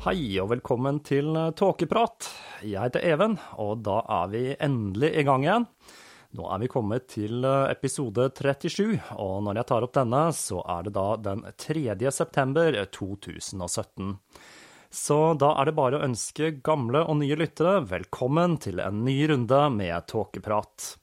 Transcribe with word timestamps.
Hei 0.00 0.38
og 0.40 0.46
velkommen 0.48 1.02
til 1.04 1.34
Tåkeprat. 1.60 2.24
Jeg 2.64 2.80
heter 2.80 3.02
Even, 3.04 3.34
og 3.60 3.82
da 3.84 3.98
er 4.08 4.30
vi 4.32 4.40
endelig 4.56 5.10
i 5.12 5.24
gang 5.28 5.44
igjen. 5.44 5.66
Nå 6.38 6.46
er 6.48 6.62
vi 6.62 6.70
kommet 6.72 7.04
til 7.12 7.44
episode 7.44 8.30
37, 8.32 8.96
og 9.20 9.34
når 9.44 9.60
jeg 9.60 9.68
tar 9.68 9.84
opp 9.84 9.92
denne, 9.98 10.22
så 10.32 10.62
er 10.64 10.88
det 10.88 10.94
da 10.96 11.04
den 11.20 11.44
3. 11.52 11.84
september 12.16 12.80
2017. 12.96 14.16
Så 14.88 15.20
da 15.36 15.52
er 15.60 15.68
det 15.68 15.76
bare 15.76 16.00
å 16.00 16.08
ønske 16.08 16.54
gamle 16.64 17.04
og 17.04 17.20
nye 17.20 17.36
lyttere 17.36 17.82
velkommen 17.92 18.56
til 18.64 18.80
en 18.80 19.04
ny 19.04 19.18
runde 19.28 19.62
med 19.76 20.08
Tåkeprat. 20.08 20.94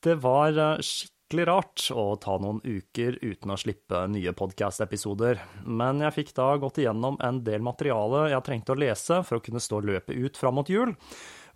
Det 0.00 0.16
var 0.24 0.56
skikkelig 0.80 1.12
skikkelig 1.32 1.48
rart 1.48 1.82
å 1.96 2.16
ta 2.20 2.34
noen 2.36 2.58
uker 2.60 3.14
uten 3.22 3.54
å 3.54 3.56
slippe 3.56 4.02
nye 4.12 4.34
podkast-episoder, 4.36 5.38
men 5.64 6.02
jeg 6.04 6.12
fikk 6.12 6.34
da 6.36 6.50
gått 6.60 6.82
igjennom 6.82 7.16
en 7.24 7.38
del 7.40 7.64
materiale 7.64 8.26
jeg 8.34 8.44
trengte 8.44 8.74
å 8.74 8.76
lese 8.76 9.22
for 9.24 9.38
å 9.38 9.40
kunne 9.40 9.62
stå 9.64 9.80
løpet 9.80 10.12
ut 10.12 10.36
fram 10.36 10.58
mot 10.60 10.68
jul, 10.68 10.92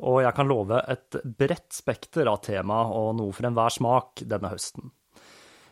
og 0.01 0.23
jeg 0.25 0.33
kan 0.39 0.49
love 0.49 0.81
et 0.81 1.21
bredt 1.29 1.77
spekter 1.77 2.25
av 2.33 2.41
tema 2.47 2.87
og 2.89 3.19
noe 3.21 3.37
for 3.37 3.51
enhver 3.51 3.77
smak 3.77 4.25
denne 4.25 4.55
høsten. 4.55 4.89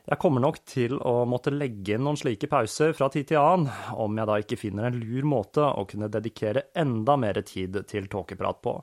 Jeg 0.05 0.21
kommer 0.21 0.45
nok 0.45 0.61
til 0.69 0.99
å 1.01 1.23
måtte 1.25 1.55
legge 1.55 1.97
inn 1.97 2.05
noen 2.05 2.21
slike 2.21 2.53
pauser 2.53 2.93
fra 2.93 3.09
tid 3.09 3.33
til 3.33 3.41
annen, 3.41 3.73
om 3.97 4.21
jeg 4.21 4.29
da 4.29 4.41
ikke 4.43 4.61
finner 4.61 4.91
en 4.91 5.01
lur 5.01 5.25
måte 5.33 5.65
å 5.65 5.89
kunne 5.89 6.13
dedikere 6.13 6.69
enda 6.77 7.17
mer 7.17 7.41
tid 7.41 7.81
til 7.89 8.13
tåkeprat 8.13 8.61
på. 8.69 8.83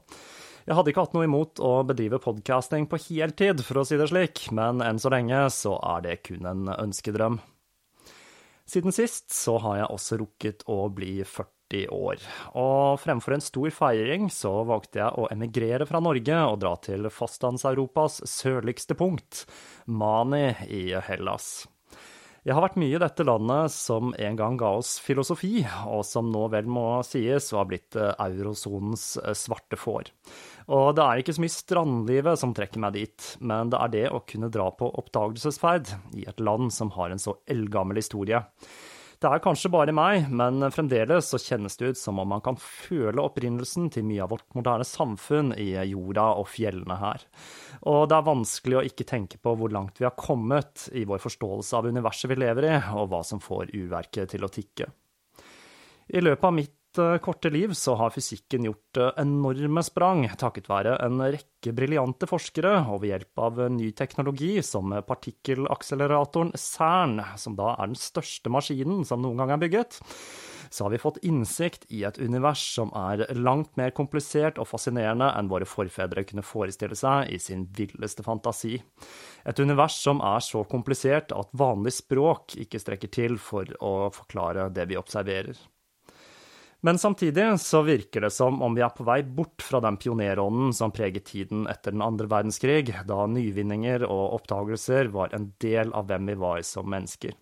Jeg 0.72 0.78
hadde 0.78 0.92
ikke 0.94 1.04
hatt 1.04 1.16
noe 1.18 1.26
imot 1.28 1.60
å 1.68 1.70
bedrive 1.84 2.16
podcasting 2.24 2.86
på 2.88 2.96
heltid, 3.10 3.60
for 3.68 3.82
å 3.82 3.84
si 3.84 3.98
det 4.00 4.06
slik, 4.08 4.46
men 4.56 4.80
enn 4.80 5.02
så 5.04 5.10
lenge 5.12 5.42
så 5.52 5.74
er 5.84 6.06
det 6.06 6.14
kun 6.24 6.48
en 6.48 6.70
ønskedrøm. 6.72 7.42
Siden 8.72 8.96
sist 8.96 9.34
så 9.36 9.58
har 9.66 9.82
jeg 9.82 9.90
også 9.92 10.20
rukket 10.22 10.64
å 10.72 10.78
bli 10.96 11.18
40 11.28 11.92
år, 11.92 12.24
og 12.56 13.02
fremfor 13.04 13.36
en 13.36 13.44
stor 13.44 13.76
feiring 13.76 14.32
så 14.32 14.54
valgte 14.70 15.02
jeg 15.02 15.12
å 15.20 15.28
emigrere 15.36 15.90
fra 15.90 16.00
Norge 16.00 16.40
og 16.54 16.62
dra 16.64 16.72
til 16.88 17.12
fastlands-Europas 17.12 18.22
sørligste 18.32 18.96
punkt, 18.96 19.44
Mani 19.92 20.54
i 20.72 20.86
Hellas. 21.04 21.66
Jeg 22.42 22.56
har 22.58 22.64
vært 22.64 22.78
mye 22.82 22.96
i 22.98 23.02
dette 23.02 23.22
landet 23.22 23.70
som 23.70 24.16
en 24.18 24.38
gang 24.40 24.56
ga 24.58 24.72
oss 24.80 24.96
filosofi, 25.06 25.60
og 25.86 26.02
som 26.10 26.32
nå 26.34 26.48
vel 26.50 26.66
må 26.66 26.86
sies 27.06 27.52
å 27.54 27.60
ha 27.60 27.66
blitt 27.70 27.94
eh, 27.94 28.16
eurosonens 28.26 29.04
eh, 29.22 29.36
svarte 29.38 29.78
får. 29.78 30.10
Og 30.74 30.88
det 30.98 31.06
er 31.06 31.22
ikke 31.22 31.36
så 31.38 31.44
mye 31.44 31.54
strandlivet 31.54 32.42
som 32.42 32.56
trekker 32.58 32.82
meg 32.82 32.96
dit, 32.98 33.28
men 33.46 33.70
det 33.70 33.78
er 33.78 33.94
det 33.94 34.04
å 34.10 34.24
kunne 34.26 34.50
dra 34.50 34.72
på 34.74 34.90
oppdagelsesferd 35.04 35.94
i 36.18 36.26
et 36.32 36.42
land 36.42 36.74
som 36.74 36.90
har 36.98 37.14
en 37.14 37.22
så 37.22 37.38
eldgammel 37.46 38.02
historie. 38.02 38.42
Det 39.22 39.30
er 39.30 39.42
kanskje 39.44 39.70
bare 39.70 39.94
meg, 39.94 40.32
men 40.34 40.64
fremdeles 40.74 41.28
så 41.30 41.38
kjennes 41.38 41.76
det 41.78 41.92
ut 41.92 42.00
som 42.00 42.18
om 42.24 42.32
man 42.32 42.42
kan 42.42 42.56
føle 42.58 43.22
opprinnelsen 43.22 43.92
til 43.94 44.08
mye 44.08 44.24
av 44.26 44.32
vårt 44.34 44.56
moderne 44.58 44.88
samfunn 44.88 45.52
i 45.62 45.76
jorda 45.92 46.24
og 46.42 46.50
fjellene 46.50 46.98
her. 46.98 47.28
Og 47.86 48.08
det 48.10 48.18
er 48.18 48.26
vanskelig 48.26 48.80
å 48.80 48.84
ikke 48.90 49.06
tenke 49.12 49.38
på 49.38 49.54
hvor 49.60 49.70
langt 49.70 50.02
vi 50.02 50.08
har 50.08 50.18
kommet 50.18 50.88
i 50.98 51.06
vår 51.06 51.22
forståelse 51.22 51.78
av 51.78 51.92
universet 51.94 52.32
vi 52.34 52.40
lever 52.42 52.70
i, 52.72 52.74
og 52.98 53.12
hva 53.14 53.22
som 53.28 53.44
får 53.44 53.76
uverket 53.78 54.34
til 54.34 54.48
å 54.48 54.50
tikke. 54.50 54.90
I 56.10 56.26
løpet 56.26 56.50
av 56.50 56.58
mitt 56.58 56.81
Eh, 56.98 57.18
korte 57.18 57.50
liv 57.50 57.74
så 57.74 57.96
har 57.96 58.10
fysikken 58.12 58.66
gjort 58.68 58.98
eh, 59.00 59.14
enorme 59.22 59.80
sprang 59.84 60.26
takket 60.36 60.68
være 60.68 60.98
en 61.06 61.22
rekke 61.24 61.72
briljante 61.72 62.28
forskere 62.28 62.74
og 62.92 63.06
ved 63.06 63.14
hjelp 63.14 63.42
av 63.46 63.62
ny 63.72 63.94
teknologi 63.96 64.58
som 64.66 64.92
partikkelakseleratoren 65.08 66.52
CERN, 66.60 67.16
som 67.40 67.56
da 67.56 67.78
er 67.78 67.94
den 67.94 67.96
største 67.96 68.52
maskinen 68.52 69.08
som 69.08 69.24
noen 69.24 69.40
gang 69.40 69.56
er 69.56 69.64
bygget, 69.64 70.02
så 70.68 70.84
har 70.84 70.92
vi 70.92 71.00
fått 71.00 71.24
innsikt 71.24 71.88
i 71.96 72.04
et 72.04 72.20
univers 72.20 72.68
som 72.76 72.92
er 73.08 73.24
langt 73.40 73.72
mer 73.80 73.96
komplisert 73.96 74.60
og 74.60 74.68
fascinerende 74.68 75.32
enn 75.32 75.52
våre 75.52 75.68
forfedre 75.68 76.28
kunne 76.28 76.44
forestille 76.44 77.00
seg 77.00 77.32
i 77.32 77.40
sin 77.40 77.70
villeste 77.72 78.28
fantasi. 78.28 78.82
Et 79.48 79.64
univers 79.64 79.96
som 79.96 80.20
er 80.20 80.44
så 80.44 80.68
komplisert 80.68 81.32
at 81.32 81.56
vanlig 81.56 81.96
språk 82.04 82.60
ikke 82.68 82.84
strekker 82.84 83.16
til 83.16 83.40
for 83.40 83.72
å 83.80 84.10
forklare 84.12 84.74
det 84.76 84.92
vi 84.92 85.00
observerer. 85.00 85.56
Men 86.84 86.98
samtidig 86.98 87.60
så 87.60 87.82
virker 87.86 88.22
det 88.26 88.32
som 88.34 88.62
om 88.66 88.74
vi 88.74 88.82
er 88.82 88.90
på 88.90 89.06
vei 89.06 89.20
bort 89.22 89.62
fra 89.62 89.80
den 89.86 90.00
pionerånden 90.02 90.74
som 90.74 90.94
preget 90.94 91.28
tiden 91.30 91.68
etter 91.70 91.94
den 91.94 92.02
andre 92.02 92.26
verdenskrig, 92.26 92.90
da 93.06 93.28
nyvinninger 93.30 94.02
og 94.08 94.40
oppdagelser 94.40 95.12
var 95.14 95.36
en 95.38 95.52
del 95.62 95.94
av 95.94 96.10
hvem 96.10 96.32
vi 96.34 96.38
var 96.42 96.64
som 96.66 96.90
mennesker. 96.90 97.38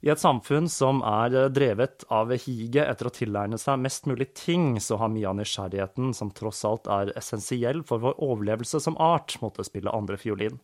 I 0.00 0.12
et 0.14 0.22
samfunn 0.22 0.70
som 0.70 1.02
er 1.04 1.50
drevet 1.52 2.06
av 2.14 2.30
higet 2.32 2.86
etter 2.86 3.10
å 3.10 3.12
tilegne 3.12 3.58
seg 3.60 3.82
mest 3.82 4.06
mulig 4.08 4.30
ting, 4.38 4.78
så 4.80 4.96
har 5.02 5.10
mye 5.12 5.28
av 5.28 5.36
nysgjerrigheten, 5.42 6.14
som 6.16 6.30
tross 6.32 6.62
alt 6.64 6.86
er 6.88 7.10
essensiell 7.20 7.82
for 7.84 8.00
vår 8.00 8.16
overlevelse 8.22 8.80
som 8.80 8.96
art, 8.96 9.34
måttet 9.42 9.68
spille 9.68 9.92
andre 9.92 10.16
fiolin. 10.16 10.56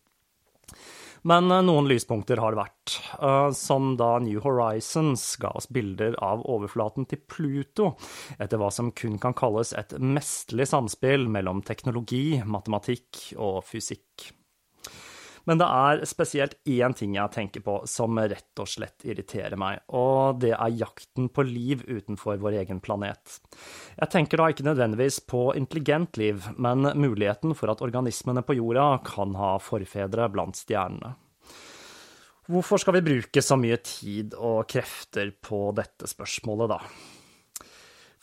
Men 1.27 1.51
eh, 1.51 1.63
noen 1.67 1.89
lyspunkter 1.91 2.39
har 2.43 2.55
det 2.55 2.61
vært, 2.61 2.97
eh, 3.19 3.51
som 3.59 3.95
da 3.99 4.13
New 4.23 4.39
Horizons 4.45 5.25
ga 5.43 5.51
oss 5.59 5.67
bilder 5.75 6.15
av 6.23 6.45
overflaten 6.47 7.09
til 7.11 7.23
Pluto, 7.27 7.93
etter 8.39 8.61
hva 8.63 8.71
som 8.75 8.93
kun 8.95 9.19
kan 9.23 9.35
kalles 9.37 9.75
et 9.75 9.97
mesterlig 9.99 10.69
samspill 10.71 11.27
mellom 11.33 11.65
teknologi, 11.67 12.39
matematikk 12.47 13.33
og 13.43 13.65
fysikk. 13.67 14.31
Men 15.47 15.61
det 15.61 15.67
er 15.71 16.03
spesielt 16.09 16.57
én 16.67 16.95
ting 16.99 17.15
jeg 17.15 17.33
tenker 17.35 17.63
på 17.63 17.77
som 17.91 18.19
rett 18.19 18.63
og 18.63 18.71
slett 18.71 19.07
irriterer 19.07 19.55
meg, 19.61 19.85
og 19.95 20.41
det 20.43 20.53
er 20.57 20.75
jakten 20.75 21.29
på 21.31 21.45
liv 21.47 21.85
utenfor 21.87 22.41
vår 22.43 22.59
egen 22.65 22.81
planet. 22.83 23.39
Jeg 23.95 24.11
tenker 24.13 24.43
da 24.43 24.49
ikke 24.51 24.67
nødvendigvis 24.67 25.21
på 25.31 25.49
intelligent 25.59 26.19
liv, 26.19 26.49
men 26.59 26.91
muligheten 26.99 27.55
for 27.55 27.71
at 27.71 27.85
organismene 27.87 28.43
på 28.43 28.59
jorda 28.59 28.89
kan 29.07 29.39
ha 29.39 29.55
forfedre 29.63 30.27
blant 30.35 30.59
stjernene. 30.59 31.15
Hvorfor 32.47 32.79
skal 32.79 32.99
vi 32.99 33.07
bruke 33.07 33.43
så 33.43 33.57
mye 33.59 33.79
tid 33.83 34.35
og 34.39 34.69
krefter 34.71 35.33
på 35.43 35.69
dette 35.75 36.07
spørsmålet, 36.11 36.75
da? 36.75 37.16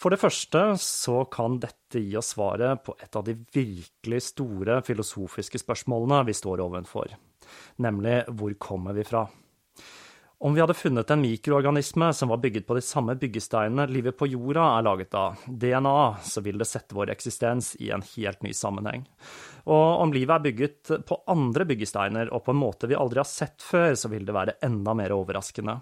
For 0.04 0.12
det 0.12 0.20
første 0.20 0.62
så 0.84 1.22
kan 1.32 1.62
dette 1.64 2.02
gi 2.04 2.18
oss 2.20 2.34
svaret 2.34 2.82
på 2.84 2.92
et 3.00 3.16
av 3.16 3.24
de 3.24 3.38
virkelig 3.56 4.18
store 4.26 4.82
filosofiske 4.84 5.62
spørsmålene 5.62 6.26
vi 6.28 6.36
står 6.36 6.60
overfor, 6.66 7.14
nemlig 7.80 8.18
hvor 8.36 8.58
kommer 8.60 8.98
vi 8.98 9.06
fra? 9.08 9.24
Om 10.44 10.54
vi 10.54 10.60
hadde 10.60 10.74
funnet 10.74 11.12
en 11.12 11.22
mikroorganisme 11.22 12.14
som 12.14 12.30
var 12.30 12.38
bygget 12.38 12.66
på 12.68 12.76
de 12.76 12.82
samme 12.84 13.14
byggesteinene 13.16 13.86
livet 13.88 14.18
på 14.20 14.28
jorda 14.28 14.66
er 14.76 14.84
laget 14.84 15.16
av, 15.16 15.38
DNA, 15.48 15.94
så 16.20 16.44
vil 16.44 16.60
det 16.60 16.68
sette 16.68 16.98
vår 16.98 17.14
eksistens 17.14 17.70
i 17.80 17.88
en 17.96 18.04
helt 18.10 18.44
ny 18.44 18.52
sammenheng. 18.52 19.06
Og 19.72 20.02
om 20.04 20.12
livet 20.12 20.36
er 20.36 20.44
bygget 20.44 20.92
på 21.08 21.20
andre 21.32 21.64
byggesteiner 21.70 22.34
og 22.36 22.44
på 22.44 22.52
en 22.52 22.60
måte 22.60 22.92
vi 22.92 23.00
aldri 23.00 23.24
har 23.24 23.30
sett 23.30 23.64
før, 23.64 23.96
så 23.96 24.12
vil 24.12 24.28
det 24.28 24.36
være 24.36 24.58
enda 24.68 24.98
mer 25.00 25.16
overraskende. 25.16 25.78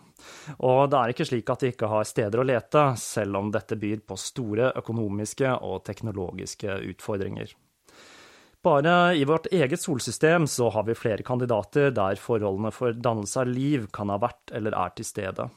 Og 0.59 0.83
det 0.93 0.99
er 0.99 1.15
ikke 1.15 1.29
slik 1.31 1.49
at 1.49 1.65
vi 1.65 1.73
ikke 1.73 1.89
har 1.95 2.05
steder 2.05 2.45
å 2.45 2.47
lete, 2.51 2.85
selv 3.01 3.41
om 3.41 3.49
dette 3.49 3.81
byr 3.81 4.05
på 4.05 4.21
store 4.29 4.75
økonomiske 4.77 5.57
og 5.57 5.81
teknologiske 5.89 6.77
utfordringer. 6.93 7.57
Bare 8.61 9.15
i 9.17 9.23
vårt 9.25 9.47
eget 9.49 9.81
solsystem 9.81 10.45
så 10.47 10.69
har 10.69 10.83
vi 10.85 10.93
flere 10.93 11.23
kandidater 11.25 11.89
der 11.97 12.19
forholdene 12.21 12.69
for 12.71 12.93
dannelse 12.93 13.41
av 13.41 13.49
liv 13.49 13.87
kan 13.93 14.11
ha 14.13 14.19
vært 14.21 14.53
eller 14.53 14.75
er 14.77 14.93
til 14.93 15.07
stede. 15.07 15.47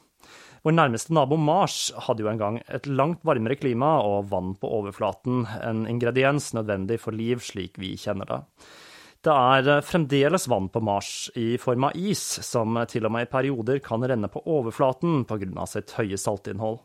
Vår 0.64 0.72
nærmeste 0.72 1.12
nabo 1.12 1.36
Mars 1.36 1.90
hadde 2.06 2.24
jo 2.24 2.30
en 2.30 2.40
gang 2.40 2.56
et 2.72 2.86
langt 2.88 3.20
varmere 3.28 3.58
klima 3.60 3.98
og 4.00 4.30
vann 4.30 4.54
på 4.56 4.70
overflaten, 4.78 5.44
en 5.60 5.84
ingrediens 5.84 6.54
nødvendig 6.56 6.96
for 7.02 7.12
liv 7.12 7.44
slik 7.44 7.76
vi 7.76 7.92
kjenner 8.00 8.30
det. 8.30 8.40
Det 9.24 9.32
er 9.32 9.84
fremdeles 9.84 10.48
vann 10.48 10.70
på 10.72 10.80
Mars 10.84 11.28
i 11.36 11.58
form 11.60 11.84
av 11.90 12.00
is, 12.00 12.22
som 12.44 12.80
til 12.88 13.04
og 13.04 13.12
med 13.12 13.26
i 13.26 13.30
perioder 13.32 13.84
kan 13.84 14.04
renne 14.04 14.32
på 14.32 14.40
overflaten 14.48 15.26
pga. 15.28 15.66
sitt 15.68 15.92
høye 16.00 16.16
saltinnhold. 16.16 16.80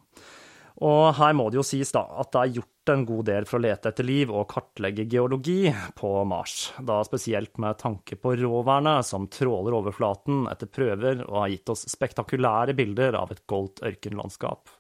Og 0.79 1.09
her 1.17 1.33
må 1.35 1.49
det 1.51 1.59
jo 1.59 1.65
sies 1.67 1.91
da 1.91 2.05
at 2.21 2.31
det 2.31 2.41
er 2.41 2.53
gjort 2.59 2.91
en 2.93 3.03
god 3.05 3.25
del 3.27 3.45
for 3.49 3.59
å 3.59 3.63
lete 3.65 3.91
etter 3.91 4.07
liv 4.07 4.31
og 4.31 4.47
kartlegge 4.49 5.03
geologi 5.11 5.73
på 5.99 6.11
Mars, 6.25 6.71
da 6.79 7.01
spesielt 7.05 7.59
med 7.59 7.77
tanke 7.81 8.15
på 8.15 8.33
råværene 8.39 8.95
som 9.05 9.27
tråler 9.31 9.75
overflaten 9.75 10.47
etter 10.51 10.71
prøver 10.71 11.25
og 11.27 11.41
har 11.43 11.53
gitt 11.53 11.73
oss 11.75 11.85
spektakulære 11.91 12.77
bilder 12.79 13.19
av 13.19 13.35
et 13.35 13.43
goldt 13.51 13.83
ørkenlandskap. 13.85 14.71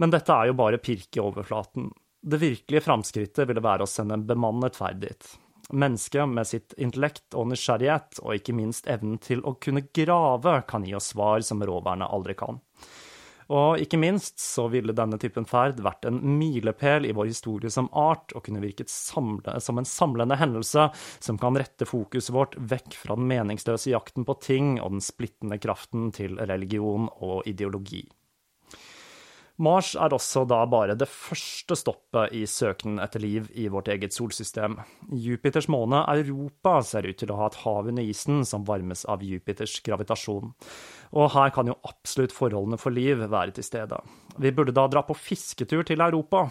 Men 0.00 0.12
dette 0.12 0.36
er 0.36 0.50
jo 0.50 0.58
bare 0.60 0.80
pirk 0.80 1.16
i 1.16 1.24
overflaten. 1.24 1.90
Det 2.20 2.40
virkelige 2.40 2.84
framskrittet 2.84 3.48
ville 3.48 3.64
være 3.64 3.84
å 3.84 3.90
sende 3.90 4.18
en 4.18 4.26
bemannet 4.28 4.76
ferd 4.76 5.00
dit. 5.02 5.32
Mennesket 5.72 6.28
med 6.28 6.48
sitt 6.48 6.74
intellekt 6.76 7.36
og 7.38 7.50
nysgjerrighet, 7.50 8.18
og 8.24 8.36
ikke 8.36 8.56
minst 8.56 8.88
evnen 8.90 9.20
til 9.22 9.40
å 9.46 9.54
kunne 9.62 9.86
grave, 9.94 10.60
kan 10.68 10.84
gi 10.84 10.96
oss 10.98 11.12
svar 11.14 11.44
som 11.46 11.62
råværene 11.64 12.08
aldri 12.10 12.36
kan. 12.36 12.58
Og 13.50 13.82
ikke 13.82 13.98
minst 13.98 14.38
så 14.38 14.68
ville 14.70 14.94
denne 14.94 15.18
typen 15.18 15.46
ferd 15.48 15.80
vært 15.82 16.06
en 16.06 16.20
milepæl 16.38 17.08
i 17.08 17.14
vår 17.16 17.32
historie 17.32 17.72
som 17.72 17.88
art, 17.98 18.30
og 18.36 18.44
kunne 18.46 18.62
virket 18.62 18.92
samle, 18.92 19.56
som 19.58 19.80
en 19.80 19.88
samlende 19.88 20.38
hendelse 20.38 20.86
som 21.18 21.40
kan 21.40 21.58
rette 21.58 21.88
fokuset 21.88 22.34
vårt 22.36 22.54
vekk 22.70 22.94
fra 23.00 23.18
den 23.18 23.26
meningsløse 23.30 23.90
jakten 23.90 24.28
på 24.28 24.38
ting 24.44 24.76
og 24.78 24.94
den 24.94 25.04
splittende 25.04 25.58
kraften 25.62 26.12
til 26.14 26.38
religion 26.38 27.10
og 27.18 27.42
ideologi. 27.50 28.04
Mars 29.60 29.90
er 29.92 30.14
også 30.16 30.46
da 30.48 30.62
bare 30.72 30.94
det 30.96 31.08
første 31.12 31.76
stoppet 31.76 32.32
i 32.32 32.46
søkenen 32.48 33.00
etter 33.04 33.20
liv 33.20 33.50
i 33.60 33.66
vårt 33.68 33.90
eget 33.92 34.14
solsystem. 34.16 34.78
Jupiters 35.12 35.68
måne 35.68 36.00
Europa 36.08 36.78
ser 36.86 37.04
ut 37.10 37.18
til 37.20 37.32
å 37.34 37.36
ha 37.42 37.50
et 37.50 37.58
hav 37.60 37.90
under 37.90 38.06
isen 38.08 38.40
som 38.48 38.64
varmes 38.64 39.04
av 39.04 39.20
Jupiters 39.26 39.74
gravitasjon. 39.84 40.54
Og 41.12 41.28
her 41.34 41.52
kan 41.52 41.68
jo 41.68 41.76
absolutt 41.84 42.32
forholdene 42.32 42.80
for 42.80 42.96
liv 42.96 43.20
være 43.20 43.58
til 43.58 43.66
stede. 43.66 44.00
Vi 44.40 44.54
burde 44.56 44.72
da 44.72 44.86
dra 44.88 45.04
på 45.04 45.18
fisketur 45.18 45.84
til 45.84 46.00
Europa. 46.00 46.46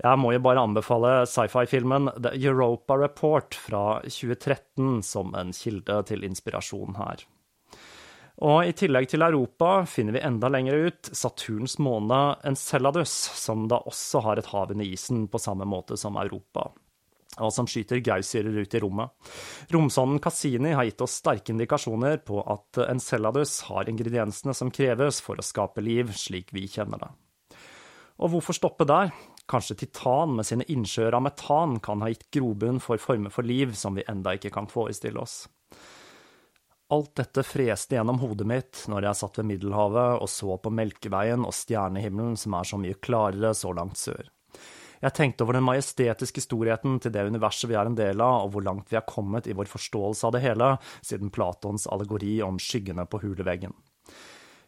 Jeg 0.00 0.18
må 0.18 0.32
jo 0.32 0.40
bare 0.48 0.64
anbefale 0.64 1.12
sci-fi-filmen 1.28 2.08
The 2.16 2.32
Europa 2.40 2.96
Report 3.04 3.60
fra 3.66 3.84
2013 4.08 5.04
som 5.04 5.36
en 5.36 5.52
kilde 5.52 6.00
til 6.08 6.24
inspirasjon 6.24 6.96
her. 7.02 7.28
Og 8.42 8.66
i 8.66 8.72
tillegg 8.74 9.06
til 9.12 9.22
Europa 9.22 9.84
finner 9.86 10.16
vi 10.16 10.22
enda 10.26 10.48
lenger 10.50 10.88
ut 10.88 11.10
Saturns 11.14 11.76
måne 11.78 12.34
Enceladus, 12.46 13.12
som 13.38 13.68
da 13.70 13.78
også 13.86 14.24
har 14.24 14.40
et 14.40 14.48
hav 14.50 14.72
under 14.74 14.88
isen 14.88 15.28
på 15.30 15.38
samme 15.38 15.68
måte 15.70 15.96
som 16.00 16.18
Europa, 16.18 16.66
og 17.38 17.52
som 17.54 17.68
skyter 17.70 18.02
gaussyrer 18.02 18.58
ut 18.58 18.74
i 18.74 18.82
rommet. 18.82 19.14
Romsonden 19.70 20.18
Cassini 20.22 20.74
har 20.74 20.88
gitt 20.88 21.06
oss 21.06 21.20
sterke 21.22 21.54
indikasjoner 21.54 22.18
på 22.26 22.42
at 22.42 22.82
Enceladus 22.88 23.60
har 23.70 23.90
ingrediensene 23.90 24.54
som 24.56 24.74
kreves 24.74 25.22
for 25.22 25.38
å 25.38 25.46
skape 25.46 25.84
liv 25.84 26.10
slik 26.18 26.50
vi 26.56 26.66
kjenner 26.66 27.06
det. 27.06 27.12
Og 28.18 28.34
hvorfor 28.34 28.54
stoppe 28.54 28.86
der? 28.86 29.14
Kanskje 29.50 29.76
titan 29.84 30.34
med 30.38 30.46
sine 30.48 30.66
innsjøer 30.72 31.14
av 31.14 31.22
metan 31.22 31.78
kan 31.84 32.02
ha 32.02 32.10
gitt 32.10 32.30
grobunn 32.34 32.80
for 32.82 32.98
former 32.98 33.30
for 33.30 33.46
liv 33.46 33.74
som 33.78 33.94
vi 33.98 34.06
enda 34.10 34.34
ikke 34.34 34.54
kan 34.54 34.70
forestille 34.70 35.22
oss. 35.22 35.44
Alt 36.94 37.16
dette 37.18 37.42
freste 37.42 37.96
gjennom 37.96 38.20
hodet 38.22 38.46
mitt 38.46 38.84
når 38.92 39.08
jeg 39.08 39.18
satt 39.18 39.38
ved 39.40 39.48
Middelhavet 39.48 40.20
og 40.22 40.28
så 40.30 40.54
på 40.62 40.70
Melkeveien 40.70 41.42
og 41.42 41.54
stjernehimmelen 41.56 42.36
som 42.38 42.54
er 42.54 42.68
så 42.70 42.78
mye 42.78 42.98
klarere 43.02 43.50
så 43.58 43.72
langt 43.74 43.98
sør. 43.98 44.28
Jeg 45.02 45.16
tenkte 45.16 45.44
over 45.44 45.58
den 45.58 45.66
majestetiske 45.66 46.44
storheten 46.44 47.00
til 47.02 47.12
det 47.16 47.26
universet 47.26 47.68
vi 47.68 47.76
er 47.76 47.90
en 47.90 47.98
del 47.98 48.22
av, 48.22 48.46
og 48.46 48.54
hvor 48.54 48.64
langt 48.68 48.92
vi 48.92 49.00
er 49.00 49.08
kommet 49.08 49.48
i 49.50 49.56
vår 49.56 49.68
forståelse 49.72 50.28
av 50.28 50.36
det 50.36 50.44
hele, 50.44 50.70
siden 51.04 51.34
Platons 51.34 51.88
allegori 51.90 52.38
om 52.46 52.60
skyggene 52.62 53.08
på 53.10 53.20
huleveggen. 53.24 53.74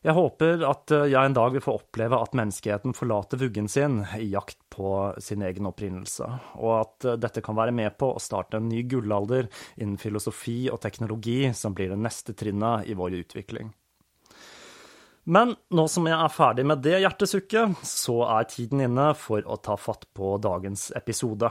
Jeg 0.06 0.14
håper 0.14 0.60
at 0.62 0.92
eh, 0.94 1.08
jeg 1.10 1.26
en 1.26 1.34
dag 1.34 1.50
vil 1.56 1.62
få 1.64 1.72
oppleve 1.80 2.18
at 2.22 2.34
menneskeheten 2.38 2.94
forlater 2.94 3.40
vuggen 3.40 3.66
sin 3.66 4.04
i 4.14 4.28
jakt 4.30 4.60
på 4.70 4.92
sin 5.18 5.42
egen 5.42 5.66
opprinnelse, 5.66 6.28
og 6.60 6.74
at 6.76 7.06
eh, 7.10 7.18
dette 7.18 7.42
kan 7.42 7.58
være 7.58 7.74
med 7.74 7.96
på 7.98 8.12
å 8.14 8.22
starte 8.22 8.60
en 8.60 8.68
ny 8.70 8.84
gullalder 8.86 9.50
innen 9.74 9.98
filosofi 9.98 10.68
og 10.70 10.78
teknologi 10.84 11.50
som 11.58 11.74
blir 11.74 11.90
det 11.90 11.98
neste 11.98 12.36
trinnet 12.38 12.86
i 12.86 12.94
vår 12.94 13.18
utvikling. 13.24 13.74
Men 15.26 15.56
nå 15.74 15.88
som 15.90 16.06
jeg 16.06 16.14
er 16.14 16.30
ferdig 16.30 16.68
med 16.70 16.84
det 16.86 17.00
hjertesukket, 17.02 17.80
så 17.82 18.20
er 18.30 18.46
tiden 18.46 18.84
inne 18.86 19.08
for 19.18 19.42
å 19.42 19.58
ta 19.58 19.74
fatt 19.74 20.06
på 20.14 20.36
dagens 20.38 20.92
episode. 20.94 21.50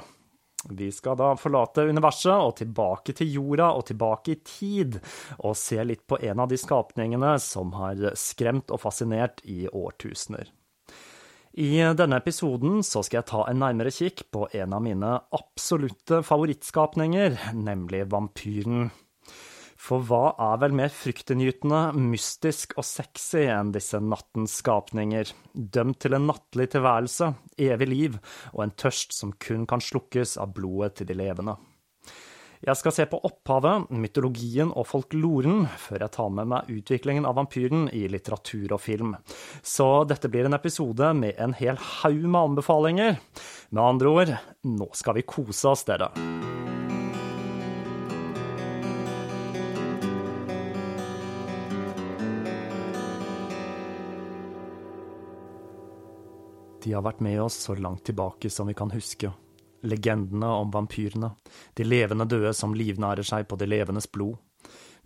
Vi 0.70 0.92
skal 0.92 1.18
da 1.20 1.34
forlate 1.38 1.86
universet 1.86 2.34
og 2.34 2.56
tilbake 2.58 3.14
til 3.18 3.34
jorda 3.38 3.70
og 3.78 3.86
tilbake 3.90 4.34
i 4.34 4.40
tid, 4.42 5.00
og 5.38 5.58
se 5.60 5.78
litt 5.86 6.06
på 6.10 6.18
en 6.26 6.42
av 6.42 6.50
de 6.50 6.58
skapningene 6.58 7.36
som 7.44 7.74
har 7.78 8.02
skremt 8.18 8.74
og 8.74 8.82
fascinert 8.82 9.44
i 9.46 9.66
årtusener. 9.70 10.50
I 11.56 11.80
denne 11.96 12.18
episoden 12.20 12.82
så 12.84 13.00
skal 13.06 13.22
jeg 13.22 13.30
ta 13.30 13.46
en 13.48 13.62
nærmere 13.64 13.94
kikk 13.94 14.26
på 14.34 14.50
en 14.60 14.74
av 14.76 14.82
mine 14.84 15.14
absolutte 15.38 16.20
favorittskapninger, 16.28 17.38
nemlig 17.56 18.02
vampyren. 18.12 18.90
For 19.86 20.02
hva 20.02 20.32
er 20.42 20.58
vel 20.64 20.74
mer 20.74 20.90
fryktinngytende, 20.90 21.92
mystisk 22.10 22.74
og 22.80 22.88
sexy 22.88 23.44
enn 23.54 23.70
disse 23.76 24.00
nattens 24.02 24.58
skapninger, 24.64 25.30
dømt 25.54 26.00
til 26.02 26.18
en 26.18 26.26
nattlig 26.32 26.72
tilværelse, 26.74 27.30
evig 27.62 27.90
liv 27.92 28.18
og 28.56 28.64
en 28.66 28.74
tørst 28.74 29.14
som 29.14 29.36
kun 29.38 29.68
kan 29.70 29.84
slukkes 29.84 30.40
av 30.42 30.56
blodet 30.58 30.96
til 30.98 31.12
de 31.12 31.18
levende. 31.20 31.58
Jeg 32.66 32.80
skal 32.80 32.96
se 32.96 33.06
på 33.06 33.20
opphavet, 33.28 33.92
mytologien 33.94 34.72
og 34.74 34.88
folkloren 34.90 35.68
før 35.78 36.08
jeg 36.08 36.14
tar 36.16 36.32
med 36.34 36.50
meg 36.50 36.72
utviklingen 36.74 37.28
av 37.30 37.38
vampyren 37.38 37.86
i 37.94 38.08
litteratur 38.10 38.74
og 38.74 38.82
film. 38.82 39.14
Så 39.62 39.90
dette 40.10 40.32
blir 40.34 40.50
en 40.50 40.58
episode 40.58 41.14
med 41.20 41.38
en 41.38 41.54
hel 41.60 41.78
haug 41.78 42.26
med 42.26 42.42
anbefalinger. 42.42 43.22
Med 43.70 43.86
andre 43.86 44.18
ord, 44.18 44.36
nå 44.66 44.90
skal 44.98 45.20
vi 45.20 45.28
kose 45.30 45.76
oss, 45.76 45.86
dere. 45.86 46.10
De 56.86 56.92
har 56.94 57.02
vært 57.02 57.24
med 57.26 57.40
oss 57.42 57.56
så 57.66 57.74
langt 57.74 58.04
tilbake 58.06 58.50
som 58.54 58.68
vi 58.70 58.76
kan 58.78 58.92
huske. 58.94 59.32
Legendene 59.82 60.52
om 60.62 60.70
vampyrene, 60.70 61.32
de 61.74 61.86
levende 61.86 62.28
døde 62.30 62.52
som 62.54 62.76
livnærer 62.78 63.26
seg 63.26 63.48
på 63.50 63.58
de 63.58 63.66
levendes 63.66 64.06
blod. 64.14 64.38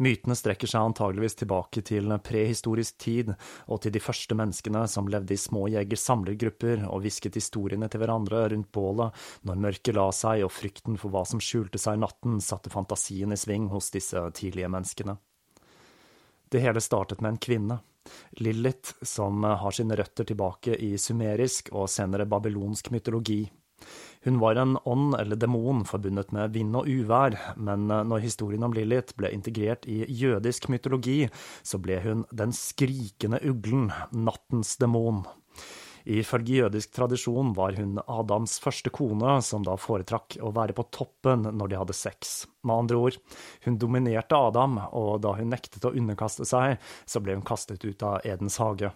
Mytene 0.03 0.35
strekker 0.35 0.67
seg 0.67 0.89
antageligvis 0.89 1.37
tilbake 1.39 1.83
til 1.87 2.11
prehistorisk 2.23 2.99
tid 2.99 3.31
og 3.31 3.79
til 3.83 3.95
de 3.95 4.01
første 4.03 4.35
menneskene 4.35 4.85
som 4.91 5.07
levde 5.11 5.35
i 5.35 5.39
små 5.39 5.65
jeger-samlergrupper 5.71 6.83
og 6.87 7.03
hvisket 7.03 7.39
historiene 7.39 7.87
til 7.91 8.03
hverandre 8.03 8.45
rundt 8.51 8.71
bålet 8.75 9.25
når 9.47 9.63
mørket 9.67 9.95
la 9.95 10.09
seg 10.15 10.43
og 10.47 10.51
frykten 10.55 10.99
for 10.99 11.15
hva 11.15 11.23
som 11.27 11.39
skjulte 11.43 11.79
seg 11.79 11.95
i 11.95 12.03
natten, 12.03 12.39
satte 12.43 12.71
fantasien 12.71 13.31
i 13.31 13.39
sving 13.39 13.71
hos 13.71 13.91
disse 13.95 14.23
tidlige 14.35 14.71
menneskene. 14.71 15.15
Det 16.51 16.59
hele 16.63 16.83
startet 16.83 17.23
med 17.23 17.37
en 17.37 17.43
kvinne, 17.47 17.79
Lilith, 18.39 18.95
som 19.01 19.43
har 19.43 19.75
sine 19.75 19.97
røtter 19.99 20.27
tilbake 20.29 20.75
i 20.75 20.95
sumerisk 20.97 21.73
og 21.73 21.89
senere 21.91 22.27
babylonsk 22.29 22.91
mytologi. 22.93 23.43
Hun 24.27 24.39
var 24.41 24.59
en 24.59 24.75
ånd 24.83 25.15
eller 25.15 25.39
demon 25.39 25.85
forbundet 25.87 26.33
med 26.35 26.51
vind 26.51 26.75
og 26.75 26.89
uvær, 26.91 27.37
men 27.55 27.87
når 27.87 28.25
historien 28.25 28.65
om 28.67 28.73
Lilith 28.75 29.15
ble 29.15 29.31
integrert 29.31 29.87
i 29.87 30.01
jødisk 30.03 30.67
mytologi, 30.73 31.21
så 31.63 31.79
ble 31.79 32.01
hun 32.03 32.25
den 32.35 32.51
skrikende 32.55 33.39
uglen, 33.47 33.87
nattens 34.11 34.75
demon. 34.81 35.23
Ifølge 36.07 36.61
jødisk 36.63 36.93
tradisjon 36.95 37.51
var 37.57 37.75
hun 37.79 37.99
Adams 38.05 38.59
første 38.63 38.91
kone, 38.93 39.39
som 39.43 39.65
da 39.65 39.75
foretrakk 39.79 40.37
å 40.43 40.53
være 40.55 40.75
på 40.77 40.87
toppen 40.95 41.49
når 41.49 41.71
de 41.71 41.79
hadde 41.81 41.97
sex. 41.97 42.45
Med 42.63 42.85
andre 42.85 43.01
ord, 43.09 43.19
hun 43.65 43.79
dominerte 43.81 44.37
Adam, 44.37 44.79
og 44.95 45.19
da 45.25 45.35
hun 45.39 45.51
nektet 45.51 45.85
å 45.87 45.93
underkaste 45.95 46.47
seg, 46.47 46.79
så 47.05 47.21
ble 47.23 47.35
hun 47.37 47.45
kastet 47.45 47.83
ut 47.85 48.05
av 48.05 48.23
Edens 48.27 48.59
hage. 48.63 48.93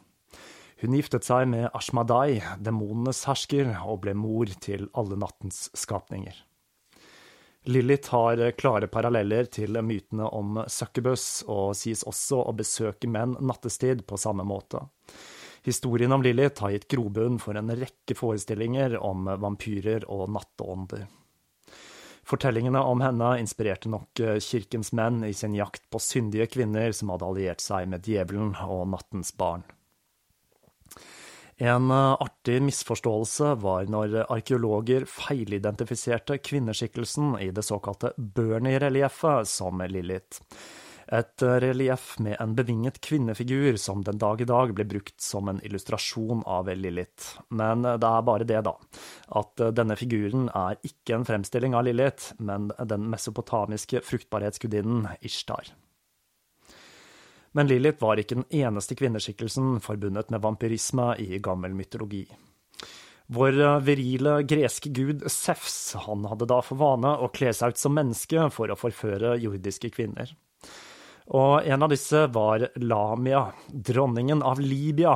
Hun 0.83 0.95
giftet 0.97 1.23
seg 1.23 1.45
med 1.47 1.69
Ashmadai, 1.71 2.41
demonenes 2.59 3.23
hersker, 3.29 3.69
og 3.87 4.01
ble 4.03 4.15
mor 4.19 4.49
til 4.63 4.89
alle 4.99 5.19
nattens 5.19 5.69
skapninger. 5.79 6.35
Lilith 7.71 8.11
har 8.11 8.41
klare 8.59 8.89
paralleller 8.91 9.47
til 9.47 9.79
mytene 9.79 10.27
om 10.35 10.57
succubus, 10.67 11.45
og 11.47 11.71
sies 11.79 12.03
også 12.03 12.41
å 12.43 12.55
besøke 12.57 13.07
menn 13.07 13.37
nattestid 13.39 14.03
på 14.07 14.19
samme 14.19 14.43
måte. 14.43 14.83
Historien 15.63 16.11
om 16.11 16.23
Lilith 16.23 16.61
har 16.61 16.73
gitt 16.73 16.89
grobunn 16.91 17.37
for 17.39 17.55
en 17.55 17.71
rekke 17.71 18.15
forestillinger 18.19 18.97
om 18.99 19.29
vampyrer 19.39 20.03
og 20.11 20.27
natteånder. 20.35 21.05
Fortellingene 22.27 22.79
om 22.79 23.01
henne 23.03 23.33
inspirerte 23.39 23.91
nok 23.91 24.19
eh, 24.23 24.39
kirkens 24.43 24.93
menn 24.95 25.23
i 25.27 25.33
sin 25.35 25.55
jakt 25.55 25.83
på 25.91 25.99
syndige 25.99 26.47
kvinner 26.55 26.91
som 26.95 27.11
hadde 27.11 27.27
alliert 27.27 27.63
seg 27.63 27.89
med 27.91 28.07
djevelen 28.07 28.53
og 28.63 28.85
nattens 28.93 29.33
barn. 29.35 29.65
En 31.59 31.91
eh, 31.91 32.13
artig 32.23 32.61
misforståelse 32.63 33.55
var 33.63 33.91
når 33.91 34.21
arkeologer 34.23 35.07
feilidentifiserte 35.07 36.39
kvinneskikkelsen 36.39 37.35
i 37.43 37.51
det 37.55 37.67
såkalte 37.67 38.15
Bernie-relieffet 38.17 39.51
som 39.51 39.83
Lilith. 39.87 40.43
Et 41.07 41.43
relieff 41.63 42.19
med 42.23 42.37
en 42.39 42.55
bevinget 42.55 43.01
kvinnefigur 43.03 43.75
som 43.81 44.03
den 44.03 44.17
dag 44.21 44.41
i 44.41 44.47
dag 44.47 44.73
blir 44.75 44.87
brukt 44.87 45.21
som 45.21 45.49
en 45.49 45.59
illustrasjon 45.65 46.43
av 46.47 46.71
Lilith. 46.75 47.39
Men 47.49 47.83
det 47.83 48.09
er 48.09 48.27
bare 48.27 48.47
det, 48.47 48.61
da, 48.65 48.77
at 49.39 49.65
denne 49.75 49.97
figuren 49.99 50.47
er 50.49 50.79
ikke 50.87 51.17
en 51.17 51.27
fremstilling 51.27 51.75
av 51.75 51.87
Lilith, 51.87 52.33
men 52.39 52.71
den 52.79 53.09
mesopotamiske 53.11 54.03
fruktbarhetsgudinnen 54.07 55.09
Ishtar. 55.21 55.73
Men 57.53 57.67
Lilith 57.69 58.01
var 58.01 58.17
ikke 58.17 58.39
den 58.39 58.49
eneste 58.49 58.95
kvinneskikkelsen 58.97 59.77
forbundet 59.83 60.31
med 60.33 60.41
vampyrisme 60.41 61.11
i 61.21 61.37
gammel 61.43 61.75
mytologi. 61.77 62.25
Vår 63.33 63.59
virile 63.85 64.39
greske 64.43 64.89
gud 64.89 65.23
Sefs 65.31 65.93
han 66.07 66.25
hadde 66.27 66.47
da 66.49 66.59
for 66.65 66.81
vane 66.81 67.13
å 67.13 67.29
kle 67.33 67.53
seg 67.55 67.75
ut 67.75 67.79
som 67.79 67.93
menneske 67.95 68.49
for 68.51 68.73
å 68.73 68.79
forføre 68.79 69.37
jordiske 69.41 69.93
kvinner. 69.93 70.33
Og 71.31 71.63
en 71.63 71.83
av 71.83 71.91
disse 71.93 72.25
var 72.35 72.67
Lamia, 72.83 73.45
dronningen 73.71 74.43
av 74.43 74.59
Libya. 74.59 75.15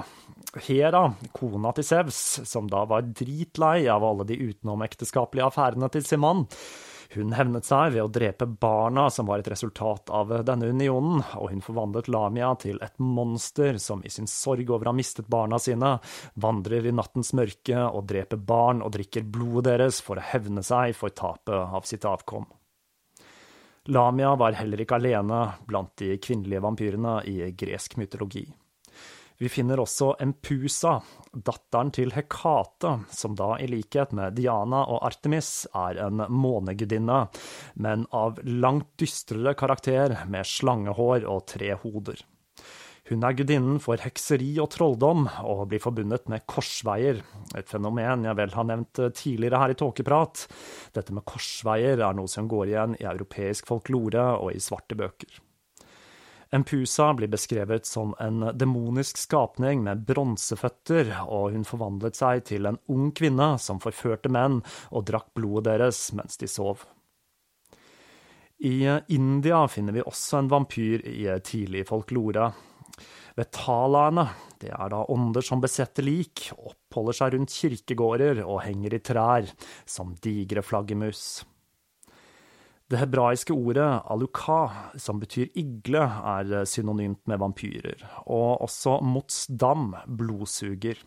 Hera, 0.63 1.03
kona 1.35 1.73
til 1.75 1.85
Sevs, 1.85 2.21
som 2.47 2.69
da 2.71 2.85
var 2.87 3.09
dritlei 3.11 3.89
av 3.91 4.05
alle 4.07 4.25
de 4.29 4.39
utenomekteskapelige 4.39 5.49
affærene 5.51 5.89
til 5.91 6.05
sin 6.07 6.23
mann. 6.23 6.45
Hun 7.13 7.31
hevnet 7.35 7.67
seg 7.67 7.93
ved 7.93 8.03
å 8.03 8.11
drepe 8.11 8.47
barna 8.47 9.07
som 9.13 9.29
var 9.29 9.39
et 9.39 9.49
resultat 9.51 10.11
av 10.11 10.33
denne 10.47 10.71
unionen, 10.73 11.21
og 11.39 11.51
hun 11.53 11.63
forvandlet 11.63 12.09
Lamia 12.11 12.51
til 12.59 12.81
et 12.83 12.97
monster 12.99 13.79
som 13.79 14.03
i 14.03 14.11
sin 14.11 14.27
sorg 14.27 14.67
over 14.71 14.89
å 14.89 14.91
ha 14.91 14.97
mistet 14.97 15.29
barna 15.31 15.59
sine, 15.61 15.95
vandrer 16.35 16.87
i 16.87 16.95
nattens 16.95 17.31
mørke 17.37 17.85
og 17.87 18.07
dreper 18.11 18.41
barn 18.41 18.83
og 18.83 18.91
drikker 18.95 19.27
blodet 19.27 19.69
deres 19.69 20.01
for 20.03 20.19
å 20.19 20.27
hevne 20.33 20.63
seg 20.67 20.95
for 20.99 21.15
tapet 21.15 21.55
av 21.55 21.87
sitt 21.87 22.07
avkom. 22.07 22.47
Lamia 23.87 24.35
var 24.35 24.57
heller 24.59 24.81
ikke 24.83 24.97
alene 24.99 25.41
blant 25.67 25.93
de 26.01 26.17
kvinnelige 26.19 26.63
vampyrene 26.63 27.21
i 27.29 27.51
gresk 27.55 27.95
mytologi. 27.99 28.43
Vi 29.37 29.49
finner 29.53 29.77
også 29.79 30.15
Empusa, 30.23 30.95
datteren 31.31 31.91
til 31.93 32.11
Hekate, 32.15 32.95
som 33.13 33.35
da 33.37 33.51
i 33.61 33.67
likhet 33.69 34.15
med 34.17 34.33
Diana 34.39 34.81
og 34.89 35.03
Artemis 35.05 35.67
er 35.77 35.99
en 36.07 36.25
månegudinne, 36.25 37.19
men 37.77 38.07
av 38.17 38.41
langt 38.43 38.89
dystrere 38.97 39.53
karakter 39.59 40.17
med 40.27 40.49
slangehår 40.49 41.27
og 41.29 41.45
tre 41.53 41.75
hoder. 41.83 42.25
Hun 43.07 43.23
er 43.23 43.37
gudinnen 43.39 43.77
for 43.79 44.01
hekseri 44.03 44.49
og 44.59 44.67
trolldom, 44.73 45.29
og 45.47 45.69
blir 45.71 45.79
forbundet 45.79 46.25
med 46.27 46.43
korsveier, 46.49 47.21
et 47.55 47.69
fenomen 47.71 48.25
jeg 48.27 48.35
vel 48.35 48.51
har 48.51 48.67
nevnt 48.67 48.99
tidligere 49.15 49.61
her 49.61 49.71
i 49.71 49.77
Tåkeprat. 49.79 50.43
Dette 50.97 51.15
med 51.15 51.23
korsveier 51.27 52.03
er 52.03 52.17
noe 52.17 52.27
som 52.27 52.49
går 52.51 52.73
igjen 52.73 52.97
i 52.99 53.07
europeisk 53.07 53.71
folklore 53.71 54.27
og 54.41 54.51
i 54.51 54.59
svarte 54.59 54.99
bøker. 54.99 55.39
Empusa 56.51 57.13
blir 57.15 57.31
beskrevet 57.31 57.87
som 57.87 58.13
en 58.23 58.49
demonisk 58.55 59.19
skapning 59.19 59.87
med 59.87 60.03
bronseføtter, 60.07 61.13
og 61.27 61.55
hun 61.55 61.63
forvandlet 61.67 62.19
seg 62.19 62.43
til 62.51 62.67
en 62.67 62.79
ung 62.91 63.13
kvinne 63.15 63.53
som 63.59 63.79
forførte 63.83 64.31
menn 64.31 64.61
og 64.91 65.07
drakk 65.07 65.31
blodet 65.35 65.69
deres 65.71 66.09
mens 66.15 66.39
de 66.39 66.51
sov. 66.51 66.83
I 68.67 68.87
India 69.13 69.67
finner 69.69 69.95
vi 69.95 70.03
også 70.03 70.41
en 70.41 70.49
vampyr 70.51 71.03
i 71.07 71.27
tidlig 71.45 71.85
folklore, 71.87 72.51
Vetalaene, 73.37 74.23
det 74.57 74.71
er 74.73 74.89
da 74.89 75.03
ånder 75.13 75.45
som 75.45 75.61
besetter 75.61 76.05
lik, 76.05 76.47
oppholder 76.57 77.17
seg 77.19 77.35
rundt 77.35 77.53
kirkegårder 77.53 78.41
og 78.41 78.63
henger 78.65 78.97
i 78.97 79.01
trær, 79.05 79.51
som 79.85 80.15
digre 80.23 80.63
flaggermus. 80.65 81.43
Det 82.87 83.01
hebraiske 83.01 83.53
ordet 83.53 83.85
aluka, 84.09 84.61
som 84.97 85.19
betyr 85.19 85.51
igle, 85.59 86.01
er 86.01 86.65
synonymt 86.65 87.27
med 87.29 87.41
vampyrer, 87.43 88.01
og 88.25 88.63
også 88.65 88.97
motsdam, 89.03 89.91
blodsuger. 90.07 91.03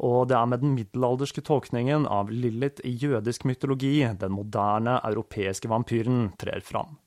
Og 0.00 0.28
det 0.30 0.36
er 0.36 0.48
med 0.48 0.62
den 0.62 0.76
middelalderske 0.76 1.42
tolkningen 1.44 2.06
av 2.06 2.30
Lilith 2.30 2.84
i 2.86 2.94
jødisk 3.00 3.48
mytologi 3.48 3.96
den 4.20 4.36
moderne 4.36 5.00
europeiske 5.08 5.72
vampyren 5.72 6.28
trer 6.40 6.62
fram. 6.64 7.00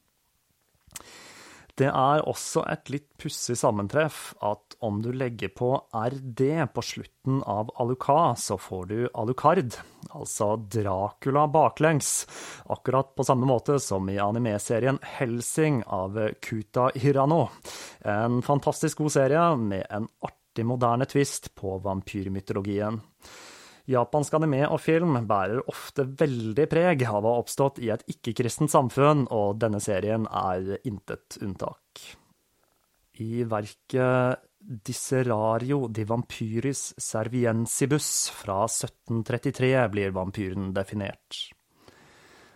Det 1.73 1.87
er 1.89 2.21
også 2.29 2.61
et 2.69 2.89
litt 2.93 3.07
pussig 3.17 3.55
sammentreff 3.57 4.35
at 4.45 4.75
om 4.85 4.99
du 5.01 5.07
legger 5.15 5.49
på 5.57 5.71
RD 5.89 6.43
på 6.69 6.83
slutten 6.85 7.39
av 7.49 7.71
Aluka, 7.81 8.35
så 8.37 8.59
får 8.61 8.83
du 8.91 8.97
Alucard, 9.17 9.73
altså 10.11 10.51
Dracula 10.57 11.47
baklengs, 11.49 12.11
akkurat 12.69 13.15
på 13.17 13.25
samme 13.25 13.49
måte 13.49 13.79
som 13.81 14.05
i 14.11 14.19
anime-serien 14.21 14.99
Helsing 15.15 15.81
av 15.89 16.19
Kuta 16.45 16.91
Hirano. 16.93 17.47
En 18.05 18.43
fantastisk 18.45 19.01
god 19.01 19.15
serie 19.17 19.47
med 19.57 19.87
en 19.89 20.05
artig 20.29 20.67
moderne 20.69 21.09
twist 21.09 21.55
på 21.57 21.79
vampyrmytologien. 21.81 23.01
Japansk 23.89 24.37
anime 24.37 24.61
og 24.71 24.79
film 24.79 25.17
bærer 25.27 25.59
ofte 25.67 26.05
veldig 26.07 26.65
preg 26.71 27.03
av 27.03 27.25
å 27.25 27.33
ha 27.33 27.41
oppstått 27.41 27.81
i 27.83 27.89
et 27.91 28.05
ikke-kristent 28.13 28.71
samfunn, 28.71 29.25
og 29.27 29.59
denne 29.59 29.81
serien 29.83 30.27
er 30.29 30.77
intet 30.87 31.37
unntak. 31.43 32.05
I 33.19 33.43
verket 33.43 34.39
Disserario 34.63 35.89
di 35.91 36.05
Vampyris 36.07 36.93
Serviensibus 36.97 38.29
fra 38.31 38.61
1733 38.63 39.73
blir 39.91 40.15
vampyren 40.15 40.71
definert. 40.73 41.41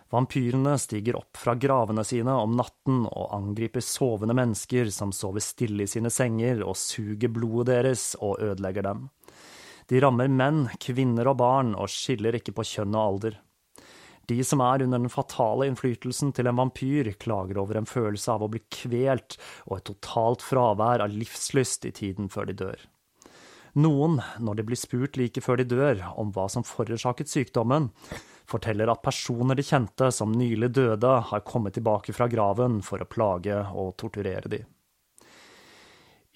Vampyrene 0.08 0.78
stiger 0.80 1.18
opp 1.18 1.36
fra 1.36 1.52
gravene 1.60 2.00
sine 2.08 2.32
om 2.32 2.54
natten 2.56 3.02
og 3.04 3.34
angriper 3.36 3.84
sovende 3.84 4.32
mennesker 4.38 4.88
som 4.94 5.12
sover 5.12 5.44
stille 5.44 5.84
i 5.84 5.90
sine 5.90 6.08
senger, 6.08 6.64
og 6.64 6.80
suger 6.80 7.28
blodet 7.28 7.74
deres 7.74 8.14
og 8.16 8.40
ødelegger 8.40 8.88
dem. 8.88 9.04
De 9.88 10.00
rammer 10.04 10.28
menn, 10.28 10.66
kvinner 10.80 11.30
og 11.30 11.38
barn, 11.40 11.72
og 11.72 11.88
skiller 11.88 12.36
ikke 12.36 12.52
på 12.56 12.66
kjønn 12.74 12.96
og 12.96 13.04
alder. 13.04 13.38
De 14.28 14.36
som 14.44 14.60
er 14.60 14.84
under 14.84 15.00
den 15.00 15.08
fatale 15.08 15.70
innflytelsen 15.70 16.34
til 16.36 16.50
en 16.50 16.58
vampyr, 16.60 17.08
klager 17.16 17.62
over 17.62 17.78
en 17.80 17.88
følelse 17.88 18.34
av 18.34 18.44
å 18.44 18.50
bli 18.52 18.60
kvelt 18.68 19.38
og 19.64 19.78
et 19.78 19.86
totalt 19.88 20.44
fravær 20.44 21.00
av 21.00 21.14
livslyst 21.14 21.88
i 21.88 21.94
tiden 21.96 22.28
før 22.28 22.50
de 22.50 22.58
dør. 22.60 22.84
Noen, 23.80 24.18
når 24.42 24.58
de 24.58 24.66
blir 24.68 24.80
spurt 24.80 25.16
like 25.16 25.40
før 25.44 25.62
de 25.62 25.68
dør 25.70 26.02
om 26.20 26.34
hva 26.36 26.48
som 26.52 26.66
forårsaket 26.66 27.30
sykdommen, 27.32 27.88
forteller 28.48 28.92
at 28.92 29.04
personer 29.04 29.56
de 29.56 29.64
kjente 29.64 30.10
som 30.12 30.32
nylig 30.36 30.74
døde, 30.76 31.14
har 31.30 31.46
kommet 31.48 31.78
tilbake 31.78 32.12
fra 32.16 32.28
graven 32.28 32.82
for 32.84 33.00
å 33.00 33.08
plage 33.08 33.56
og 33.72 33.94
torturere 34.00 34.52
de. 34.52 34.66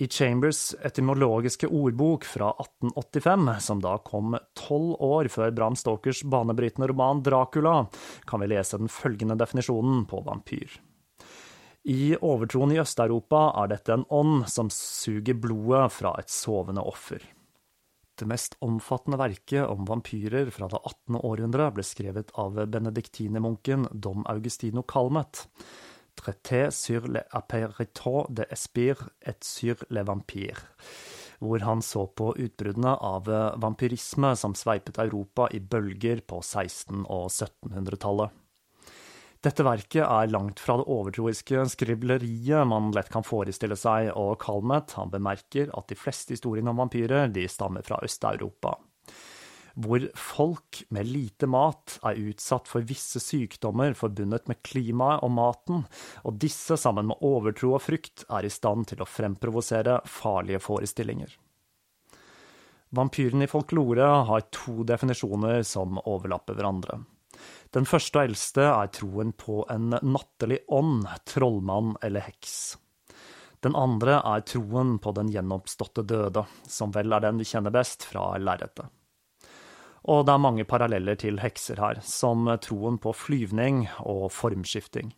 I 0.02 0.08
Chambers 0.08 0.74
etymologiske 0.82 1.68
ordbok 1.70 2.24
fra 2.26 2.48
1885, 2.50 3.50
som 3.60 3.82
da 3.82 3.92
kom 4.02 4.34
tolv 4.58 4.96
år 4.98 5.28
før 5.30 5.52
Bram 5.54 5.76
Stokers 5.78 6.24
banebrytende 6.26 6.88
roman 6.90 7.20
Dracula, 7.22 7.84
kan 8.26 8.42
vi 8.42 8.48
lese 8.50 8.80
den 8.82 8.90
følgende 8.90 9.36
definisjonen 9.38 10.02
på 10.10 10.24
vampyr. 10.26 10.74
I 11.86 12.16
overtroen 12.18 12.74
i 12.74 12.80
Øst-Europa 12.82 13.44
er 13.62 13.70
dette 13.76 13.94
en 13.94 14.04
ånd 14.10 14.48
som 14.50 14.72
suger 14.74 15.38
blodet 15.38 15.86
fra 15.94 16.16
et 16.18 16.34
sovende 16.34 16.82
offer. 16.82 17.22
Det 18.18 18.26
mest 18.26 18.58
omfattende 18.62 19.22
verket 19.22 19.70
om 19.70 19.86
vampyrer 19.86 20.50
fra 20.50 20.66
det 20.70 20.82
18. 20.82 21.20
århundre 21.22 21.70
ble 21.78 21.86
skrevet 21.86 22.34
av 22.38 22.58
benediktinermunken 22.74 23.86
Dom 23.94 24.26
Augustino 24.30 24.82
Calmet 24.82 25.46
traité 26.16 26.70
sur 26.70 27.06
apéritos 27.30 28.26
de 28.28 28.46
Espire 28.50 29.10
et 29.22 29.42
sur 29.44 29.76
le 29.88 30.02
vampire, 30.04 30.60
hvor 31.40 31.58
han 31.60 31.82
så 31.82 32.06
på 32.06 32.34
utbruddene 32.36 32.94
av 33.00 33.30
vampyrisme 33.62 34.34
som 34.36 34.54
sveipet 34.54 34.98
Europa 34.98 35.48
i 35.50 35.60
bølger 35.60 36.22
på 36.26 36.40
1600- 36.40 37.08
og 37.08 37.26
1700-tallet. 37.30 38.38
Dette 39.42 39.64
verket 39.66 40.04
er 40.06 40.30
langt 40.30 40.60
fra 40.62 40.76
det 40.78 40.86
overtroiske 40.86 41.64
skribleriet 41.72 42.68
man 42.70 42.92
lett 42.94 43.10
kan 43.10 43.26
forestille 43.26 43.74
seg, 43.74 44.12
og 44.14 44.36
Kalmet 44.44 44.94
han 44.94 45.10
bemerker 45.10 45.72
at 45.74 45.90
de 45.90 45.98
fleste 45.98 46.36
historiene 46.36 46.70
om 46.70 46.78
vampyrer 46.84 47.26
de 47.34 47.48
stammer 47.50 47.82
fra 47.82 47.98
Øst-Europa 48.06 48.76
hvor 49.74 50.04
folk 50.18 50.82
med 50.92 51.08
lite 51.08 51.48
mat 51.50 51.98
er 52.04 52.20
utsatt 52.20 52.68
for 52.68 52.84
visse 52.86 53.22
sykdommer 53.22 53.96
forbundet 53.98 54.50
med 54.50 54.60
klimaet 54.66 55.24
og 55.24 55.32
maten, 55.36 55.86
og 56.26 56.36
disse, 56.42 56.76
sammen 56.80 57.08
med 57.10 57.24
overtro 57.24 57.74
og 57.76 57.84
frykt, 57.86 58.26
er 58.28 58.44
i 58.44 58.52
stand 58.52 58.90
til 58.92 59.02
å 59.02 59.08
fremprovosere 59.08 60.00
farlige 60.08 60.60
forestillinger. 60.62 61.32
Vampyren 62.92 63.42
i 63.42 63.48
folklore 63.48 64.04
har 64.28 64.48
to 64.52 64.82
definisjoner 64.84 65.62
som 65.64 65.96
overlapper 66.04 66.58
hverandre. 66.58 67.00
Den 67.72 67.88
første 67.88 68.20
og 68.20 68.28
eldste 68.28 68.66
er 68.68 68.90
troen 68.92 69.32
på 69.32 69.62
en 69.72 69.94
nattelig 69.96 70.60
ånd, 70.68 71.06
trollmann 71.24 71.94
eller 72.04 72.26
heks. 72.28 72.76
Den 73.64 73.78
andre 73.78 74.18
er 74.26 74.44
troen 74.44 74.98
på 75.00 75.14
den 75.16 75.30
gjenoppståtte 75.32 76.04
døde, 76.04 76.44
som 76.68 76.92
vel 76.92 77.14
er 77.16 77.24
den 77.24 77.40
vi 77.40 77.48
kjenner 77.48 77.72
best 77.72 78.04
fra 78.10 78.34
lerretet. 78.36 78.90
Og 80.10 80.24
det 80.26 80.34
er 80.34 80.42
mange 80.42 80.66
paralleller 80.66 81.18
til 81.18 81.38
hekser 81.42 81.78
her, 81.78 82.00
som 82.02 82.48
troen 82.62 82.98
på 83.02 83.12
flyvning 83.14 83.84
og 84.02 84.30
formskifting. 84.34 85.12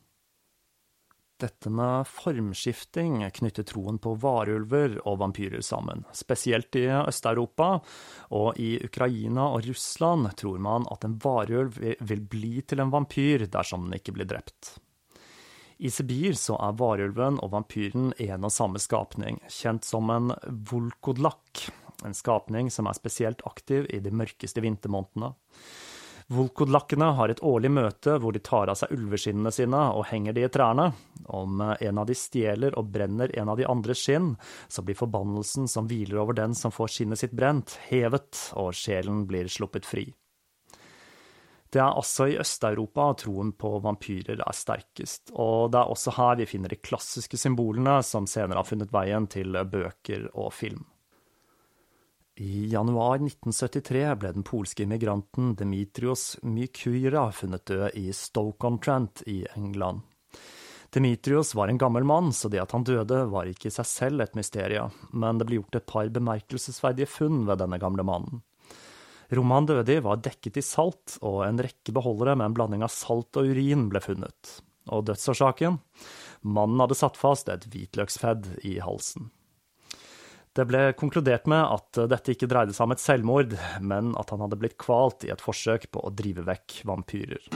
Dette 1.41 1.71
med 1.73 2.07
formskifting 2.07 3.19
knytter 3.35 3.67
troen 3.67 3.97
på 3.99 4.13
varulver 4.23 5.01
og 5.03 5.19
vampyrer 5.25 5.65
sammen. 5.67 6.05
Spesielt 6.15 6.77
i 6.79 6.85
Øst-Europa, 6.95 7.81
og 8.31 8.61
i 8.61 8.77
Ukraina 8.85 9.49
og 9.57 9.67
Russland 9.67 10.31
tror 10.39 10.63
man 10.63 10.87
at 10.95 11.05
en 11.05 11.19
varulv 11.25 11.81
vil 11.81 12.23
bli 12.31 12.63
til 12.63 12.85
en 12.85 12.93
vampyr 12.95 13.49
dersom 13.49 13.89
den 13.89 13.99
ikke 13.99 14.15
blir 14.15 14.31
drept. 14.31 14.77
I 15.83 15.91
Sibir 15.91 16.37
så 16.39 16.55
er 16.63 16.77
varulven 16.79 17.41
og 17.43 17.51
vampyren 17.51 18.13
en 18.23 18.47
og 18.47 18.53
samme 18.55 18.79
skapning, 18.79 19.41
kjent 19.51 19.85
som 19.85 20.13
en 20.15 20.31
volkodlak, 20.71 21.67
en 22.05 22.15
skapning 22.17 22.71
som 22.71 22.89
er 22.91 22.97
spesielt 22.99 23.45
aktiv 23.47 23.87
i 23.91 24.01
de 24.03 24.13
mørkeste 24.15 24.65
vintermånedene. 24.65 25.35
Volkodlakkene 26.33 27.11
har 27.19 27.29
et 27.29 27.43
årlig 27.45 27.69
møte 27.77 28.15
hvor 28.21 28.33
de 28.33 28.41
tar 28.41 28.71
av 28.73 28.79
seg 28.81 28.95
ulveskinnene 28.97 29.53
sine 29.53 29.81
og 29.93 30.07
henger 30.09 30.33
de 30.33 30.47
i 30.47 30.51
trærne. 30.53 30.87
Om 31.29 31.61
en 31.61 32.01
av 32.01 32.09
de 32.09 32.17
stjeler 32.17 32.77
og 32.81 32.89
brenner 32.95 33.33
en 33.37 33.53
av 33.53 33.61
de 33.61 33.69
andres 33.69 34.01
skinn, 34.01 34.33
så 34.69 34.83
blir 34.83 34.97
forbannelsen 34.97 35.69
som 35.69 35.89
hviler 35.91 36.23
over 36.23 36.37
den 36.39 36.57
som 36.57 36.73
får 36.73 36.95
skinnet 36.97 37.21
sitt 37.21 37.37
brent, 37.37 37.77
hevet, 37.91 38.41
og 38.57 38.73
sjelen 38.77 39.27
blir 39.29 39.53
sluppet 39.53 39.85
fri. 39.89 40.07
Det 41.75 41.83
er 41.83 41.91
altså 41.91 42.29
i 42.31 42.39
Øst-Europa 42.39 43.09
troen 43.19 43.51
på 43.59 43.75
vampyrer 43.83 44.39
er 44.39 44.57
sterkest, 44.57 45.33
og 45.35 45.73
det 45.75 45.81
er 45.81 45.91
også 45.91 46.15
her 46.15 46.39
vi 46.39 46.47
finner 46.47 46.71
de 46.71 46.79
klassiske 46.79 47.37
symbolene 47.41 47.99
som 48.07 48.29
senere 48.31 48.63
har 48.63 48.69
funnet 48.69 48.95
veien 48.95 49.27
til 49.29 49.59
bøker 49.69 50.29
og 50.33 50.53
film. 50.55 50.85
I 52.37 52.67
januar 52.67 53.21
1973 53.23 54.15
ble 54.19 54.31
den 54.35 54.43
polske 54.43 54.83
immigranten 54.83 55.53
Dmitrios 55.55 56.33
Mykyra 56.43 57.29
funnet 57.31 57.63
død 57.71 57.95
i 57.95 58.09
Stoke-on-Trent 58.11 59.23
i 59.31 59.45
England. 59.55 60.01
Dmitrios 60.91 61.55
var 61.55 61.71
en 61.71 61.79
gammel 61.79 62.03
mann, 62.05 62.33
så 62.33 62.51
det 62.51 62.59
at 62.59 62.75
han 62.75 62.83
døde 62.83 63.21
var 63.31 63.47
ikke 63.47 63.71
i 63.71 63.75
seg 63.77 63.87
selv 63.87 64.25
et 64.25 64.35
mysterium, 64.35 64.91
men 65.15 65.39
det 65.39 65.47
ble 65.47 65.61
gjort 65.61 65.79
et 65.79 65.87
par 65.87 66.11
bemerkelsesverdige 66.11 67.07
funn 67.11 67.45
ved 67.47 67.63
denne 67.63 67.79
gamle 67.83 68.03
mannen. 68.03 68.43
Rommet 69.31 69.61
han 69.61 69.71
døde 69.71 69.95
i 69.95 70.03
var 70.03 70.19
dekket 70.27 70.59
i 70.59 70.67
salt, 70.67 71.21
og 71.23 71.45
en 71.47 71.63
rekke 71.63 71.95
beholdere 71.95 72.35
med 72.35 72.51
en 72.51 72.59
blanding 72.59 72.83
av 72.83 72.91
salt 72.95 73.39
og 73.39 73.55
urin 73.55 73.87
ble 73.95 74.03
funnet. 74.03 74.57
Og 74.91 75.07
dødsårsaken? 75.07 75.79
Mannen 76.43 76.83
hadde 76.83 76.99
satt 76.99 77.19
fast 77.19 77.47
et 77.49 77.71
hvitløksfedd 77.71 78.57
i 78.67 78.81
halsen. 78.83 79.31
Det 80.55 80.63
ble 80.71 80.93
konkludert 80.95 81.49
med 81.51 81.65
at 81.67 81.99
dette 82.13 82.31
ikke 82.31 82.47
dreide 82.47 82.75
seg 82.77 82.87
om 82.87 82.93
et 82.95 83.03
selvmord, 83.03 83.57
men 83.83 84.13
at 84.15 84.31
han 84.31 84.45
hadde 84.45 84.59
blitt 84.61 84.77
kvalt 84.79 85.27
i 85.27 85.33
et 85.35 85.43
forsøk 85.43 85.89
på 85.91 86.05
å 86.07 86.13
drive 86.15 86.45
vekk 86.47 86.77
vampyrer. 86.87 87.49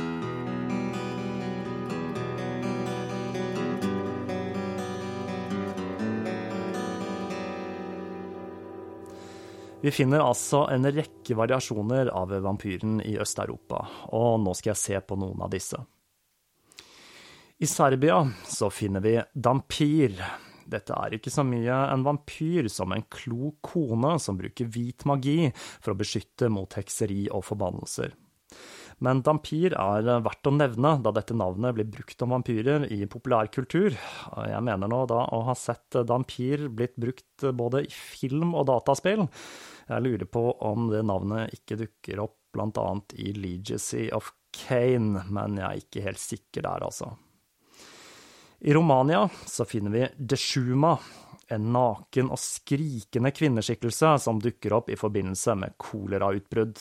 Vi 9.78 9.92
finner 9.94 10.24
altså 10.24 10.64
en 10.74 10.90
rekke 10.90 11.36
variasjoner 11.38 12.10
av 12.10 12.34
vampyren 12.42 12.98
i 13.06 13.14
Øst-Europa, 13.22 13.84
og 14.10 14.42
nå 14.42 14.58
skal 14.58 14.72
jeg 14.72 14.82
se 14.82 14.98
på 15.06 15.20
noen 15.22 15.46
av 15.46 15.54
disse. 15.54 15.78
I 17.62 17.66
Serbia 17.70 18.24
så 18.42 18.72
finner 18.74 19.06
vi 19.06 19.14
dampir, 19.34 20.18
dette 20.68 20.94
er 20.94 21.16
ikke 21.16 21.32
så 21.32 21.44
mye 21.46 21.74
en 21.88 22.04
vampyr 22.06 22.68
som 22.72 22.92
en 22.94 23.04
klok 23.12 23.58
kone 23.72 24.16
som 24.22 24.38
bruker 24.38 24.70
hvit 24.72 25.06
magi 25.08 25.50
for 25.80 25.94
å 25.94 25.98
beskytte 25.98 26.50
mot 26.52 26.78
hekseri 26.78 27.26
og 27.32 27.46
forbannelser. 27.48 28.14
Men 29.04 29.20
dampir 29.22 29.76
er 29.78 30.08
verdt 30.24 30.48
å 30.50 30.52
nevne, 30.54 30.96
da 31.04 31.12
dette 31.14 31.36
navnet 31.36 31.76
blir 31.76 31.86
brukt 31.86 32.22
om 32.24 32.32
vampyrer 32.34 32.88
i 32.90 33.04
populærkultur. 33.10 33.94
Jeg 33.94 34.64
mener 34.66 34.90
nå 34.90 35.04
da 35.10 35.20
å 35.36 35.44
ha 35.46 35.54
sett 35.58 36.00
dampir 36.08 36.66
blitt 36.66 36.96
brukt 36.98 37.46
både 37.54 37.84
i 37.86 37.92
film 37.94 38.56
og 38.58 38.66
dataspill. 38.72 39.28
Jeg 39.88 40.04
lurer 40.04 40.26
på 40.26 40.42
om 40.66 40.90
det 40.90 41.04
navnet 41.06 41.54
ikke 41.54 41.78
dukker 41.84 42.24
opp 42.26 42.34
annet 42.58 43.14
i 43.14 43.30
Legacy 43.36 44.08
of 44.10 44.32
Kane, 44.56 45.22
men 45.30 45.60
jeg 45.60 45.68
er 45.68 45.82
ikke 45.84 46.04
helt 46.08 46.22
sikker 46.22 46.64
der, 46.64 46.82
altså. 46.88 47.12
I 48.60 48.74
Romania 48.74 49.28
så 49.46 49.64
finner 49.64 49.90
vi 49.90 50.08
Deshuma, 50.18 50.98
en 51.48 51.72
naken 51.72 52.32
og 52.34 52.40
skrikende 52.42 53.30
kvinneskikkelse 53.30 54.16
som 54.18 54.40
dukker 54.42 54.74
opp 54.74 54.90
i 54.90 54.98
forbindelse 54.98 55.54
med 55.60 55.76
kolerautbrudd. 55.78 56.80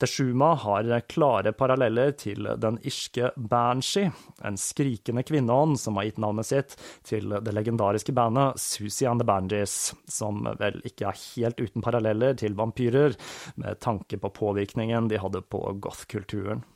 Deshuma 0.00 0.50
har 0.60 0.90
klare 1.08 1.54
paralleller 1.56 2.12
til 2.18 2.48
den 2.60 2.76
irske 2.84 3.30
Banshee, 3.36 4.10
en 4.44 4.58
skrikende 4.60 5.24
kvinneånd 5.24 5.78
som 5.80 5.96
har 5.96 6.10
gitt 6.10 6.20
navnet 6.20 6.50
sitt 6.50 6.76
til 7.06 7.32
det 7.32 7.54
legendariske 7.54 8.12
bandet 8.12 8.60
Susie 8.60 9.08
and 9.08 9.22
the 9.22 9.28
Banshees, 9.28 9.94
som 10.04 10.44
vel 10.60 10.82
ikke 10.84 11.08
er 11.08 11.24
helt 11.30 11.64
uten 11.64 11.86
paralleller 11.86 12.36
til 12.36 12.58
vampyrer, 12.58 13.16
med 13.56 13.80
tanke 13.80 14.20
på 14.20 14.34
påvirkningen 14.34 15.08
de 15.08 15.22
hadde 15.22 15.46
på 15.48 15.64
goth-kulturen. 15.80 16.66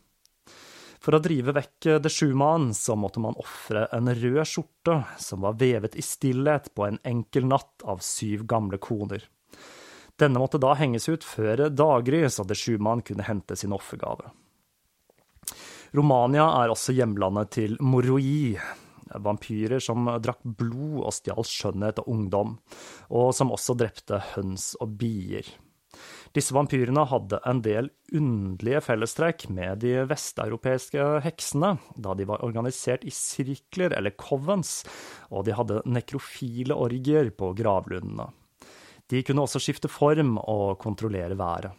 For 1.08 1.16
å 1.16 1.22
drive 1.24 1.54
vekk 1.56 1.86
Deshumaen 2.04 2.74
så 2.76 2.92
måtte 3.00 3.22
man 3.24 3.36
ofre 3.40 3.86
en 3.96 4.10
rød 4.12 4.42
skjorte 4.44 4.98
som 5.16 5.40
var 5.40 5.54
vevet 5.56 5.94
i 5.96 6.02
stillhet 6.04 6.66
på 6.76 6.84
en 6.84 6.98
enkel 7.00 7.46
natt 7.48 7.80
av 7.88 8.02
syv 8.04 8.42
gamle 8.44 8.76
koner. 8.76 9.22
Denne 10.20 10.42
måtte 10.42 10.60
da 10.60 10.74
henges 10.76 11.08
ut 11.08 11.24
før 11.24 11.62
daggry, 11.72 12.20
så 12.28 12.44
Deshumaen 12.44 13.00
kunne 13.08 13.24
hente 13.24 13.56
sin 13.56 13.72
offergave. 13.72 14.28
Romania 15.96 16.44
er 16.58 16.74
også 16.74 16.92
hjemlandet 16.92 17.54
til 17.56 17.78
moroi, 17.80 18.58
vampyrer 19.08 19.80
som 19.80 20.10
drakk 20.20 20.44
blod 20.44 21.06
og 21.06 21.16
stjal 21.16 21.40
skjønnhet 21.40 22.02
og 22.04 22.12
ungdom, 22.18 22.52
og 23.08 23.32
som 23.32 23.56
også 23.56 23.78
drepte 23.80 24.20
høns 24.34 24.74
og 24.76 24.92
bier. 25.00 25.48
Disse 26.36 26.54
vampyrene 26.54 27.04
hadde 27.08 27.40
en 27.48 27.62
del 27.64 27.88
underlige 28.12 28.82
fellestrekk 28.84 29.46
med 29.54 29.80
de 29.84 29.94
vesteuropeiske 30.10 31.06
heksene, 31.24 31.76
da 31.96 32.14
de 32.18 32.26
var 32.28 32.44
organisert 32.46 33.06
i 33.08 33.12
sirkler 33.14 33.96
eller 33.96 34.16
covens, 34.20 34.82
og 35.32 35.46
de 35.48 35.56
hadde 35.56 35.82
nekrofile 35.88 36.76
orgier 36.76 37.32
på 37.32 37.54
gravlundene. 37.58 38.28
De 39.08 39.22
kunne 39.24 39.44
også 39.46 39.60
skifte 39.62 39.88
form 39.88 40.36
og 40.42 40.76
kontrollere 40.82 41.36
været. 41.38 41.72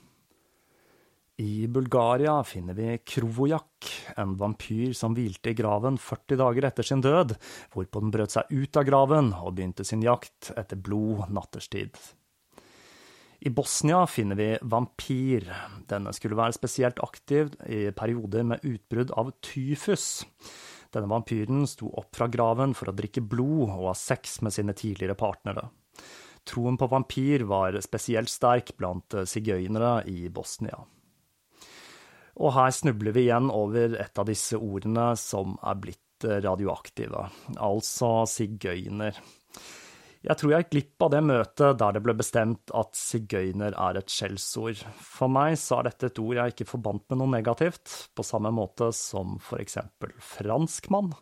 I 1.39 1.69
Bulgaria 1.71 2.33
finner 2.43 2.75
vi 2.75 2.97
Krovojak, 3.07 3.85
en 4.19 4.33
vampyr 4.35 4.91
som 4.97 5.13
hvilte 5.15 5.53
i 5.53 5.55
graven 5.55 5.95
40 5.95 6.35
dager 6.41 6.67
etter 6.67 6.83
sin 6.83 7.03
død, 7.05 7.37
hvorpå 7.71 8.01
den 8.03 8.11
brøt 8.11 8.33
seg 8.33 8.49
ut 8.51 8.79
av 8.81 8.87
graven 8.89 9.31
og 9.37 9.53
begynte 9.55 9.85
sin 9.87 10.03
jakt 10.03 10.51
etter 10.59 10.81
blod 10.83 11.29
natterstid. 11.31 11.95
I 13.39 13.49
Bosnia 13.49 14.07
finner 14.07 14.35
vi 14.35 14.57
vampyr. 14.61 15.45
Denne 15.87 16.11
skulle 16.15 16.35
være 16.35 16.57
spesielt 16.57 16.99
aktiv 16.99 17.53
i 17.71 17.87
perioder 17.95 18.43
med 18.43 18.65
utbrudd 18.67 19.13
av 19.15 19.31
tyfus. 19.39 20.25
Denne 20.91 21.07
vampyren 21.07 21.63
sto 21.69 21.87
opp 22.01 22.11
fra 22.17 22.27
graven 22.27 22.75
for 22.75 22.91
å 22.91 22.95
drikke 22.97 23.23
blod 23.23 23.69
og 23.69 23.87
ha 23.87 23.95
sex 23.95 24.41
med 24.43 24.55
sine 24.55 24.75
tidligere 24.75 25.15
partnere. 25.15 25.69
Troen 26.43 26.75
på 26.79 26.89
vampyr 26.91 27.45
var 27.47 27.79
spesielt 27.85 28.31
sterk 28.31 28.73
blant 28.75 29.15
sigøynere 29.29 30.01
i 30.11 30.27
Bosnia. 30.33 30.81
Og 32.39 32.55
her 32.55 32.71
snubler 32.75 33.15
vi 33.15 33.27
igjen 33.27 33.51
over 33.51 33.95
et 33.99 34.19
av 34.19 34.27
disse 34.27 34.59
ordene 34.59 35.13
som 35.19 35.55
er 35.63 35.79
blitt 35.79 36.27
radioaktive, 36.43 37.29
altså 37.55 38.25
sigøyner. 38.27 39.15
Jeg 40.19 40.35
tror 40.35 40.51
jeg 40.51 40.65
gikk 40.65 40.71
glipp 40.73 41.03
av 41.05 41.11
det 41.13 41.19
møtet 41.23 41.77
der 41.79 41.93
det 41.95 42.01
ble 42.03 42.13
bestemt 42.19 42.73
at 42.75 42.97
sigøyner 42.99 43.71
er 43.71 43.99
et 44.01 44.11
skjellsord. 44.11 44.81
For 44.99 45.31
meg 45.31 45.53
så 45.61 45.77
er 45.77 45.87
dette 45.87 46.09
et 46.09 46.19
ord 46.19 46.41
jeg 46.41 46.53
ikke 46.53 46.67
forbandt 46.67 47.05
med 47.07 47.21
noe 47.21 47.31
negativt, 47.37 47.93
på 48.11 48.25
samme 48.27 48.51
måte 48.51 48.89
som 48.95 49.37
for 49.39 49.63
eksempel 49.63 50.11
franskmann, 50.19 51.13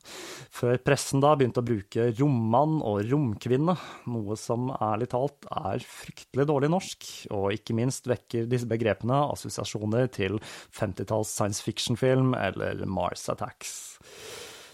før 0.49 0.81
pressen 0.81 1.21
da 1.21 1.36
begynte 1.38 1.62
å 1.62 1.67
bruke 1.67 2.10
rommann 2.17 2.79
og 2.81 3.03
romkvinne, 3.12 3.77
noe 4.10 4.39
som 4.41 4.71
ærlig 4.73 5.12
talt 5.13 5.45
er 5.45 5.86
fryktelig 5.86 6.49
dårlig 6.49 6.73
norsk, 6.73 7.07
og 7.38 7.53
ikke 7.53 7.77
minst 7.77 8.10
vekker 8.10 8.49
disse 8.49 8.69
begrepene 8.69 9.27
assosiasjoner 9.29 10.10
til 10.17 10.41
50-talls 10.73 11.38
science 11.38 11.62
fiction-film 11.62 12.33
eller 12.33 12.81
Mars 12.89 13.29
Attacks. 13.29 13.77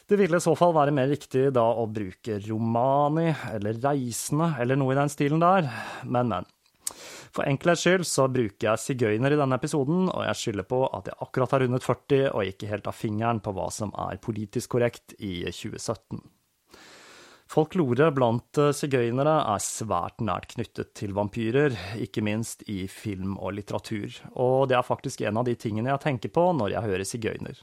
Det 0.09 0.19
ville 0.19 0.37
i 0.37 0.43
så 0.43 0.51
fall 0.59 0.73
være 0.75 0.93
mer 0.95 1.07
riktig 1.11 1.47
da 1.55 1.63
å 1.63 1.85
bruke 1.87 2.35
romani 2.43 3.29
eller 3.53 3.79
reisende 3.85 4.51
eller 4.59 4.79
noe 4.79 4.91
i 4.93 4.99
den 4.99 5.11
stilen 5.11 5.43
der, 5.43 5.69
men, 6.03 6.33
men. 6.33 6.49
For 7.33 7.47
enkelhets 7.49 7.81
skyld 7.81 8.05
så 8.05 8.27
bruker 8.29 8.67
jeg 8.67 8.81
sigøyner 8.83 9.33
i 9.33 9.39
denne 9.39 9.57
episoden, 9.57 10.05
og 10.11 10.21
jeg 10.27 10.37
skylder 10.37 10.67
på 10.69 10.83
at 10.93 11.09
jeg 11.09 11.17
akkurat 11.25 11.55
har 11.55 11.63
rundet 11.65 11.87
40 11.87 12.27
og 12.29 12.51
ikke 12.51 12.69
helt 12.69 12.89
av 12.91 12.97
fingeren 12.99 13.41
på 13.41 13.55
hva 13.55 13.71
som 13.73 13.93
er 14.05 14.21
politisk 14.21 14.75
korrekt 14.75 15.15
i 15.17 15.39
2017. 15.47 16.19
Folklore 17.53 18.07
blant 18.15 18.57
eh, 18.57 18.71
sigøynere 18.73 19.33
er 19.45 19.61
svært 19.61 20.23
nært 20.25 20.55
knyttet 20.55 20.95
til 20.97 21.11
vampyrer, 21.13 21.75
ikke 22.01 22.23
minst 22.25 22.63
i 22.65 22.87
film 22.89 23.35
og 23.37 23.53
litteratur, 23.59 24.15
og 24.33 24.71
det 24.71 24.79
er 24.79 24.87
faktisk 24.87 25.21
en 25.21 25.37
av 25.37 25.45
de 25.45 25.53
tingene 25.53 25.91
jeg 25.91 26.01
tenker 26.01 26.33
på 26.33 26.47
når 26.57 26.73
jeg 26.73 26.87
hører 26.87 27.05
sigøyner. 27.05 27.61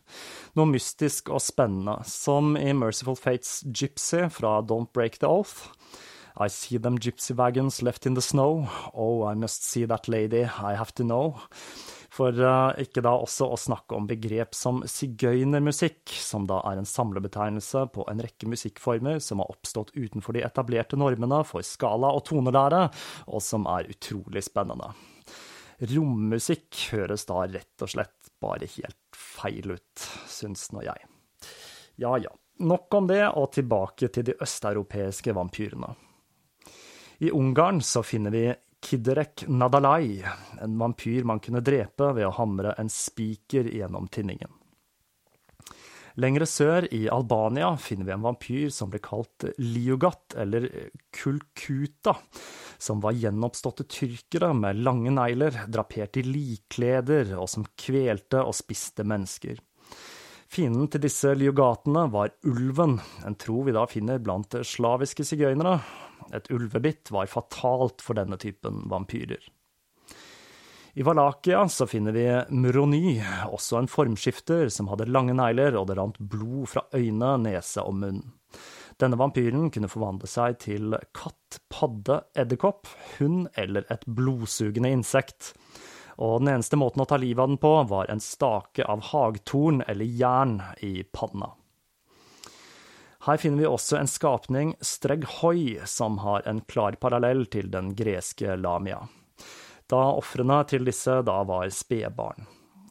Noe 0.55 0.71
mystisk 0.71 1.33
og 1.35 1.43
spennende, 1.43 1.97
som 2.07 2.55
i 2.61 2.71
Merciful 2.71 3.19
Fates 3.19 3.65
Gypsy 3.67 4.29
fra 4.31 4.61
Don't 4.63 4.93
Break 4.95 5.19
the 5.19 5.27
Oath. 5.27 5.73
I 6.39 6.47
see 6.47 6.79
them 6.79 6.95
gypsy 6.97 7.35
wagons 7.35 7.83
left 7.83 8.07
in 8.07 8.15
the 8.15 8.23
snow, 8.23 8.69
oh, 8.95 9.27
I 9.27 9.35
must 9.35 9.67
see 9.67 9.87
that 9.87 10.07
lady, 10.07 10.45
I 10.45 10.77
have 10.79 10.95
to 10.95 11.03
know. 11.03 11.41
For 12.11 12.35
uh, 12.35 12.75
ikke 12.83 13.05
da 13.07 13.13
også 13.15 13.47
å 13.55 13.59
snakke 13.61 13.95
om 13.95 14.09
begrep 14.11 14.57
som 14.59 14.81
sigøynermusikk, 14.89 16.11
som 16.11 16.49
da 16.51 16.59
er 16.67 16.81
en 16.81 16.89
samlebetegnelse 16.89 17.85
på 17.95 18.07
en 18.11 18.23
rekke 18.25 18.49
musikkformer 18.51 19.21
som 19.23 19.43
har 19.43 19.53
oppstått 19.53 19.95
utenfor 19.95 20.35
de 20.35 20.43
etablerte 20.47 20.99
normene 20.99 21.45
for 21.47 21.63
skala 21.67 22.11
og 22.17 22.25
tonelære, 22.27 22.89
og 23.31 23.45
som 23.47 23.69
er 23.71 23.91
utrolig 23.95 24.43
spennende. 24.49 24.91
Rommusikk 25.81 26.77
høres 26.93 27.25
da 27.31 27.47
rett 27.47 27.87
og 27.87 27.93
slett 27.95 28.33
bare 28.43 28.67
helt 28.75 29.17
feil 29.17 29.77
ut, 29.77 30.07
syns 30.29 30.67
nå 30.75 30.83
jeg. 30.85 31.07
Ja 32.01 32.17
ja, 32.19 32.33
nok 32.59 32.95
om 32.99 33.07
det, 33.07 33.23
og 33.29 33.53
tilbake 33.55 34.11
til 34.13 34.27
de 34.27 34.35
østeuropeiske 34.43 35.35
vampyrene. 35.37 35.95
I 37.21 37.31
Ungarn 37.37 37.83
så 37.85 38.03
finner 38.03 38.33
vi 38.33 38.45
Kidderek 38.81 39.45
Nadalai, 39.49 40.23
en 40.63 40.79
vampyr 40.81 41.27
man 41.29 41.41
kunne 41.45 41.63
drepe 41.65 42.13
ved 42.17 42.27
å 42.27 42.35
hamre 42.39 42.75
en 42.81 42.89
spiker 42.91 43.69
gjennom 43.69 44.09
tinningen. 44.09 44.51
Lengre 46.21 46.47
sør, 46.49 46.89
i 46.93 47.05
Albania, 47.13 47.71
finner 47.79 48.09
vi 48.09 48.15
en 48.17 48.25
vampyr 48.25 48.73
som 48.75 48.91
ble 48.91 48.99
kalt 49.05 49.47
Liugat, 49.63 50.35
eller 50.43 50.67
Kulkuta, 51.15 52.17
som 52.81 53.01
var 53.05 53.15
gjenoppståtte 53.17 53.87
tyrkere 53.89 54.51
med 54.57 54.83
lange 54.83 55.13
negler, 55.15 55.63
drapert 55.71 56.19
i 56.19 56.25
likkleder, 56.27 57.37
og 57.39 57.49
som 57.53 57.69
kvelte 57.79 58.43
og 58.43 58.57
spiste 58.59 59.07
mennesker. 59.07 59.61
Fienden 60.51 60.89
til 60.91 61.05
disse 61.05 61.31
liugatene 61.39 62.09
var 62.11 62.33
ulven, 62.51 62.99
en 63.23 63.37
tro 63.39 63.63
vi 63.63 63.77
da 63.77 63.85
finner 63.87 64.19
blant 64.19 64.57
slaviske 64.67 65.23
sigøynere, 65.29 65.77
et 66.35 66.51
ulvebitt 66.53 67.13
var 67.15 67.31
fatalt 67.31 68.05
for 68.05 68.19
denne 68.19 68.39
typen 68.41 68.85
vampyrer. 68.91 69.43
I 70.99 71.03
Valakia 71.07 71.69
så 71.69 71.87
finner 71.87 72.13
vi 72.13 72.27
Murony, 72.51 73.21
også 73.47 73.79
en 73.79 73.89
formskifter 73.91 74.69
som 74.75 74.89
hadde 74.91 75.07
lange 75.07 75.37
negler, 75.39 75.77
og 75.79 75.87
det 75.87 75.97
rant 76.01 76.19
blod 76.19 76.67
fra 76.73 76.83
øyne, 76.97 77.37
nese 77.45 77.85
og 77.87 77.95
munn. 78.01 78.25
Denne 79.01 79.17
vampyren 79.17 79.71
kunne 79.73 79.89
forvandle 79.89 80.29
seg 80.29 80.59
til 80.67 80.97
katt, 81.17 81.61
padde, 81.73 82.19
edderkopp, 82.37 82.91
hund 83.17 83.47
eller 83.61 83.87
et 83.89 84.03
blodsugende 84.05 84.91
insekt. 84.93 85.55
Og 86.21 86.43
den 86.43 86.57
eneste 86.57 86.77
måten 86.77 87.01
å 87.01 87.09
ta 87.09 87.17
livet 87.17 87.41
av 87.47 87.55
den 87.55 87.63
på, 87.63 87.73
var 87.89 88.11
en 88.11 88.21
stake 88.21 88.85
av 88.85 89.07
hagtorn 89.13 89.81
eller 89.89 90.05
jern 90.05 90.59
i 90.85 90.99
panna. 91.15 91.55
Her 93.27 93.37
finner 93.37 93.59
vi 93.61 93.69
også 93.69 93.99
en 93.99 94.09
skapning, 94.09 94.75
Streghoi, 94.81 95.81
som 95.85 96.19
har 96.25 96.47
en 96.49 96.63
klar 96.65 96.97
parallell 97.01 97.45
til 97.53 97.69
den 97.73 97.93
greske 97.97 98.57
Lamia, 98.57 99.03
da 99.93 100.01
ofrene 100.17 100.63
til 100.71 100.89
disse 100.89 101.19
da 101.27 101.43
var 101.45 101.69
spedbarn. 101.75 102.49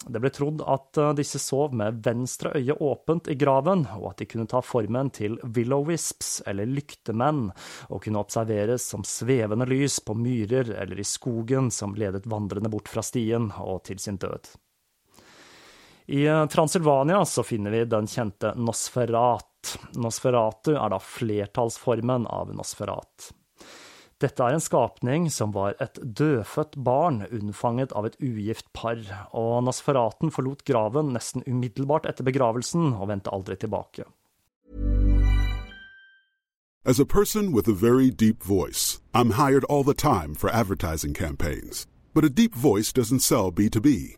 Det 0.09 0.21
ble 0.21 0.29
trodd 0.31 0.61
at 0.63 0.97
eh, 1.01 1.11
disse 1.17 1.41
sov 1.41 1.73
med 1.75 1.99
venstre 2.05 2.53
øye 2.55 2.77
åpent 2.77 3.27
i 3.27 3.35
graven, 3.35 3.83
og 3.97 4.11
at 4.11 4.21
de 4.21 4.29
kunne 4.29 4.47
ta 4.49 4.61
formen 4.63 5.09
til 5.13 5.35
willow-wisps, 5.43 6.39
eller 6.47 6.69
lyktemenn, 6.69 7.49
og 7.89 8.05
kunne 8.05 8.21
observeres 8.21 8.85
som 8.93 9.03
svevende 9.03 9.67
lys 9.69 9.99
på 9.99 10.15
myrer 10.15 10.71
eller 10.77 11.01
i 11.01 11.07
skogen 11.07 11.69
som 11.73 11.97
ledet 11.99 12.29
vandrende 12.29 12.71
bort 12.71 12.87
fra 12.87 13.03
stien 13.05 13.51
og 13.59 13.83
til 13.89 13.99
sin 13.99 14.21
død. 14.21 14.53
I 16.11 16.47
Transylvania 16.51 17.25
så 17.25 17.43
finner 17.43 17.71
vi 17.71 17.85
den 17.85 18.07
kjente 18.07 18.53
Nosferat. 18.55 19.77
Nosferatu 19.93 20.71
er 20.73 20.89
da 20.89 20.97
flertallsformen 20.99 22.25
av 22.27 22.49
Nosferat. 22.57 23.27
Dette 24.17 24.41
er 24.41 24.55
en 24.57 24.63
skapning 24.63 25.27
som 25.29 25.53
var 25.53 25.77
et 25.77 25.99
dødfødt 26.01 26.73
barn 26.81 27.21
unnfanget 27.29 27.93
av 27.93 28.09
et 28.09 28.17
ugift 28.25 28.71
par, 28.73 28.97
og 29.37 29.61
Nosferaten 29.67 30.33
forlot 30.33 30.65
graven 30.65 31.13
nesten 31.13 31.45
umiddelbart 31.45 32.09
etter 32.09 32.25
begravelsen 32.25 32.95
og 32.95 33.11
vendte 33.13 33.29
aldri 33.29 33.59
tilbake. 33.61 34.07
As 36.83 36.99
a 36.99 37.05
person 37.05 37.53
with 37.53 37.69
a 37.69 37.77
very 37.77 38.09
deep 38.09 38.41
voice, 38.41 38.99
I'm 39.13 39.37
hired 39.37 39.63
all 39.65 39.83
the 39.83 39.93
time 39.93 40.33
for 40.33 40.49
advertising 40.49 41.13
campaigns. 41.13 41.85
But 42.15 42.25
a 42.25 42.29
deep 42.29 42.55
voice 42.55 42.91
doesn't 42.91 43.19
sell 43.19 43.51
B2B, 43.51 44.17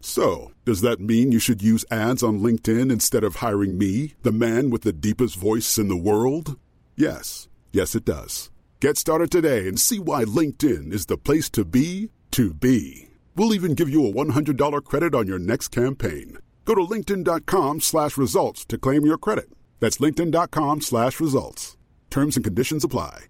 So, 0.00 0.52
does 0.64 0.80
that 0.80 1.00
mean 1.00 1.30
you 1.30 1.38
should 1.38 1.62
use 1.62 1.84
ads 1.90 2.22
on 2.22 2.40
LinkedIn 2.40 2.90
instead 2.90 3.22
of 3.22 3.36
hiring 3.36 3.76
me, 3.76 4.14
the 4.22 4.32
man 4.32 4.70
with 4.70 4.82
the 4.82 4.92
deepest 4.92 5.36
voice 5.36 5.78
in 5.78 5.88
the 5.88 5.96
world? 5.96 6.58
Yes. 6.96 7.48
Yes, 7.72 7.94
it 7.94 8.04
does. 8.04 8.50
Get 8.80 8.96
started 8.96 9.30
today 9.30 9.68
and 9.68 9.78
see 9.78 9.98
why 9.98 10.24
LinkedIn 10.24 10.92
is 10.92 11.06
the 11.06 11.18
place 11.18 11.50
to 11.50 11.64
be 11.64 12.10
to 12.30 12.54
be. 12.54 13.08
We'll 13.36 13.54
even 13.54 13.74
give 13.74 13.88
you 13.88 14.06
a 14.06 14.12
$100 14.12 14.84
credit 14.84 15.14
on 15.14 15.26
your 15.26 15.38
next 15.38 15.68
campaign. 15.68 16.38
Go 16.64 16.74
to 16.74 16.82
linkedin.com 16.82 17.80
slash 17.80 18.16
results 18.16 18.64
to 18.66 18.78
claim 18.78 19.04
your 19.04 19.18
credit. 19.18 19.50
That's 19.80 19.98
linkedin.com 19.98 20.80
slash 20.80 21.20
results. 21.20 21.76
Terms 22.10 22.36
and 22.36 22.44
conditions 22.44 22.84
apply. 22.84 23.26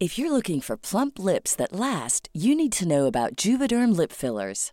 If 0.00 0.18
you're 0.18 0.32
looking 0.32 0.60
for 0.60 0.76
plump 0.76 1.20
lips 1.20 1.54
that 1.54 1.72
last, 1.72 2.28
you 2.34 2.56
need 2.56 2.72
to 2.72 2.88
know 2.88 3.06
about 3.06 3.36
Juvederm 3.36 3.96
lip 3.96 4.10
fillers. 4.10 4.72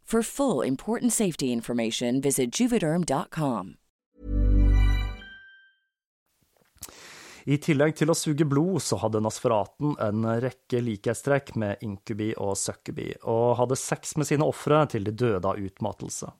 For 0.11 0.23
full 0.23 0.67
important 0.67 1.13
safety 1.13 1.53
information, 1.53 2.21
visit 2.21 2.59
juvederm.com. 2.59 3.75
I 7.45 7.57
tillegg 7.57 7.95
til 7.95 8.11
å 8.11 8.15
suge 8.19 8.43
blod, 8.43 8.81
så 8.83 8.99
hadde 8.99 9.21
Nasferaten 9.23 9.95
en 10.03 10.27
rekke 10.43 10.81
likhetstrekk 10.83 11.53
med 11.63 11.87
inkubi 11.87 12.33
og 12.35 12.59
succubi, 12.59 13.07
og 13.23 13.55
hadde 13.61 13.79
sex 13.79 14.17
med 14.19 14.27
sine 14.27 14.51
ofre 14.51 14.83
til 14.91 15.07
de 15.07 15.15
døde 15.15 15.47
av 15.47 15.63
utmattelse. 15.63 16.35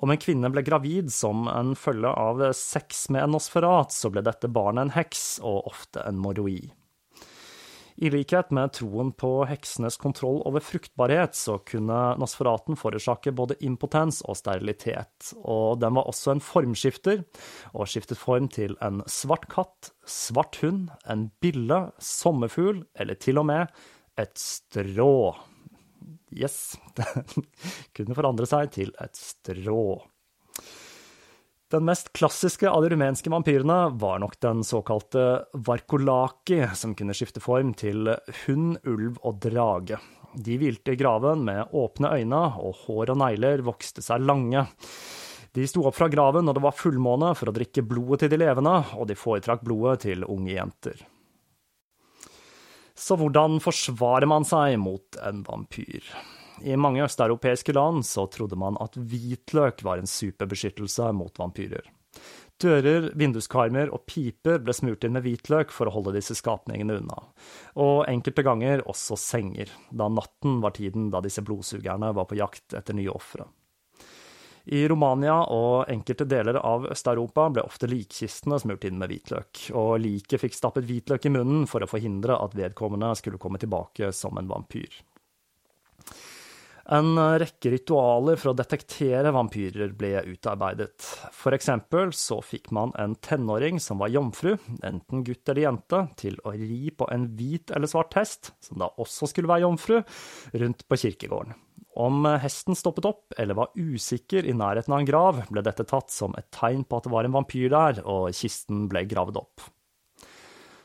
Om 0.00 0.16
en 0.16 0.24
kvinne 0.24 0.48
ble 0.54 0.64
gravid 0.64 1.12
som 1.12 1.44
en 1.52 1.76
følge 1.76 2.08
av 2.08 2.40
sex 2.56 3.10
med 3.12 3.26
en 3.26 3.36
nosferat, 3.36 3.92
så 3.92 4.08
ble 4.08 4.24
dette 4.24 4.48
barnet 4.48 4.88
en 4.88 4.96
heks, 4.96 5.42
og 5.44 5.68
ofte 5.74 6.08
en 6.08 6.24
moroid. 6.24 6.72
I 7.98 8.10
likhet 8.14 8.52
med 8.54 8.76
troen 8.76 9.08
på 9.18 9.28
heksenes 9.50 9.96
kontroll 9.98 10.38
over 10.46 10.62
fruktbarhet, 10.62 11.34
så 11.34 11.56
kunne 11.66 11.96
Nosferaten 12.20 12.78
forårsake 12.78 13.32
både 13.34 13.56
impotens 13.66 14.20
og 14.22 14.38
sterilitet, 14.38 15.32
og 15.42 15.80
den 15.82 15.96
var 15.98 16.06
også 16.06 16.36
en 16.36 16.42
formskifter, 16.44 17.24
og 17.74 17.90
skiftet 17.90 18.20
form 18.20 18.46
til 18.54 18.76
en 18.86 19.02
svart 19.10 19.48
katt, 19.50 19.90
svart 20.06 20.60
hund, 20.62 20.92
en 21.10 21.26
bille, 21.42 21.80
sommerfugl, 21.98 22.84
eller 22.94 23.18
til 23.18 23.42
og 23.42 23.48
med 23.50 23.74
et 24.18 24.38
strå. 24.38 25.34
Yes, 26.38 26.76
den 27.00 27.48
kunne 27.98 28.14
forandre 28.14 28.46
seg 28.46 28.70
til 28.78 28.94
et 29.02 29.18
strå. 29.18 29.98
Den 31.68 31.84
mest 31.84 32.12
klassiske 32.16 32.70
av 32.70 32.82
de 32.82 32.88
rumenske 32.94 33.28
vampyrene 33.28 33.90
var 34.00 34.22
nok 34.22 34.38
den 34.40 34.62
såkalte 34.64 35.44
varkolaki, 35.52 36.62
som 36.74 36.94
kunne 36.96 37.12
skifte 37.12 37.42
form 37.44 37.74
til 37.76 38.08
hund, 38.46 38.78
ulv 38.88 39.18
og 39.20 39.36
drage. 39.44 39.98
De 40.32 40.56
hvilte 40.60 40.94
i 40.94 41.00
graven 41.00 41.44
med 41.44 41.74
åpne 41.76 42.14
øyne, 42.16 42.40
og 42.56 42.86
hår 42.86 43.12
og 43.12 43.20
negler 43.20 43.64
vokste 43.66 44.00
seg 44.04 44.24
lange. 44.24 44.64
De 45.52 45.66
sto 45.68 45.84
opp 45.84 45.98
fra 45.98 46.08
graven 46.08 46.48
når 46.48 46.56
det 46.56 46.64
var 46.64 46.78
fullmåne 46.78 47.34
for 47.36 47.52
å 47.52 47.56
drikke 47.58 47.84
blodet 47.84 48.22
til 48.24 48.32
de 48.32 48.40
levende, 48.40 48.74
og 48.96 49.08
de 49.12 49.18
foretrakk 49.18 49.60
blodet 49.68 50.06
til 50.06 50.24
unge 50.24 50.54
jenter. 50.54 51.04
Så 52.96 53.20
hvordan 53.20 53.60
forsvarer 53.60 54.28
man 54.30 54.48
seg 54.48 54.80
mot 54.80 55.20
en 55.20 55.44
vampyr? 55.44 56.00
I 56.62 56.76
mange 56.80 57.04
østeuropeiske 57.04 57.74
land 57.76 58.06
så 58.06 58.26
trodde 58.32 58.58
man 58.58 58.78
at 58.82 58.96
hvitløk 58.98 59.84
var 59.86 60.00
en 60.00 60.10
superbeskyttelse 60.10 61.12
mot 61.16 61.38
vampyrer. 61.38 61.86
Dører, 62.58 63.12
vinduskarmer 63.14 63.92
og 63.94 64.02
piper 64.10 64.58
ble 64.58 64.74
smurt 64.74 65.04
inn 65.06 65.14
med 65.14 65.22
hvitløk 65.22 65.70
for 65.70 65.86
å 65.86 65.92
holde 65.94 66.16
disse 66.16 66.34
skapningene 66.34 66.96
unna, 66.98 67.20
og 67.78 68.08
enkelte 68.10 68.42
ganger 68.42 68.82
også 68.90 69.14
senger, 69.20 69.70
da 69.94 70.08
natten 70.10 70.58
var 70.64 70.74
tiden 70.74 71.06
da 71.14 71.22
disse 71.22 71.44
blodsugerne 71.46 72.10
var 72.16 72.26
på 72.26 72.40
jakt 72.40 72.74
etter 72.74 72.98
nye 72.98 73.14
ofre. 73.14 73.46
I 74.68 74.82
Romania 74.90 75.36
og 75.54 75.88
enkelte 75.88 76.26
deler 76.28 76.58
av 76.60 76.90
Øst-Europa 76.90 77.46
ble 77.54 77.62
ofte 77.64 77.88
likkistene 77.88 78.58
smurt 78.60 78.84
inn 78.84 78.98
med 79.00 79.14
hvitløk, 79.14 79.68
og 79.78 79.94
liket 80.02 80.42
fikk 80.42 80.58
stappet 80.58 80.84
hvitløk 80.90 81.24
i 81.24 81.32
munnen 81.32 81.64
for 81.70 81.80
å 81.80 81.88
forhindre 81.88 82.36
at 82.42 82.58
vedkommende 82.58 83.14
skulle 83.16 83.40
komme 83.40 83.62
tilbake 83.62 84.10
som 84.12 84.36
en 84.36 84.50
vampyr. 84.50 84.98
En 86.88 87.18
rekke 87.20 87.68
ritualer 87.74 88.38
for 88.40 88.54
å 88.54 88.56
detektere 88.56 89.28
vampyrer 89.36 89.90
ble 89.96 90.22
utarbeidet. 90.30 91.04
For 91.36 91.52
eksempel 91.52 92.14
så 92.16 92.38
fikk 92.40 92.70
man 92.72 92.94
en 92.96 93.12
tenåring 93.20 93.76
som 93.76 94.00
var 94.00 94.08
jomfru, 94.08 94.54
enten 94.80 95.24
gutt 95.26 95.52
eller 95.52 95.66
jente, 95.66 96.00
til 96.16 96.38
å 96.48 96.54
ri 96.56 96.88
på 96.96 97.04
en 97.12 97.26
hvit 97.36 97.74
eller 97.76 97.90
svart 97.92 98.16
hest, 98.16 98.54
som 98.64 98.80
da 98.80 98.88
også 98.96 99.28
skulle 99.28 99.50
være 99.50 99.66
jomfru, 99.66 99.98
rundt 100.62 100.86
på 100.88 101.00
kirkegården. 101.02 101.58
Om 102.00 102.24
hesten 102.40 102.78
stoppet 102.78 103.08
opp 103.10 103.36
eller 103.36 103.58
var 103.58 103.74
usikker 103.76 104.48
i 104.48 104.54
nærheten 104.56 104.94
av 104.94 105.02
en 105.02 105.08
grav, 105.10 105.42
ble 105.52 105.64
dette 105.66 105.84
tatt 105.90 106.14
som 106.14 106.32
et 106.40 106.48
tegn 106.56 106.86
på 106.88 106.96
at 106.96 107.04
det 107.04 107.12
var 107.12 107.28
en 107.28 107.36
vampyr 107.36 107.68
der, 107.74 108.00
og 108.08 108.30
kisten 108.38 108.86
ble 108.88 109.04
gravd 109.10 109.42
opp. 109.42 109.66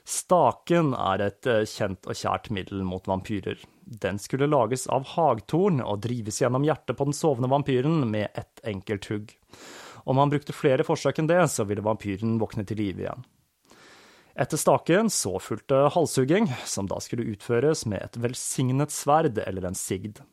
Staken 0.04 0.92
er 1.00 1.30
et 1.30 1.48
kjent 1.72 2.12
og 2.12 2.20
kjært 2.20 2.52
middel 2.52 2.84
mot 2.84 3.08
vampyrer. 3.08 3.62
Den 3.86 4.19
skulle 4.19 4.50
lages 4.50 4.88
av 4.88 5.06
hagtorn 5.15 5.82
og 5.84 6.02
drives 6.06 6.41
gjennom 6.41 6.65
hjertet 6.67 6.98
på 6.98 7.08
den 7.10 7.15
sovende 7.17 7.52
vampyren 7.52 8.04
med 8.10 8.30
ett 8.34 8.63
enkelt 8.63 9.08
hugg. 9.12 9.34
Om 10.04 10.19
han 10.19 10.32
brukte 10.32 10.56
flere 10.56 10.86
forsøk 10.88 11.22
enn 11.22 11.30
det, 11.32 11.41
så 11.52 11.65
ville 11.67 11.84
vampyren 11.86 12.38
våkne 12.41 12.65
til 12.67 12.82
live 12.82 13.06
igjen. 13.06 13.26
Etter 14.34 14.58
staken 14.58 15.12
så 15.13 15.38
fulgte 15.38 15.88
halshugging, 15.93 16.48
som 16.65 16.88
da 16.89 16.98
skulle 17.04 17.28
utføres 17.36 17.86
med 17.86 18.02
et 18.02 18.17
velsignet 18.17 18.91
sverd 18.91 19.38
eller 19.43 19.69
en 19.69 19.78
sigd. 19.78 20.24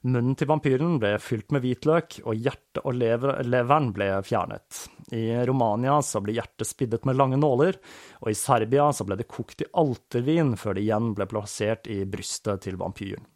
Munnen 0.00 0.32
til 0.32 0.48
vampyren 0.48 0.94
ble 0.96 1.10
fylt 1.20 1.50
med 1.52 1.60
hvitløk, 1.60 2.22
og 2.24 2.38
hjertet 2.40 2.80
og 2.88 2.94
lever, 2.96 3.42
leveren 3.44 3.90
ble 3.92 4.06
fjernet. 4.24 4.86
I 5.12 5.42
Romania 5.44 5.98
så 6.00 6.22
ble 6.24 6.38
hjertet 6.38 6.70
spiddet 6.70 7.04
med 7.04 7.18
lange 7.20 7.36
nåler, 7.36 7.76
og 8.22 8.30
i 8.32 8.38
Serbia 8.38 8.86
så 8.96 9.04
ble 9.04 9.18
det 9.20 9.28
kokt 9.28 9.60
i 9.60 9.68
altervin 9.76 10.54
før 10.56 10.78
det 10.78 10.86
igjen 10.86 11.12
ble 11.18 11.28
plassert 11.28 11.90
i 11.92 11.98
brystet 12.08 12.64
til 12.64 12.80
vampyren. 12.80 13.28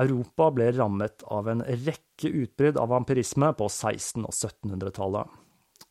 Europa 0.00 0.48
ble 0.56 0.70
rammet 0.72 1.26
av 1.28 1.52
en 1.52 1.60
rekke 1.60 2.32
utbrudd 2.32 2.80
av 2.80 2.88
vampyrisme 2.94 3.52
på 3.58 3.68
1600- 3.68 4.24
og 4.24 4.32
1700-tallet. 4.32 5.38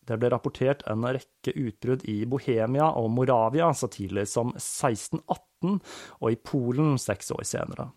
Det 0.10 0.18
ble 0.18 0.34
rapportert 0.34 0.82
en 0.90 1.06
rekke 1.06 1.54
utbrudd 1.54 2.10
i 2.10 2.24
Bohemia 2.26 2.90
og 2.98 3.12
Moravia 3.14 3.70
så 3.78 3.86
tidlig 3.94 4.26
som 4.34 4.50
1618, 4.58 5.78
og 6.18 6.32
i 6.34 6.42
Polen 6.42 6.98
seks 6.98 7.30
år 7.38 7.46
senere. 7.46 7.92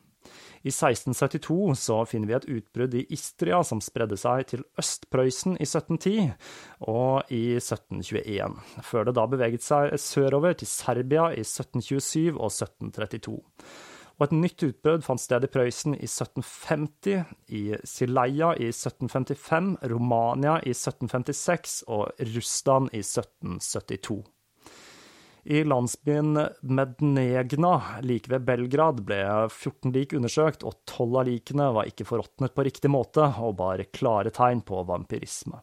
I 0.64 0.72
1672 0.72 1.74
så 1.76 1.98
finner 2.08 2.30
vi 2.30 2.36
et 2.38 2.46
utbrudd 2.56 2.94
i 2.96 3.02
Istria 3.12 3.58
som 3.68 3.82
spredde 3.84 4.16
seg 4.16 4.46
til 4.48 4.62
Øst-Prøysen 4.80 5.58
i 5.58 5.66
1710 5.66 6.30
og 6.88 7.28
i 7.28 7.58
1721, 7.58 8.54
før 8.80 9.04
det 9.04 9.16
da 9.18 9.26
beveget 9.28 9.66
seg 9.66 9.92
sørover 10.00 10.56
til 10.56 10.70
Serbia 10.70 11.28
i 11.36 11.44
1727 11.44 12.38
og 12.38 12.48
1732. 12.48 13.36
Og 14.14 14.24
et 14.28 14.36
nytt 14.38 14.62
utbrudd 14.62 15.04
fant 15.04 15.20
sted 15.20 15.44
i 15.44 15.50
Prøysen 15.50 15.96
i 15.98 16.06
1750, 16.06 17.24
i 17.52 17.62
Sileia 17.84 18.54
i 18.56 18.70
1755, 18.70 19.74
Romania 19.90 20.60
i 20.62 20.72
1756 20.72 21.82
og 21.92 22.24
Russland 22.32 22.94
i 22.94 23.02
1772. 23.02 24.22
I 25.44 25.64
landsbyen 25.64 26.38
Mednegna 26.60 27.72
like 28.00 28.30
ved 28.32 28.46
Belgrad 28.48 29.02
ble 29.04 29.20
14 29.50 29.92
lik 29.92 30.14
undersøkt, 30.16 30.64
og 30.64 30.78
12 30.88 31.18
av 31.20 31.26
likene 31.28 31.66
var 31.76 31.90
ikke 31.90 32.06
forråtnet 32.08 32.54
på 32.56 32.64
riktig 32.64 32.88
måte 32.88 33.26
og 33.44 33.58
bar 33.58 33.82
klare 33.92 34.32
tegn 34.32 34.64
på 34.64 34.80
vampyrisme. 34.88 35.60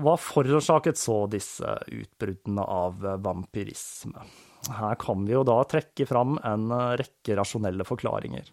Hva 0.00 0.14
forårsaket 0.20 1.00
så 1.00 1.24
disse 1.32 1.72
utbruddene 1.88 2.64
av 2.64 3.00
vampyrisme? 3.24 4.28
Her 4.76 4.96
kan 5.00 5.24
vi 5.24 5.32
jo 5.32 5.44
da 5.48 5.62
trekke 5.68 6.04
fram 6.08 6.36
en 6.44 6.68
rekke 7.00 7.36
rasjonelle 7.36 7.84
forklaringer. 7.88 8.44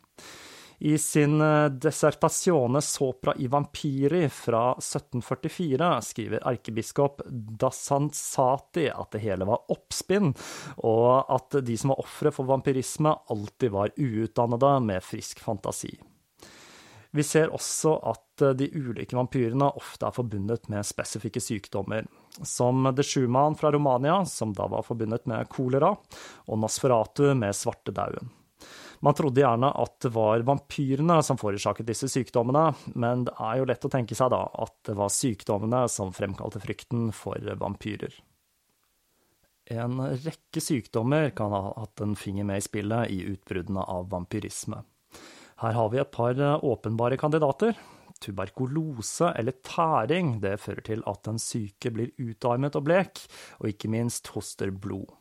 I 0.79 0.97
sin 0.97 1.41
eh, 1.41 2.79
sopra 2.81 3.33
i 3.35 3.47
vampiri 3.47 4.29
fra 4.29 4.71
1744 4.71 6.01
skriver 6.01 6.43
erkebiskop 6.45 7.21
Dasanzati 7.59 8.89
at 8.89 9.11
det 9.11 9.23
hele 9.25 9.47
var 9.49 9.65
oppspinn, 9.73 10.35
og 10.77 11.33
at 11.33 11.57
de 11.65 11.77
som 11.77 11.95
var 11.95 12.03
ofre 12.05 12.31
for 12.31 12.45
vampyrisme, 12.45 13.15
alltid 13.33 13.73
var 13.73 13.95
uutdannede 13.97 14.79
med 14.85 15.03
frisk 15.03 15.41
fantasi. 15.41 15.95
Vi 17.11 17.23
ser 17.23 17.49
også 17.49 17.95
at 18.11 18.45
de 18.59 18.67
ulike 18.75 19.17
vampyrene 19.17 19.71
ofte 19.79 20.05
er 20.05 20.13
forbundet 20.13 20.67
med 20.69 20.85
spesifikke 20.85 21.41
sykdommer, 21.41 22.05
som 22.45 22.85
de 22.93 23.01
Schumann 23.01 23.57
fra 23.57 23.71
Romania, 23.73 24.19
som 24.29 24.53
da 24.53 24.67
var 24.69 24.85
forbundet 24.85 25.25
med 25.25 25.49
kolera, 25.49 25.95
og 26.45 26.61
Nosferatu 26.61 27.31
med 27.33 27.55
svartedauden. 27.57 28.36
Man 29.05 29.13
trodde 29.17 29.41
gjerne 29.43 29.69
at 29.77 29.99
det 30.01 30.09
var 30.15 30.45
vampyrene 30.47 31.19
som 31.25 31.37
forårsaket 31.37 31.87
disse 31.89 32.09
sykdommene, 32.09 32.71
men 32.97 33.27
det 33.27 33.35
er 33.37 33.59
jo 33.59 33.67
lett 33.69 33.85
å 33.85 33.91
tenke 33.93 34.17
seg 34.17 34.31
da 34.33 34.43
at 34.57 34.73
det 34.89 34.95
var 34.97 35.13
sykdommene 35.13 35.83
som 35.91 36.13
fremkalte 36.15 36.61
frykten 36.63 37.11
for 37.15 37.41
vampyrer. 37.61 38.15
En 39.67 39.99
rekke 39.99 40.63
sykdommer 40.63 41.29
kan 41.35 41.51
ha 41.51 41.73
hatt 41.75 42.01
en 42.01 42.15
finger 42.15 42.47
med 42.47 42.61
i 42.61 42.65
spillet 42.65 43.11
i 43.11 43.19
utbruddene 43.33 43.83
av 43.83 44.07
vampyrisme. 44.13 44.79
Her 45.61 45.73
har 45.75 45.91
vi 45.91 45.99
et 46.01 46.11
par 46.13 46.39
åpenbare 46.63 47.17
kandidater. 47.19 47.75
Tuberkulose 48.23 49.29
eller 49.37 49.57
tæring 49.65 50.37
det 50.41 50.55
fører 50.61 50.85
til 50.85 51.03
at 51.09 51.21
den 51.27 51.37
syke 51.41 51.91
blir 51.93 52.13
utarmet 52.17 52.77
og 52.79 52.87
blek, 52.87 53.21
og 53.59 53.73
ikke 53.73 53.91
minst 53.91 54.31
hoster 54.33 54.71
blod. 54.71 55.11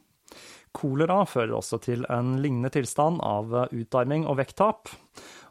Kolera 0.77 1.23
fører 1.25 1.55
også 1.57 1.79
til 1.81 2.05
en 2.13 2.37
lignende 2.43 2.69
tilstand 2.75 3.23
av 3.25 3.55
utarming 3.73 4.27
og 4.29 4.37
vekttap. 4.43 4.91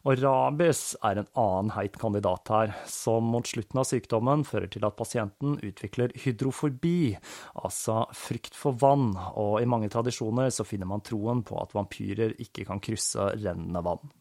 Og 0.06 0.20
rabies 0.22 0.92
er 1.02 1.18
en 1.18 1.30
annen 1.42 1.72
heit 1.74 1.96
kandidat 1.98 2.52
her, 2.54 2.74
som 2.86 3.26
mot 3.34 3.48
slutten 3.50 3.82
av 3.82 3.88
sykdommen 3.90 4.44
fører 4.46 4.70
til 4.70 4.86
at 4.86 4.98
pasienten 5.00 5.56
utvikler 5.66 6.14
hydrofobi, 6.22 7.16
altså 7.58 8.04
frykt 8.14 8.54
for 8.54 8.78
vann, 8.84 9.16
og 9.34 9.58
i 9.64 9.70
mange 9.70 9.90
tradisjoner 9.90 10.54
så 10.54 10.68
finner 10.68 10.92
man 10.92 11.02
troen 11.06 11.42
på 11.48 11.58
at 11.58 11.74
vampyrer 11.74 12.38
ikke 12.46 12.68
kan 12.70 12.84
krysse 12.86 13.32
rennende 13.34 13.82
vann. 13.88 14.14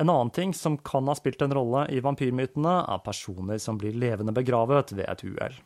En 0.00 0.08
annen 0.08 0.32
ting 0.34 0.56
som 0.56 0.80
kan 0.80 1.12
ha 1.12 1.14
spilt 1.14 1.44
en 1.44 1.54
rolle 1.54 1.84
i 1.92 2.00
vampyrmytene, 2.02 2.80
er 2.88 3.04
personer 3.04 3.60
som 3.62 3.76
blir 3.78 3.94
levende 3.94 4.32
begravet 4.34 4.96
ved 4.96 5.06
et 5.06 5.28
uhell. 5.28 5.60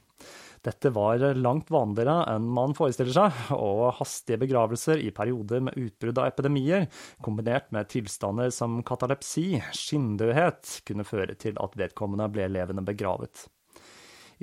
Dette 0.68 0.90
var 0.92 1.22
langt 1.38 1.70
vanligere 1.72 2.26
enn 2.34 2.44
man 2.52 2.74
forestiller 2.76 3.14
seg, 3.14 3.36
og 3.56 3.94
hastige 4.02 4.40
begravelser 4.42 5.00
i 5.00 5.12
perioder 5.16 5.62
med 5.64 5.78
utbrudd 5.80 6.20
av 6.20 6.28
epidemier, 6.28 6.88
kombinert 7.24 7.70
med 7.72 7.88
tilstander 7.88 8.52
som 8.52 8.82
katalepsi, 8.84 9.62
skinndødhet, 9.72 10.82
kunne 10.88 11.08
føre 11.08 11.38
til 11.40 11.56
at 11.62 11.78
vedkommende 11.80 12.28
ble 12.34 12.50
levende 12.52 12.84
begravet. 12.84 13.46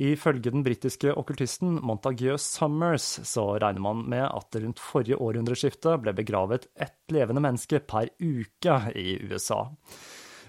Ifølge 0.01 0.51
den 0.51 0.65
britiske 0.65 1.13
okkultisten 1.15 1.77
Montague 1.85 2.35
Summers 2.41 3.05
så 3.23 3.45
regner 3.61 3.83
man 3.85 4.01
med 4.11 4.25
at 4.25 4.57
rundt 4.59 4.81
forrige 4.81 5.21
århundreskifte 5.23 5.93
ble 6.03 6.11
begravet 6.17 6.67
ett 6.75 7.15
levende 7.15 7.43
menneske 7.45 7.79
per 7.79 8.09
uke 8.19 8.79
i 8.97 9.21
USA. 9.29 9.61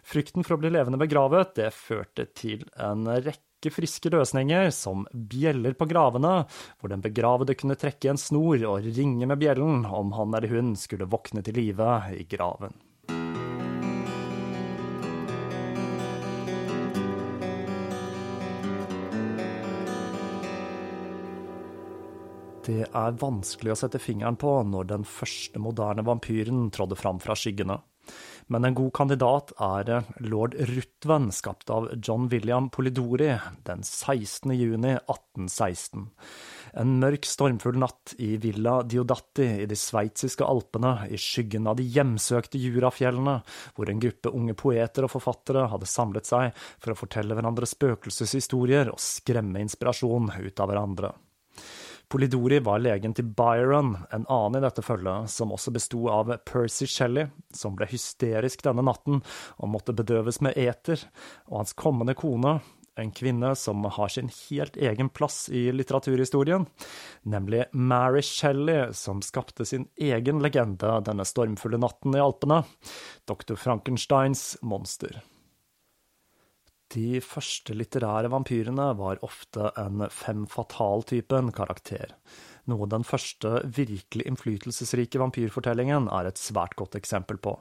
Frykten 0.06 0.46
for 0.46 0.56
å 0.56 0.62
bli 0.62 0.72
levende 0.72 0.98
begravet 0.98 1.54
det 1.58 1.72
førte 1.74 2.26
til 2.38 2.64
en 2.78 3.06
rekke 3.06 3.45
rekke 3.66 3.74
friske 3.74 4.10
løsninger, 4.10 4.70
som 4.70 5.06
bjeller 5.12 5.74
på 5.74 5.86
gravene, 5.86 6.46
hvor 6.78 6.90
den 6.90 7.02
begravede 7.02 7.56
kunne 7.58 7.76
trekke 7.76 8.10
en 8.10 8.18
snor 8.18 8.62
og 8.66 8.84
ringe 8.84 9.26
med 9.26 9.38
bjellen 9.38 9.84
om 9.86 10.12
han 10.12 10.34
eller 10.34 10.48
hun 10.48 10.76
skulle 10.76 11.06
våkne 11.06 11.42
til 11.42 11.56
live 11.56 12.02
i 12.14 12.24
graven. 12.24 12.74
Det 22.66 22.82
er 22.82 23.18
vanskelig 23.20 23.70
å 23.70 23.76
sette 23.78 24.00
fingeren 24.02 24.34
på 24.34 24.50
når 24.66 24.88
den 24.90 25.04
første 25.06 25.60
moderne 25.62 26.02
vampyren 26.02 26.66
trådde 26.74 26.98
fram 26.98 27.20
fra 27.22 27.36
skyggene 27.38 27.78
men 28.52 28.64
en 28.64 28.76
god 28.78 28.92
kandidat 28.94 29.50
er 29.62 29.90
eh, 29.90 30.10
lord 30.30 30.54
Ruthven, 30.70 31.30
skapt 31.34 31.70
av 31.72 31.88
John 31.98 32.28
William 32.30 32.68
Polidori 32.70 33.32
den 33.66 33.82
16. 33.82 34.52
juni 34.54 34.92
1816. 35.00 36.06
En 36.76 36.94
mørk, 37.00 37.26
stormfull 37.26 37.78
natt 37.80 38.14
i 38.22 38.34
Villa 38.42 38.78
Diodatti 38.86 39.48
i 39.64 39.66
de 39.66 39.78
sveitsiske 39.78 40.46
alpene, 40.46 40.94
i 41.10 41.18
skyggen 41.18 41.66
av 41.66 41.80
de 41.80 41.88
hjemsøkte 41.90 42.60
Jurafjellene, 42.60 43.38
hvor 43.74 43.90
en 43.90 44.02
gruppe 44.02 44.34
unge 44.36 44.54
poeter 44.58 45.06
og 45.06 45.14
forfattere 45.16 45.66
hadde 45.72 45.90
samlet 45.90 46.28
seg 46.28 46.50
for 46.76 46.92
å 46.92 46.98
fortelle 46.98 47.34
hverandre 47.34 47.66
spøkelseshistorier 47.70 48.92
og 48.92 49.02
skremme 49.02 49.64
inspirasjon 49.64 50.30
ut 50.36 50.62
av 50.62 50.70
hverandre. 50.70 51.16
Polidori 52.08 52.60
var 52.62 52.78
legen 52.78 53.14
til 53.18 53.26
Byron, 53.34 53.96
en 54.14 54.26
annen 54.30 54.60
i 54.60 54.62
dette 54.62 54.82
følget, 54.86 55.30
som 55.32 55.50
også 55.54 55.72
besto 55.74 56.04
av 56.12 56.30
Percy 56.46 56.86
Shelley, 56.86 57.32
som 57.50 57.74
ble 57.74 57.88
hysterisk 57.90 58.62
denne 58.62 58.84
natten 58.86 59.24
og 59.58 59.72
måtte 59.72 59.94
bedøves 59.96 60.38
med 60.44 60.54
eter, 60.60 61.02
og 61.50 61.64
hans 61.64 61.74
kommende 61.74 62.14
kone, 62.18 62.60
en 62.96 63.10
kvinne 63.12 63.50
som 63.58 63.84
har 63.84 64.08
sin 64.08 64.30
helt 64.32 64.76
egen 64.78 65.10
plass 65.12 65.48
i 65.50 65.66
litteraturhistorien, 65.74 66.64
nemlig 67.28 67.66
Mary 67.72 68.22
Shelley, 68.24 68.92
som 68.96 69.20
skapte 69.20 69.66
sin 69.68 69.88
egen 69.98 70.40
legende 70.44 71.00
denne 71.04 71.26
stormfulle 71.26 71.82
natten 71.82 72.16
i 72.16 72.22
Alpene, 72.22 72.62
Dr. 73.28 73.58
Frankensteins 73.60 74.54
monster. 74.62 75.20
De 76.94 77.18
første 77.24 77.74
litterære 77.74 78.30
vampyrene 78.30 78.92
var 78.98 79.18
ofte 79.26 79.72
en 79.80 80.04
fem 80.12 80.44
fatal-typen 80.50 81.50
karakter, 81.56 82.12
noe 82.70 82.86
den 82.90 83.02
første 83.06 83.58
virkelig 83.74 84.26
innflytelsesrike 84.30 85.18
vampyrfortellingen 85.22 86.06
er 86.14 86.30
et 86.30 86.38
svært 86.38 86.76
godt 86.78 86.94
eksempel 86.98 87.40
på, 87.42 87.56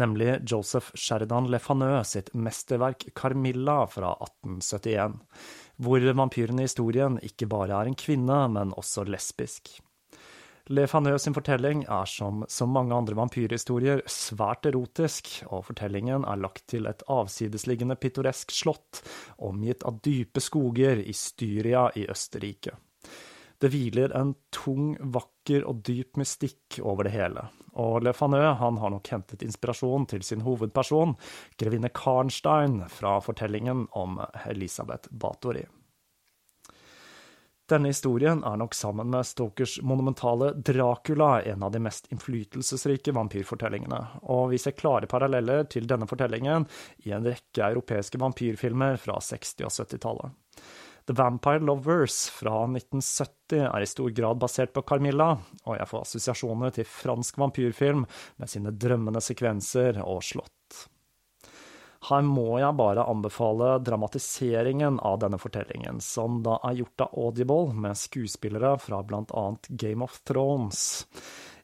nemlig 0.00 0.42
Joseph 0.44 0.92
Sheridan 0.92 1.48
Le 1.52 1.60
Fanø 1.62 1.92
sitt 2.04 2.32
mesterverk 2.36 3.08
Carmilla 3.16 3.82
fra 3.88 4.12
1871, 4.28 5.16
hvor 5.80 6.10
vampyren 6.12 6.60
i 6.60 6.68
historien 6.68 7.16
ikke 7.24 7.48
bare 7.48 7.80
er 7.80 7.88
en 7.88 7.96
kvinne, 7.96 8.42
men 8.52 8.76
også 8.76 9.08
lesbisk. 9.08 9.78
Le 10.70 10.84
Fanø 10.86 11.16
sin 11.18 11.34
fortelling 11.34 11.80
er 11.90 12.06
som 12.06 12.44
så 12.46 12.62
mange 12.70 12.94
andre 12.94 13.16
vampyrhistorier 13.18 14.04
svært 14.06 14.68
erotisk, 14.70 15.26
og 15.50 15.64
fortellingen 15.66 16.22
er 16.22 16.38
lagt 16.38 16.68
til 16.70 16.86
et 16.86 17.02
avsidesliggende 17.10 17.96
pittoresk 17.98 18.54
slott, 18.54 19.00
omgitt 19.42 19.82
av 19.82 19.98
dype 20.04 20.38
skoger 20.38 21.02
i 21.02 21.14
Styria 21.16 21.88
i 21.98 22.04
Østerrike. 22.14 22.76
Det 23.58 23.72
hviler 23.74 24.14
en 24.14 24.36
tung, 24.54 24.94
vakker 25.10 25.66
og 25.66 25.82
dyp 25.90 26.22
mystikk 26.22 26.78
over 26.84 27.10
det 27.10 27.16
hele, 27.16 27.48
og 27.74 28.06
Le 28.06 28.14
Fanø 28.14 28.44
han 28.62 28.78
har 28.78 28.94
nok 28.94 29.10
hentet 29.10 29.42
inspirasjon 29.42 30.06
til 30.14 30.22
sin 30.22 30.46
hovedperson, 30.46 31.18
grevinne 31.58 31.90
Karnstein, 31.90 32.84
fra 32.86 33.18
fortellingen 33.26 33.88
om 33.90 34.22
Elisabeth 34.46 35.10
Bathory. 35.10 35.66
Denne 37.70 37.92
historien 37.92 38.40
er 38.42 38.56
nok 38.58 38.74
sammen 38.74 39.12
med 39.12 39.26
Stokers 39.28 39.76
monumentale 39.86 40.48
Dracula 40.58 41.42
en 41.46 41.62
av 41.62 41.70
de 41.70 41.78
mest 41.78 42.08
innflytelsesrike 42.10 43.14
vampyrfortellingene, 43.14 44.00
og 44.26 44.48
vi 44.50 44.58
ser 44.58 44.74
klare 44.74 45.06
paralleller 45.10 45.68
til 45.70 45.86
denne 45.86 46.08
fortellingen 46.10 46.66
i 47.06 47.14
en 47.14 47.28
rekke 47.30 47.68
europeiske 47.68 48.18
vampyrfilmer 48.18 48.98
fra 48.98 49.20
60- 49.22 49.68
og 49.68 49.74
70-tallet. 49.76 50.34
The 51.06 51.14
Vampire 51.14 51.62
Lovers 51.62 52.24
fra 52.34 52.64
1970 52.66 53.62
er 53.62 53.86
i 53.86 53.90
stor 53.94 54.10
grad 54.18 54.42
basert 54.42 54.74
på 54.74 54.82
Carmilla, 54.90 55.36
og 55.62 55.78
jeg 55.78 55.90
får 55.92 56.08
assosiasjoner 56.08 56.74
til 56.74 56.90
fransk 56.90 57.38
vampyrfilm 57.38 58.02
med 58.42 58.50
sine 58.50 58.74
drømmende 58.74 59.22
sekvenser 59.22 60.02
og 60.02 60.24
slott. 60.26 60.88
Her 62.08 62.24
må 62.24 62.54
jeg 62.62 62.76
bare 62.78 63.04
anbefale 63.12 63.74
dramatiseringen 63.84 64.96
av 65.04 65.18
denne 65.20 65.36
fortellingen, 65.40 66.00
som 66.00 66.40
da 66.46 66.56
er 66.64 66.78
gjort 66.80 67.04
av 67.04 67.18
Audible 67.26 67.76
med 67.76 67.98
skuespillere 68.00 68.72
fra 68.80 69.02
annet 69.04 69.68
Game 69.68 70.06
of 70.06 70.16
Thrones. 70.24 70.80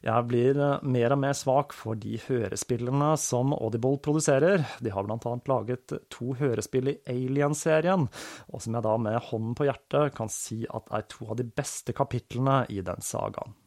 Jeg 0.05 0.27
blir 0.29 0.59
eh, 0.61 0.83
mer 0.85 1.15
og 1.15 1.21
mer 1.23 1.35
svak 1.35 1.73
for 1.75 1.97
de 1.97 2.19
hørespillene 2.27 3.15
som 3.17 3.55
Audible 3.57 3.97
produserer. 4.03 4.61
De 4.79 4.93
har 4.93 5.09
annet 5.09 5.49
laget 5.49 5.97
to 6.13 6.35
hørespill 6.37 6.93
i 6.93 6.99
Alien-serien, 7.09 8.05
og 8.53 8.63
som 8.63 8.77
jeg 8.77 8.85
da 8.85 8.97
med 9.01 9.23
hånden 9.31 9.57
på 9.57 9.67
hjertet 9.67 10.13
kan 10.17 10.29
si 10.31 10.63
at 10.69 10.93
er 10.93 11.07
to 11.09 11.31
av 11.31 11.39
de 11.41 11.49
beste 11.49 11.97
kapitlene 11.97 12.61
i 12.69 12.83
den 12.85 13.01
sagaen. 13.01 13.57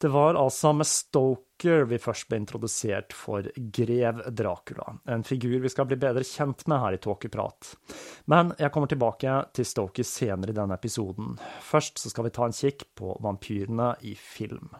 Det 0.00 0.08
var 0.08 0.34
altså 0.38 0.70
med 0.72 0.86
Stoker 0.86 1.82
vi 1.90 1.98
først 1.98 2.28
ble 2.30 2.38
introdusert 2.38 3.14
for 3.16 3.48
grev 3.74 4.20
Dracula, 4.30 4.92
en 5.10 5.24
figur 5.26 5.56
vi 5.64 5.72
skal 5.72 5.88
bli 5.90 5.98
bedre 5.98 6.22
kjent 6.22 6.62
med 6.70 6.78
her 6.84 6.94
i 6.94 7.00
Tåkeprat. 7.02 7.72
Men 8.30 8.52
jeg 8.62 8.70
kommer 8.74 8.90
tilbake 8.90 9.40
til 9.58 9.66
Stoker 9.66 10.06
senere 10.06 10.54
i 10.54 10.58
denne 10.60 10.78
episoden. 10.78 11.34
Først 11.66 11.98
så 11.98 12.12
skal 12.12 12.28
vi 12.28 12.34
ta 12.36 12.46
en 12.46 12.54
kikk 12.54 12.86
på 12.94 13.16
vampyrene 13.24 13.96
i 14.06 14.14
film. 14.14 14.70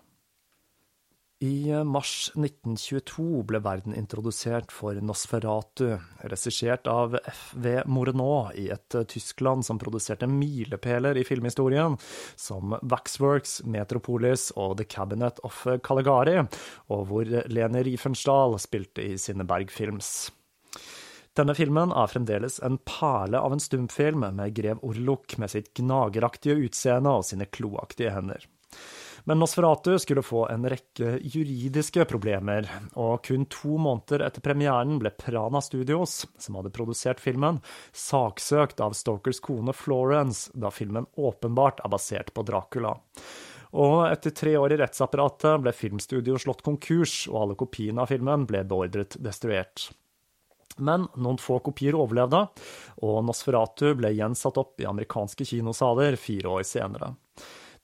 I 1.39 1.71
mars 1.87 2.33
1922 2.35 3.45
ble 3.47 3.61
verden 3.63 3.93
introdusert 3.95 4.73
for 4.75 4.99
Nosferatu, 4.99 5.93
regissert 6.27 6.89
av 6.91 7.15
F.V. 7.15 7.85
Murnau 7.87 8.49
i 8.59 8.65
et 8.75 8.97
Tyskland 9.13 9.63
som 9.63 9.79
produserte 9.79 10.27
milepæler 10.27 11.15
i 11.15 11.23
filmhistorien, 11.23 11.95
som 12.35 12.75
Waxworks, 12.83 13.61
Metropolis 13.71 14.49
og 14.57 14.81
The 14.81 14.89
Cabinet 14.91 15.39
of 15.47 15.63
Caligari, 15.87 16.41
og 16.91 17.07
hvor 17.07 17.31
Lene 17.47 17.87
Riefenstahl 17.87 18.59
spilte 18.59 19.07
i 19.07 19.15
sine 19.15 19.47
Bergfilms. 19.47 20.33
Denne 21.39 21.55
filmen 21.55 21.95
er 21.95 22.11
fremdeles 22.11 22.59
en 22.67 22.83
perle 22.83 23.39
av 23.39 23.55
en 23.55 23.63
stumfilm 23.63 24.27
med 24.27 24.59
grev 24.59 24.83
Orlok 24.83 25.39
med 25.39 25.55
sitt 25.55 25.71
gnageraktige 25.79 26.59
utseende 26.67 27.15
og 27.21 27.29
sine 27.31 27.47
kloaktige 27.47 28.11
hender. 28.19 28.43
Men 29.29 29.39
Nosferatu 29.39 29.99
skulle 29.99 30.23
få 30.23 30.47
en 30.49 30.63
rekke 30.73 31.19
juridiske 31.21 32.05
problemer, 32.09 32.65
og 32.97 33.27
kun 33.29 33.43
to 33.53 33.75
måneder 33.77 34.23
etter 34.25 34.41
premieren 34.41 34.95
ble 35.03 35.11
Prana 35.21 35.61
Studios, 35.61 36.23
som 36.41 36.57
hadde 36.57 36.73
produsert 36.73 37.21
filmen, 37.21 37.59
saksøkt 37.93 38.81
av 38.81 38.97
Stokers 38.97 39.43
kone 39.45 39.75
Florence, 39.77 40.49
da 40.57 40.73
filmen 40.73 41.11
åpenbart 41.21 41.85
er 41.85 41.93
basert 41.93 42.33
på 42.33 42.47
Dracula. 42.49 42.95
Og 43.77 44.07
etter 44.09 44.33
tre 44.33 44.57
år 44.57 44.73
i 44.73 44.81
rettsapparatet 44.81 45.61
ble 45.61 45.77
filmstudio 45.77 46.41
slått 46.41 46.65
konkurs, 46.65 47.27
og 47.29 47.43
alle 47.43 47.61
kopiene 47.61 48.09
av 48.09 48.09
filmen 48.09 48.49
ble 48.49 48.65
beordret 48.65 49.21
destruert. 49.21 49.91
Men 50.81 51.05
noen 51.21 51.37
få 51.37 51.61
kopier 51.69 52.01
overlevde, 52.01 52.47
og 53.05 53.25
Nosferatu 53.29 53.91
ble 53.93 54.17
igjen 54.17 54.41
satt 54.41 54.57
opp 54.57 54.81
i 54.81 54.89
amerikanske 54.89 55.45
kinosaler 55.53 56.17
fire 56.17 56.57
år 56.57 56.65
senere. 56.65 57.13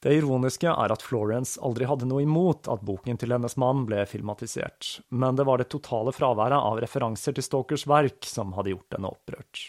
Det 0.04 0.12
ironiske 0.18 0.68
er 0.68 0.92
at 0.92 1.00
Florence 1.00 1.56
aldri 1.64 1.86
hadde 1.88 2.04
noe 2.04 2.20
imot 2.26 2.68
at 2.68 2.82
boken 2.84 3.16
til 3.16 3.32
hennes 3.32 3.54
mann 3.56 3.86
ble 3.88 4.02
filmatisert, 4.04 4.98
men 5.08 5.38
det 5.38 5.46
var 5.48 5.62
det 5.62 5.70
totale 5.72 6.12
fraværet 6.12 6.58
av 6.58 6.82
referanser 6.84 7.32
til 7.32 7.46
Stalkers 7.46 7.86
verk 7.88 8.28
som 8.28 8.52
hadde 8.52 8.74
gjort 8.74 8.98
henne 8.98 9.12
opprørt. 9.14 9.62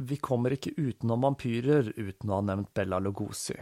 Vi 0.00 0.16
kommer 0.16 0.56
ikke 0.56 0.72
utenom 0.78 1.28
vampyrer 1.28 1.92
uten 1.98 2.32
å 2.32 2.38
ha 2.38 2.46
nevnt 2.48 2.72
Bella 2.72 2.96
Lugosi. 3.04 3.58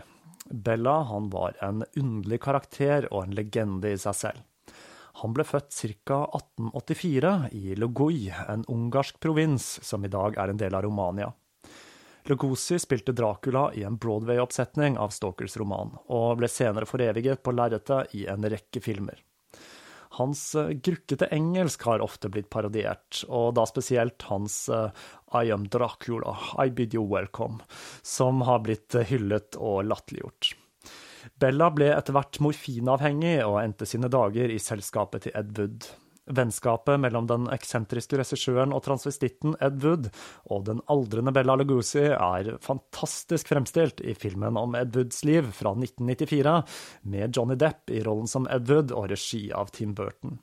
Bella 0.46 1.00
han 1.10 1.26
var 1.34 1.58
en 1.58 1.82
underlig 1.98 2.38
karakter 2.46 3.10
og 3.10 3.24
en 3.24 3.34
legende 3.34 3.90
i 3.90 3.98
seg 3.98 4.14
selv. 4.14 4.46
Han 5.24 5.34
ble 5.34 5.42
født 5.44 5.74
ca. 6.06 6.22
1884 6.38 7.34
i 7.58 7.74
Lugoi, 7.74 8.30
en 8.46 8.62
ungarsk 8.70 9.18
provins 9.18 9.72
som 9.82 10.06
i 10.06 10.12
dag 10.12 10.38
er 10.38 10.54
en 10.54 10.62
del 10.62 10.78
av 10.78 10.86
Romania. 10.86 11.32
Lugosi 12.28 12.78
spilte 12.78 13.12
Dracula 13.16 13.70
i 13.74 13.82
en 13.86 13.96
Broadway-oppsetning 13.96 14.98
av 14.98 15.14
Stalkers 15.14 15.56
roman, 15.60 15.96
og 16.08 16.38
ble 16.40 16.50
senere 16.50 16.88
foreviget 16.88 17.42
på 17.42 17.54
lerretet 17.56 18.14
i 18.18 18.26
en 18.30 18.44
rekke 18.44 18.82
filmer. 18.84 19.22
Hans 20.18 20.54
eh, 20.54 20.68
grukkete 20.68 21.26
engelsk 21.30 21.82
har 21.86 22.02
ofte 22.02 22.28
blitt 22.28 22.50
parodiert, 22.50 23.22
og 23.28 23.54
da 23.54 23.64
spesielt 23.68 24.26
hans 24.26 24.64
uh, 24.68 24.90
I 25.30 25.52
am 25.54 25.68
Dracula, 25.70 26.34
I 26.58 26.70
bid 26.70 26.94
you 26.94 27.04
welcome, 27.06 27.62
som 28.02 28.42
har 28.48 28.64
blitt 28.66 28.94
eh, 28.98 29.06
hyllet 29.06 29.56
og 29.56 29.84
latterliggjort. 29.86 30.54
Bella 31.40 31.70
ble 31.70 31.92
etter 31.94 32.16
hvert 32.16 32.40
morfinavhengig 32.42 33.38
og 33.46 33.60
endte 33.62 33.86
sine 33.86 34.10
dager 34.10 34.50
i 34.50 34.58
selskapet 34.58 35.28
til 35.28 35.36
Ed 35.38 35.52
Wood. 35.58 35.86
Vennskapet 36.30 37.00
mellom 37.02 37.26
den 37.30 37.48
eksentriske 37.50 38.20
regissøren 38.20 38.74
og 38.76 38.84
transvestitten 38.86 39.56
Ed 39.62 39.80
Wood 39.84 40.10
og 40.50 40.66
den 40.68 40.82
aldrende 40.92 41.32
Bella 41.34 41.56
Lugosi 41.58 42.06
er 42.12 42.52
fantastisk 42.62 43.50
fremstilt 43.50 44.02
i 44.04 44.14
filmen 44.14 44.58
om 44.60 44.76
Ed 44.78 44.94
Woods 44.96 45.24
liv 45.26 45.50
fra 45.56 45.74
1994, 45.74 46.54
med 47.02 47.36
Johnny 47.36 47.58
Depp 47.58 47.90
i 47.90 48.04
rollen 48.06 48.30
som 48.30 48.46
Ed 48.50 48.70
Wood 48.70 48.94
og 48.94 49.10
regi 49.10 49.48
av 49.50 49.72
Tim 49.74 49.96
Burton. 49.98 50.38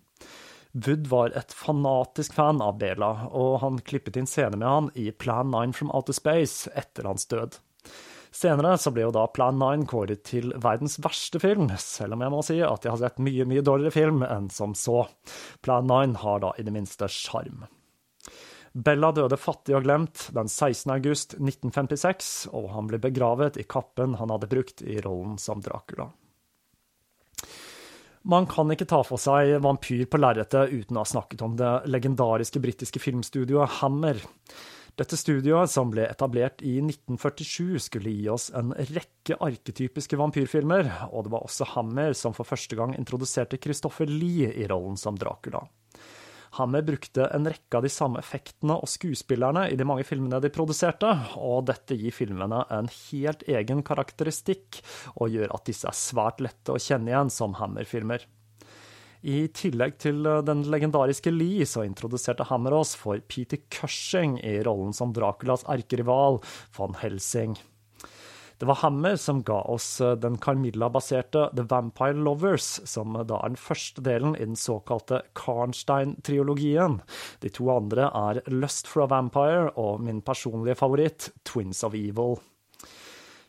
Wood 0.78 1.08
var 1.08 1.32
et 1.38 1.54
fanatisk 1.56 2.36
fan 2.38 2.60
av 2.62 2.78
Bela, 2.82 3.30
og 3.32 3.62
han 3.64 3.80
klippet 3.80 4.20
inn 4.20 4.28
scener 4.30 4.60
med 4.60 4.68
han 4.68 4.92
i 5.00 5.10
Plan 5.12 5.50
9 5.54 5.74
from 5.78 5.94
Outer 5.96 6.14
Space 6.14 6.70
etter 6.76 7.08
hans 7.08 7.26
død. 7.32 7.58
Senere 8.38 8.76
så 8.78 8.92
ble 8.94 9.08
jo 9.08 9.14
da 9.16 9.24
Plan 9.34 9.58
9 9.58 9.88
kåret 9.90 10.22
til 10.28 10.52
verdens 10.62 11.00
verste 11.02 11.40
film, 11.42 11.72
selv 11.82 12.14
om 12.14 12.22
jeg 12.22 12.34
må 12.34 12.42
si 12.46 12.60
at 12.62 12.84
jeg 12.86 12.94
har 12.94 13.00
sett 13.02 13.24
mye, 13.24 13.48
mye 13.50 13.64
dårligere 13.66 13.96
film 13.96 14.22
enn 14.28 14.52
som 14.54 14.76
så. 14.78 15.08
Plan 15.66 15.90
9 15.90 16.20
har 16.22 16.44
da 16.44 16.52
i 16.54 16.66
det 16.68 16.74
minste 16.76 17.10
sjarm. 17.10 17.66
Bella 18.78 19.10
døde 19.16 19.40
fattig 19.42 19.74
og 19.74 19.88
glemt 19.88 20.28
den 20.38 20.52
16. 20.52 20.94
august 21.00 21.34
1956, 21.40 22.30
og 22.54 22.70
han 22.76 22.92
ble 22.92 23.02
begravet 23.02 23.58
i 23.58 23.66
kappen 23.66 24.20
han 24.22 24.30
hadde 24.30 24.52
brukt 24.52 24.86
i 24.86 25.00
rollen 25.02 25.40
som 25.42 25.64
Dracula. 25.66 26.12
Man 28.28 28.46
kan 28.52 28.70
ikke 28.70 28.86
ta 28.92 29.02
for 29.08 29.18
seg 29.24 29.56
vampyr 29.66 30.06
på 30.06 30.22
lerretet 30.22 30.76
uten 30.76 31.00
å 31.00 31.08
ha 31.08 31.10
snakket 31.10 31.42
om 31.42 31.58
det 31.58 31.74
legendariske 31.90 32.62
britiske 32.62 33.02
filmstudioet 33.02 33.80
Hammer. 33.80 34.22
Dette 34.98 35.14
studioet, 35.14 35.70
som 35.70 35.92
ble 35.94 36.08
etablert 36.10 36.64
i 36.66 36.80
1947, 36.82 37.78
skulle 37.86 38.10
gi 38.16 38.24
oss 38.34 38.48
en 38.58 38.72
rekke 38.74 39.36
arketypiske 39.46 40.18
vampyrfilmer, 40.18 40.90
og 41.12 41.28
det 41.28 41.34
var 41.36 41.46
også 41.46 41.68
Hammer 41.76 42.16
som 42.18 42.34
for 42.34 42.50
første 42.50 42.74
gang 42.80 42.96
introduserte 42.98 43.60
Christopher 43.62 44.10
Lee 44.10 44.50
i 44.58 44.66
rollen 44.72 44.98
som 44.98 45.20
Dracula. 45.22 45.62
Hammer 46.58 46.82
brukte 46.82 47.28
en 47.36 47.46
rekke 47.46 47.78
av 47.78 47.86
de 47.86 47.92
samme 47.94 48.24
effektene 48.24 48.80
og 48.82 48.90
skuespillerne 48.90 49.68
i 49.70 49.78
de 49.78 49.86
mange 49.86 50.08
filmene 50.08 50.40
de 50.42 50.50
produserte, 50.50 51.12
og 51.38 51.68
dette 51.70 51.94
gir 52.00 52.16
filmene 52.16 52.64
en 52.74 52.90
helt 52.90 53.46
egen 53.46 53.86
karakteristikk, 53.86 54.82
og 55.14 55.30
gjør 55.36 55.54
at 55.60 55.70
disse 55.70 55.86
er 55.86 56.00
svært 56.00 56.42
lette 56.42 56.74
å 56.74 56.82
kjenne 56.82 57.14
igjen 57.14 57.30
som 57.38 57.54
Hammer-filmer. 57.62 58.26
I 59.26 59.48
tillegg 59.50 59.98
til 60.04 60.26
eh, 60.28 60.44
den 60.46 60.66
legendariske 60.70 61.34
Lee, 61.34 61.66
så 61.66 61.86
introduserte 61.88 62.46
Hammer 62.52 62.76
oss 62.78 62.94
for 62.98 63.22
Peter 63.28 63.60
Cushing 63.74 64.38
i 64.46 64.60
rollen 64.68 64.94
som 64.94 65.16
Draculas 65.16 65.66
erkerival 65.68 66.42
von 66.78 66.98
Helsing. 67.02 67.58
Det 68.58 68.66
var 68.66 68.80
Hammer 68.82 69.16
som 69.22 69.44
ga 69.46 69.60
oss 69.70 70.02
eh, 70.02 70.16
den 70.18 70.38
Carmilla-baserte 70.42 71.50
The 71.58 71.66
Vampire 71.70 72.18
Lovers, 72.18 72.82
som 72.90 73.14
da 73.14 73.42
er 73.42 73.54
den 73.54 73.62
første 73.62 74.02
delen 74.06 74.36
i 74.36 74.46
den 74.46 74.58
såkalte 74.58 75.24
Karnstein-triologien. 75.38 77.00
De 77.42 77.54
to 77.54 77.70
andre 77.74 78.10
er 78.10 78.42
Lust 78.54 78.90
for 78.90 79.06
a 79.06 79.10
Vampire 79.14 79.74
og 79.76 80.06
min 80.06 80.22
personlige 80.26 80.78
favoritt, 80.78 81.32
Twins 81.46 81.84
of 81.86 81.98
Evil. 81.98 82.40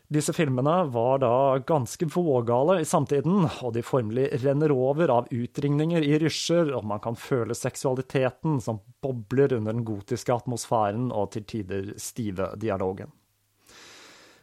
Disse 0.09 0.33
filmene 0.33 0.87
var 0.89 1.19
da 1.21 1.59
ganske 1.69 2.07
vågale 2.09 2.79
i 2.81 2.85
samtiden, 2.85 3.43
og 3.61 3.75
de 3.75 3.83
formelig 3.85 4.23
renner 4.41 4.71
over 4.73 5.11
av 5.13 5.27
utringninger 5.29 6.01
i 6.01 6.15
rysjer, 6.23 6.71
og 6.73 6.87
man 6.89 7.03
kan 7.03 7.13
føle 7.13 7.53
seksualiteten 7.53 8.57
som 8.57 8.81
bobler 9.05 9.53
under 9.59 9.77
den 9.77 9.85
gotiske 9.85 10.33
atmosfæren 10.33 11.11
og 11.13 11.29
til 11.35 11.45
tider 11.53 11.93
stive 12.01 12.49
dialogen. 12.57 13.13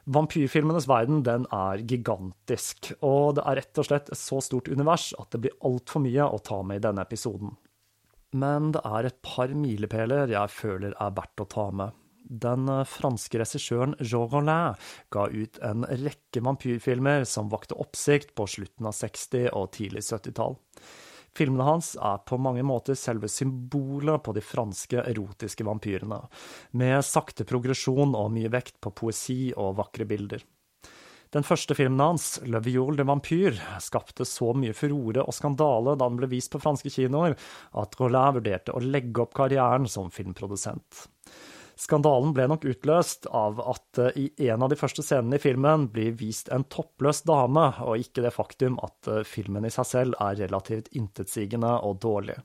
Vampyrfilmenes 0.06 0.86
verden 0.86 1.24
den 1.26 1.48
er 1.50 1.82
gigantisk, 1.82 2.92
og 3.02 3.34
det 3.40 3.42
er 3.50 3.58
rett 3.58 3.82
og 3.82 3.90
slett 3.90 4.14
et 4.14 4.22
så 4.22 4.38
stort 4.38 4.70
univers 4.70 5.10
at 5.18 5.34
det 5.34 5.42
blir 5.42 5.58
altfor 5.66 6.06
mye 6.06 6.30
å 6.30 6.38
ta 6.46 6.62
med 6.62 6.78
i 6.78 6.86
denne 6.86 7.02
episoden. 7.02 7.56
Men 8.38 8.70
det 8.70 8.86
er 8.86 9.10
et 9.10 9.18
par 9.26 9.50
milepæler 9.50 10.30
jeg 10.30 10.54
føler 10.54 10.94
er 10.94 11.18
verdt 11.18 11.42
å 11.42 11.50
ta 11.50 11.72
med. 11.74 12.05
Den 12.26 12.66
franske 12.90 13.38
regissøren 13.38 13.94
Jean 14.02 14.30
Rollin 14.32 14.78
ga 15.14 15.26
ut 15.30 15.60
en 15.62 15.86
rekke 15.86 16.42
vampyrfilmer 16.42 17.26
som 17.28 17.50
vakte 17.52 17.78
oppsikt 17.78 18.34
på 18.34 18.48
slutten 18.50 18.88
av 18.90 18.96
60- 18.98 19.52
og 19.54 19.70
tidlig 19.76 20.02
70-tall. 20.08 20.58
Filmene 21.36 21.66
hans 21.68 21.92
er 22.00 22.22
på 22.24 22.38
mange 22.40 22.64
måter 22.64 22.96
selve 22.96 23.28
symbolet 23.28 24.22
på 24.24 24.32
de 24.32 24.42
franske 24.42 25.02
erotiske 25.04 25.66
vampyrene, 25.68 26.22
med 26.80 27.04
sakte 27.04 27.44
progresjon 27.48 28.16
og 28.16 28.30
mye 28.32 28.50
vekt 28.52 28.80
på 28.80 28.94
poesi 28.96 29.52
og 29.52 29.76
vakre 29.82 30.08
bilder. 30.08 30.42
Den 31.34 31.44
første 31.44 31.74
filmen 31.76 32.00
hans, 32.00 32.38
Le 32.46 32.62
Viol 32.64 32.96
de 32.96 33.04
Vampyr, 33.04 33.58
skapte 33.82 34.24
så 34.24 34.52
mye 34.56 34.72
furore 34.76 35.26
og 35.26 35.34
skandale 35.36 35.96
da 35.98 36.06
den 36.06 36.16
ble 36.20 36.30
vist 36.30 36.54
på 36.54 36.62
franske 36.62 36.92
kinoer, 36.94 37.36
at 37.76 37.98
Rollin 38.00 38.38
vurderte 38.38 38.72
å 38.72 38.80
legge 38.80 39.26
opp 39.26 39.36
karrieren 39.36 39.90
som 39.90 40.08
filmprodusent. 40.14 41.04
Skandalen 41.76 42.32
ble 42.32 42.46
nok 42.48 42.64
utløst 42.64 43.26
av 43.36 43.58
at 43.60 44.00
eh, 44.00 44.16
i 44.16 44.48
en 44.48 44.64
av 44.64 44.72
de 44.72 44.78
første 44.80 45.04
scenene 45.04 45.36
i 45.36 45.42
filmen 45.42 45.90
blir 45.92 46.14
vist 46.16 46.48
en 46.48 46.64
toppløs 46.72 47.20
dame, 47.28 47.66
og 47.84 48.00
ikke 48.00 48.24
det 48.24 48.32
faktum 48.32 48.78
at 48.84 49.10
eh, 49.12 49.26
filmen 49.28 49.68
i 49.68 49.72
seg 49.74 49.88
selv 49.90 50.16
er 50.24 50.38
relativt 50.40 50.88
intetsigende 50.96 51.74
og 51.84 52.00
dårlig. 52.00 52.38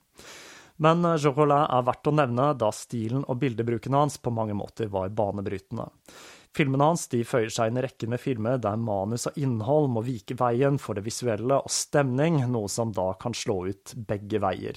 Men 0.84 1.08
eh, 1.08 1.16
Jean 1.16 1.38
Rollin 1.38 1.64
er 1.64 1.88
verdt 1.88 2.12
å 2.12 2.16
nevne, 2.20 2.52
da 2.60 2.74
stilen 2.76 3.24
og 3.24 3.40
bildebruken 3.40 3.96
hans 3.96 4.20
på 4.20 4.36
mange 4.36 4.58
måter 4.58 4.92
var 4.92 5.16
banebrytende. 5.16 5.88
Filmene 6.52 6.92
hans 6.92 7.08
de 7.08 7.24
føyer 7.24 7.52
seg 7.56 7.72
inn 7.72 7.80
i 7.80 7.88
rekken 7.88 8.12
med 8.12 8.20
filmer 8.20 8.60
der 8.60 8.76
manus 8.76 9.30
og 9.32 9.38
innhold 9.40 9.88
må 9.96 10.04
vike 10.04 10.36
veien 10.36 10.76
for 10.76 11.00
det 11.00 11.06
visuelle 11.08 11.62
og 11.64 11.72
stemning, 11.72 12.44
noe 12.52 12.68
som 12.68 12.92
da 12.92 13.14
kan 13.22 13.32
slå 13.32 13.62
ut 13.72 13.96
begge 13.96 14.44
veier. 14.44 14.76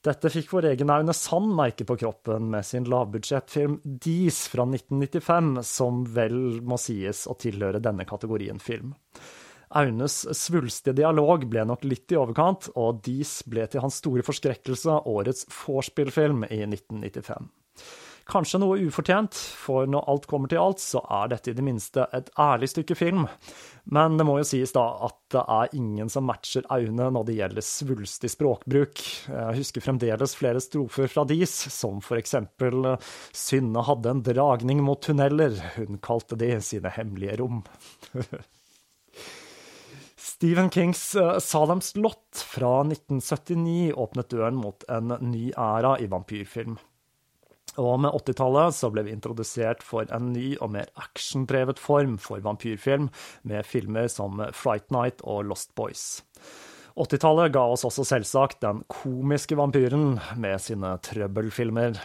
Dette 0.00 0.30
fikk 0.32 0.48
vår 0.54 0.70
egen 0.70 0.90
Aune 0.94 1.12
Sand 1.12 1.50
merke 1.52 1.84
på 1.84 1.98
kroppen 2.00 2.46
med 2.54 2.64
sin 2.64 2.86
lavbudsjettfilm 2.88 3.74
Dis 3.84 4.46
fra 4.48 4.64
1995, 4.64 5.50
som 5.68 6.00
vel 6.14 6.62
må 6.64 6.78
sies 6.80 7.26
å 7.28 7.36
tilhøre 7.36 7.82
denne 7.84 8.06
kategorien 8.08 8.62
film. 8.64 8.94
Aunes 9.76 10.22
svulstige 10.34 10.96
dialog 11.02 11.44
ble 11.52 11.66
nok 11.68 11.84
litt 11.84 12.10
i 12.14 12.18
overkant, 12.18 12.70
og 12.80 13.04
Dis 13.04 13.42
ble 13.44 13.68
til 13.68 13.84
hans 13.84 14.00
store 14.00 14.24
forskrekkelse 14.24 15.02
årets 15.12 15.44
vorspiel-film 15.60 16.46
i 16.48 16.62
1995. 16.64 17.52
Kanskje 18.28 18.60
noe 18.60 18.78
ufortjent, 18.84 19.34
for 19.34 19.88
når 19.90 20.06
alt 20.10 20.26
kommer 20.30 20.50
til 20.50 20.60
alt, 20.62 20.82
så 20.82 21.00
er 21.20 21.30
dette 21.32 21.52
i 21.52 21.56
det 21.56 21.64
minste 21.64 22.04
et 22.16 22.28
ærlig 22.38 22.68
stykke 22.72 22.96
film. 22.98 23.24
Men 23.90 24.18
det 24.18 24.26
må 24.28 24.36
jo 24.38 24.46
sies 24.46 24.74
da 24.74 24.84
at 25.06 25.16
det 25.32 25.42
er 25.42 25.74
ingen 25.78 26.10
som 26.12 26.26
matcher 26.28 26.66
Aune 26.74 27.08
når 27.14 27.26
det 27.26 27.36
gjelder 27.38 27.64
svulstig 27.64 28.30
språkbruk. 28.34 29.02
Jeg 29.30 29.58
husker 29.58 29.84
fremdeles 29.84 30.36
flere 30.38 30.62
strofer 30.62 31.10
fra 31.10 31.24
Dis, 31.28 31.54
som 31.72 32.02
for 32.04 32.20
eksempel 32.20 32.94
Synne 33.32 33.84
hadde 33.88 34.14
en 34.14 34.24
dragning 34.26 34.84
mot 34.84 35.00
tunneler, 35.02 35.56
hun 35.78 36.00
kalte 36.04 36.38
de 36.38 36.52
sine 36.64 36.92
hemmelige 36.94 37.40
rom. 37.40 37.62
Stephen 40.20 40.70
Kings 40.72 41.16
Salem's 41.44 41.96
Lot 41.98 42.44
fra 42.48 42.80
1979 42.84 43.92
åpnet 43.92 44.30
døren 44.32 44.56
mot 44.56 44.84
en 44.88 45.16
ny 45.20 45.50
æra 45.52 45.98
i 46.00 46.08
vampyrfilm. 46.08 46.78
Og 47.80 48.00
med 48.04 48.12
80-tallet 48.12 48.76
så 48.76 48.90
ble 48.92 49.06
vi 49.06 49.14
introdusert 49.14 49.84
for 49.86 50.08
en 50.12 50.32
ny 50.34 50.52
og 50.60 50.74
mer 50.74 50.90
actiondrevet 51.00 51.80
form 51.80 52.18
for 52.20 52.42
vampyrfilm, 52.44 53.08
med 53.48 53.66
filmer 53.66 54.10
som 54.12 54.42
Fright 54.56 54.90
Night 54.92 55.24
og 55.24 55.46
Lost 55.48 55.72
Boys. 55.78 56.20
80-tallet 57.00 57.54
ga 57.54 57.64
oss 57.72 57.86
også 57.88 58.04
selvsagt 58.04 58.60
den 58.64 58.82
komiske 58.92 59.56
vampyren 59.56 60.18
med 60.36 60.60
sine 60.60 60.96
trøbbelfilmer. 61.06 61.96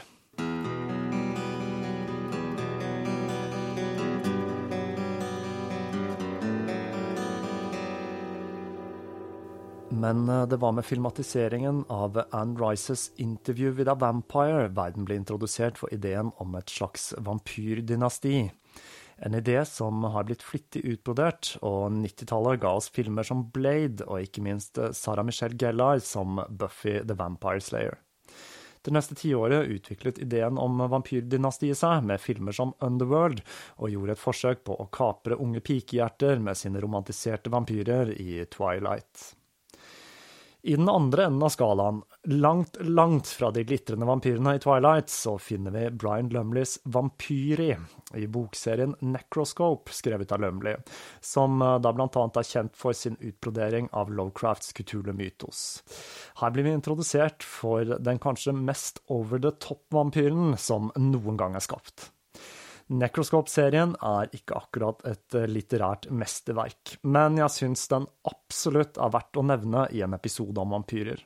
Men 9.95 10.29
eh, 10.29 10.47
det 10.47 10.57
var 10.57 10.71
med 10.71 10.85
filmatiseringen 10.85 11.85
av 11.87 12.23
Anne 12.31 12.59
Rices 12.59 13.11
'Interview 13.15 13.71
with 13.77 13.91
a 13.91 13.95
Vampire' 13.95 14.67
verden 14.67 15.05
ble 15.05 15.15
introdusert 15.15 15.77
for 15.77 15.93
ideen 15.93 16.31
om 16.37 16.55
et 16.55 16.69
slags 16.69 17.13
vampyrdynasti. 17.17 18.51
En 19.17 19.35
idé 19.35 19.65
som 19.65 20.03
har 20.03 20.23
blitt 20.27 20.43
flittig 20.43 20.81
utbrodert, 20.83 21.53
og 21.61 21.93
90-tallet 21.95 22.59
ga 22.59 22.73
oss 22.75 22.89
filmer 22.91 23.23
som 23.23 23.45
Blade, 23.55 24.03
og 24.07 24.25
ikke 24.25 24.43
minst 24.43 24.77
eh, 24.77 24.91
Sarah 24.91 25.23
Michelle 25.23 25.55
Gellar 25.55 26.03
som 26.03 26.41
Buffy 26.49 26.99
the 26.99 27.15
Vampire 27.15 27.63
Slayer. 27.63 28.01
Det 28.85 28.91
neste 28.93 29.15
tiåret 29.17 29.65
utviklet 29.71 30.19
ideen 30.21 30.59
om 30.61 30.83
vampyrdynastiet 30.91 31.79
seg, 31.79 32.03
med 32.05 32.21
filmer 32.21 32.53
som 32.53 32.75
Underworld, 32.83 33.39
og 33.79 33.89
gjorde 33.95 34.13
et 34.13 34.21
forsøk 34.21 34.61
på 34.67 34.75
å 34.75 34.89
kapre 34.93 35.39
unge 35.41 35.63
pikehjerter 35.65 36.43
med 36.43 36.59
sine 36.59 36.83
romantiserte 36.83 37.49
vampyrer 37.49 38.11
i 38.13 38.43
Twilight. 38.51 39.31
I 40.66 40.76
den 40.76 40.89
andre 40.89 41.26
enden 41.26 41.43
av 41.43 41.49
skalaen, 41.49 42.01
langt, 42.24 42.78
langt 42.82 43.28
fra 43.28 43.51
de 43.51 43.61
glitrende 43.63 44.05
vampyrene 44.05 44.55
i 44.55 44.59
Twilight, 44.59 45.11
så 45.13 45.36
finner 45.38 45.72
vi 45.72 45.91
Brian 45.93 46.32
Lumleys 46.34 46.80
Vampyri 46.84 47.76
i 48.18 48.26
bokserien 48.28 48.95
Necroscope, 48.99 49.93
skrevet 49.93 50.34
av 50.34 50.41
Lumley, 50.41 50.80
som 51.22 51.61
eh, 51.61 51.76
da 51.86 51.93
annet 51.93 52.41
er 52.41 52.49
kjent 52.49 52.74
for 52.82 52.97
sin 52.97 53.20
utbrodering 53.20 53.91
av 53.93 54.09
Lovecrafts 54.09 54.74
Kutule-mytos. 54.74 55.61
Her 56.41 56.57
blir 56.57 56.66
vi 56.66 56.74
introdusert 56.80 57.45
for 57.45 57.86
den 57.86 58.18
kanskje 58.18 58.57
mest 58.57 59.03
over 59.05 59.38
the 59.38 59.53
top-vampyren 59.61 60.57
som 60.57 60.89
noen 60.97 61.38
gang 61.38 61.53
er 61.53 61.68
skapt. 61.70 62.09
Necroscope-serien 62.93 63.95
er 64.05 64.29
ikke 64.36 64.59
akkurat 64.59 64.99
et 65.09 65.36
eh, 65.38 65.47
litterært 65.49 66.05
mesterverk, 66.13 66.97
men 67.01 67.39
jeg 67.41 67.53
syns 67.53 67.88
den 67.89 68.05
absolutt 68.29 68.99
er 69.01 69.13
verdt 69.15 69.39
å 69.41 69.45
nevne 69.49 69.88
i 69.89 70.03
en 70.05 70.13
episode 70.17 70.61
om 70.61 70.75
vampyrer. 70.77 71.23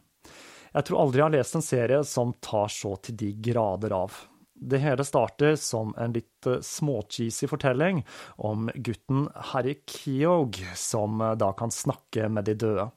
Jeg 0.69 0.85
tror 0.87 1.01
aldri 1.03 1.19
jeg 1.19 1.25
har 1.25 1.35
lest 1.35 1.57
en 1.57 1.65
serie 1.65 2.03
som 2.07 2.31
tar 2.45 2.71
så 2.71 2.93
til 3.03 3.17
de 3.19 3.33
grader 3.49 3.95
av. 3.97 4.15
Det 4.59 4.79
hele 4.83 5.03
starter 5.07 5.55
som 5.59 5.91
en 5.99 6.15
litt 6.15 6.47
eh, 6.47 6.63
småcheesy 6.63 7.49
fortelling 7.51 8.05
om 8.37 8.71
gutten 8.75 9.27
Harry 9.51 9.81
Keogh, 9.83 10.63
som 10.79 11.19
eh, 11.19 11.35
da 11.39 11.51
kan 11.59 11.75
snakke 11.75 12.31
med 12.31 12.47
de 12.47 12.55
døde. 12.63 12.87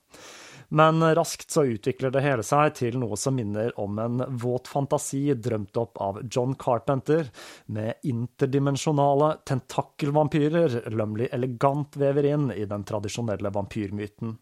Men 0.73 1.05
raskt 1.15 1.51
så 1.51 1.67
utvikler 1.69 2.11
det 2.15 2.23
hele 2.25 2.45
seg 2.47 2.71
til 2.79 2.95
noe 2.97 3.17
som 3.21 3.35
minner 3.37 3.75
om 3.81 3.99
en 4.01 4.23
våt 4.41 4.71
fantasi 4.73 5.35
drømt 5.37 5.77
opp 5.77 6.01
av 6.01 6.23
John 6.25 6.55
Carpenter, 6.57 7.29
med 7.67 8.01
interdimensjonale 8.09 9.35
tentakelvampyrer 9.45 10.79
Lumley 10.97 11.29
elegant 11.37 11.99
vever 12.01 12.31
inn 12.31 12.49
i 12.57 12.65
den 12.71 12.87
tradisjonelle 12.89 13.53
vampyrmyten. 13.53 14.33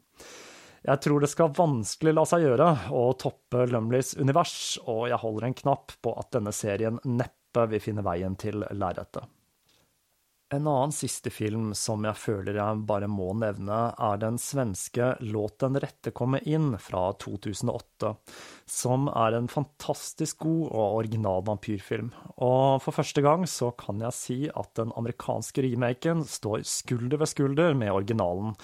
Jeg 0.86 1.02
tror 1.02 1.26
det 1.26 1.32
skal 1.34 1.50
vanskelig 1.58 2.14
la 2.14 2.28
seg 2.30 2.46
gjøre 2.46 2.70
å 2.94 3.02
toppe 3.18 3.66
Lumleys 3.66 4.14
univers, 4.14 4.78
og 4.86 5.08
jeg 5.10 5.18
holder 5.24 5.50
en 5.50 5.60
knapp 5.64 5.98
på 5.98 6.14
at 6.14 6.30
denne 6.38 6.54
serien 6.54 7.02
neppe 7.10 7.66
vil 7.74 7.82
finne 7.82 8.06
veien 8.06 8.38
til 8.38 8.62
lerretet. 8.70 9.26
En 10.52 10.66
annen 10.66 10.90
siste 10.90 11.30
film 11.30 11.68
som 11.78 12.02
jeg 12.02 12.18
føler 12.18 12.56
jeg 12.58 12.78
bare 12.88 13.06
må 13.06 13.28
nevne, 13.38 13.76
er 13.94 14.16
den 14.18 14.34
svenske 14.42 15.12
Låt 15.22 15.60
den 15.62 15.78
rette 15.78 16.10
komme 16.10 16.40
inn 16.42 16.72
fra 16.82 17.04
2008, 17.22 18.10
som 18.66 19.06
er 19.12 19.36
en 19.38 19.46
fantastisk 19.52 20.42
god 20.42 20.64
og 20.72 20.96
original 21.04 21.46
vampyrfilm. 21.46 22.10
Og 22.42 22.82
for 22.82 22.98
første 22.98 23.22
gang 23.22 23.46
så 23.46 23.70
kan 23.78 24.02
jeg 24.02 24.18
si 24.18 24.40
at 24.50 24.74
den 24.80 24.90
amerikanske 24.98 25.62
remaken 25.68 26.26
står 26.26 26.66
skulder 26.66 27.22
ved 27.22 27.30
skulder 27.30 27.78
med 27.78 27.94
originalen, 27.94 28.56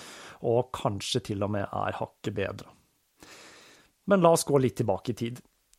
og 0.43 0.73
kanskje 0.75 1.23
til 1.31 1.47
og 1.47 1.55
med 1.55 1.71
er 1.71 2.01
hakket 2.03 2.35
bedre. 2.35 2.73
Men 4.11 4.27
la 4.27 4.35
oss 4.35 4.47
gå 4.47 4.59
litt 4.59 4.81
tilbake 4.83 5.15
i 5.15 5.23
tid. 5.23 5.39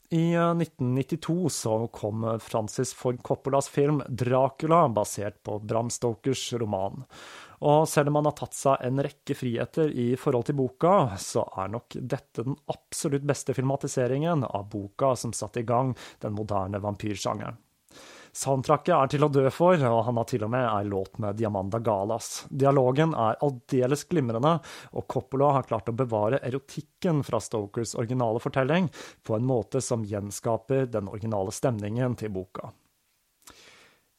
I 0.10 0.36
1992 0.36 1.44
eh, 1.44 1.50
så 1.50 1.88
kom 1.88 2.40
Francis 2.40 2.94
Ford 2.94 3.24
Coppolas 3.24 3.70
film 3.70 4.02
'Dracula', 4.08 4.94
basert 4.94 5.44
på 5.44 5.60
Bram 5.60 5.90
Stokers 5.90 6.54
roman. 6.54 7.04
Og 7.60 7.88
selv 7.90 8.08
om 8.08 8.20
han 8.20 8.30
har 8.30 8.38
tatt 8.38 8.56
seg 8.56 8.84
en 8.86 9.02
rekke 9.04 9.36
friheter 9.36 9.92
i 9.92 10.12
forhold 10.16 10.48
til 10.48 10.60
boka, 10.60 10.94
så 11.20 11.44
er 11.58 11.74
nok 11.74 11.98
dette 12.00 12.46
den 12.46 12.56
absolutt 12.72 13.26
beste 13.28 13.56
filmatiseringen 13.58 14.46
av 14.48 14.70
boka 14.72 15.16
som 15.18 15.34
satte 15.34 15.64
i 15.64 15.68
gang 15.68 15.96
den 16.24 16.38
moderne 16.38 16.80
vampyrsjangeren. 16.84 17.58
Soundtracket 18.38 18.94
er 18.94 19.10
til 19.10 19.26
å 19.26 19.32
dø 19.34 19.48
for, 19.50 19.82
og 19.82 20.04
han 20.06 20.18
har 20.20 20.28
til 20.30 20.44
og 20.46 20.52
med 20.54 20.68
ei 20.70 20.84
låt 20.86 21.16
med 21.24 21.40
Diamanda 21.40 21.80
Galas. 21.82 22.44
Dialogen 22.54 23.16
er 23.18 23.40
aldeles 23.42 24.06
glimrende, 24.12 24.52
og 24.94 25.08
Coppola 25.10 25.56
har 25.56 25.66
klart 25.66 25.90
å 25.90 25.96
bevare 25.98 26.44
erotikken 26.46 27.24
fra 27.26 27.42
Stokers 27.42 27.96
originale 27.98 28.42
fortelling 28.44 28.92
på 29.26 29.40
en 29.40 29.48
måte 29.48 29.82
som 29.82 30.06
gjenskaper 30.06 30.86
den 30.94 31.10
originale 31.10 31.56
stemningen 31.56 32.20
til 32.20 32.36
boka. 32.36 32.70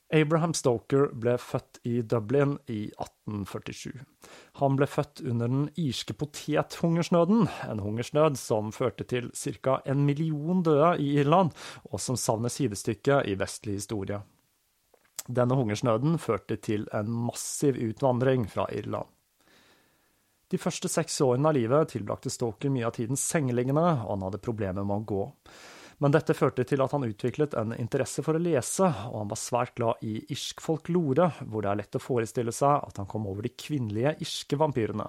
Abraham 0.09 0.55
Stoker 0.57 1.11
ble 1.13 1.35
født 1.37 1.83
i 1.85 1.99
Dublin 2.01 2.55
i 2.73 2.87
1847. 2.95 3.93
Han 4.63 4.79
ble 4.79 4.89
født 4.89 5.21
under 5.21 5.51
den 5.53 5.67
irske 5.77 6.17
potethungersnøden, 6.17 7.45
en 7.69 7.83
hungersnød 7.85 8.39
som 8.41 8.73
førte 8.73 9.05
til 9.05 9.29
ca. 9.37 9.83
en 9.85 10.07
million 10.07 10.63
døde 10.65 10.95
i 11.05 11.13
Irland, 11.21 11.53
og 11.93 12.01
som 12.01 12.17
savner 12.17 12.49
sidestykke 12.49 13.21
i 13.29 13.37
vestlig 13.37 13.83
historie. 13.83 14.23
Denne 15.29 15.55
hungersnøden 15.55 16.17
førte 16.19 16.57
til 16.57 16.89
en 16.97 17.13
massiv 17.29 17.77
utvandring 17.77 18.49
fra 18.49 18.65
Irland. 18.73 19.09
De 20.49 20.57
første 20.57 20.89
seks 20.89 21.21
årene 21.21 21.51
av 21.51 21.59
livet 21.59 21.91
tilbrakte 21.93 22.33
Stoker 22.33 22.73
mye 22.73 22.87
av 22.89 22.95
tiden 22.97 23.21
sengeliggende, 23.21 23.85
og 24.07 24.15
han 24.15 24.25
hadde 24.25 24.41
problemer 24.41 24.87
med 24.89 25.03
å 25.03 25.09
gå. 25.11 25.25
Men 25.99 26.15
dette 26.15 26.35
førte 26.37 26.63
til 26.69 26.83
at 26.85 26.93
han 26.95 27.07
utviklet 27.09 27.57
en 27.59 27.73
interesse 27.75 28.23
for 28.23 28.39
å 28.39 28.43
lese, 28.43 28.87
og 28.87 29.17
han 29.19 29.33
var 29.33 29.41
svært 29.41 29.75
glad 29.81 30.05
i 30.07 30.21
irsk 30.31 30.63
folklore, 30.63 31.33
hvor 31.51 31.65
det 31.65 31.73
er 31.73 31.81
lett 31.81 31.99
å 31.99 32.03
forestille 32.03 32.55
seg 32.55 32.85
at 32.87 33.01
han 33.03 33.09
kom 33.11 33.27
over 33.27 33.47
de 33.47 33.51
kvinnelige 33.59 34.15
irske 34.23 34.59
vampyrene. 34.61 35.09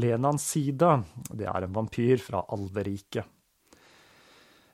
Lenan 0.00 0.40
Sida, 0.40 0.96
det 1.28 1.44
er 1.50 1.66
en 1.66 1.76
vampyr 1.76 2.24
fra 2.24 2.46
alveriket. 2.56 3.28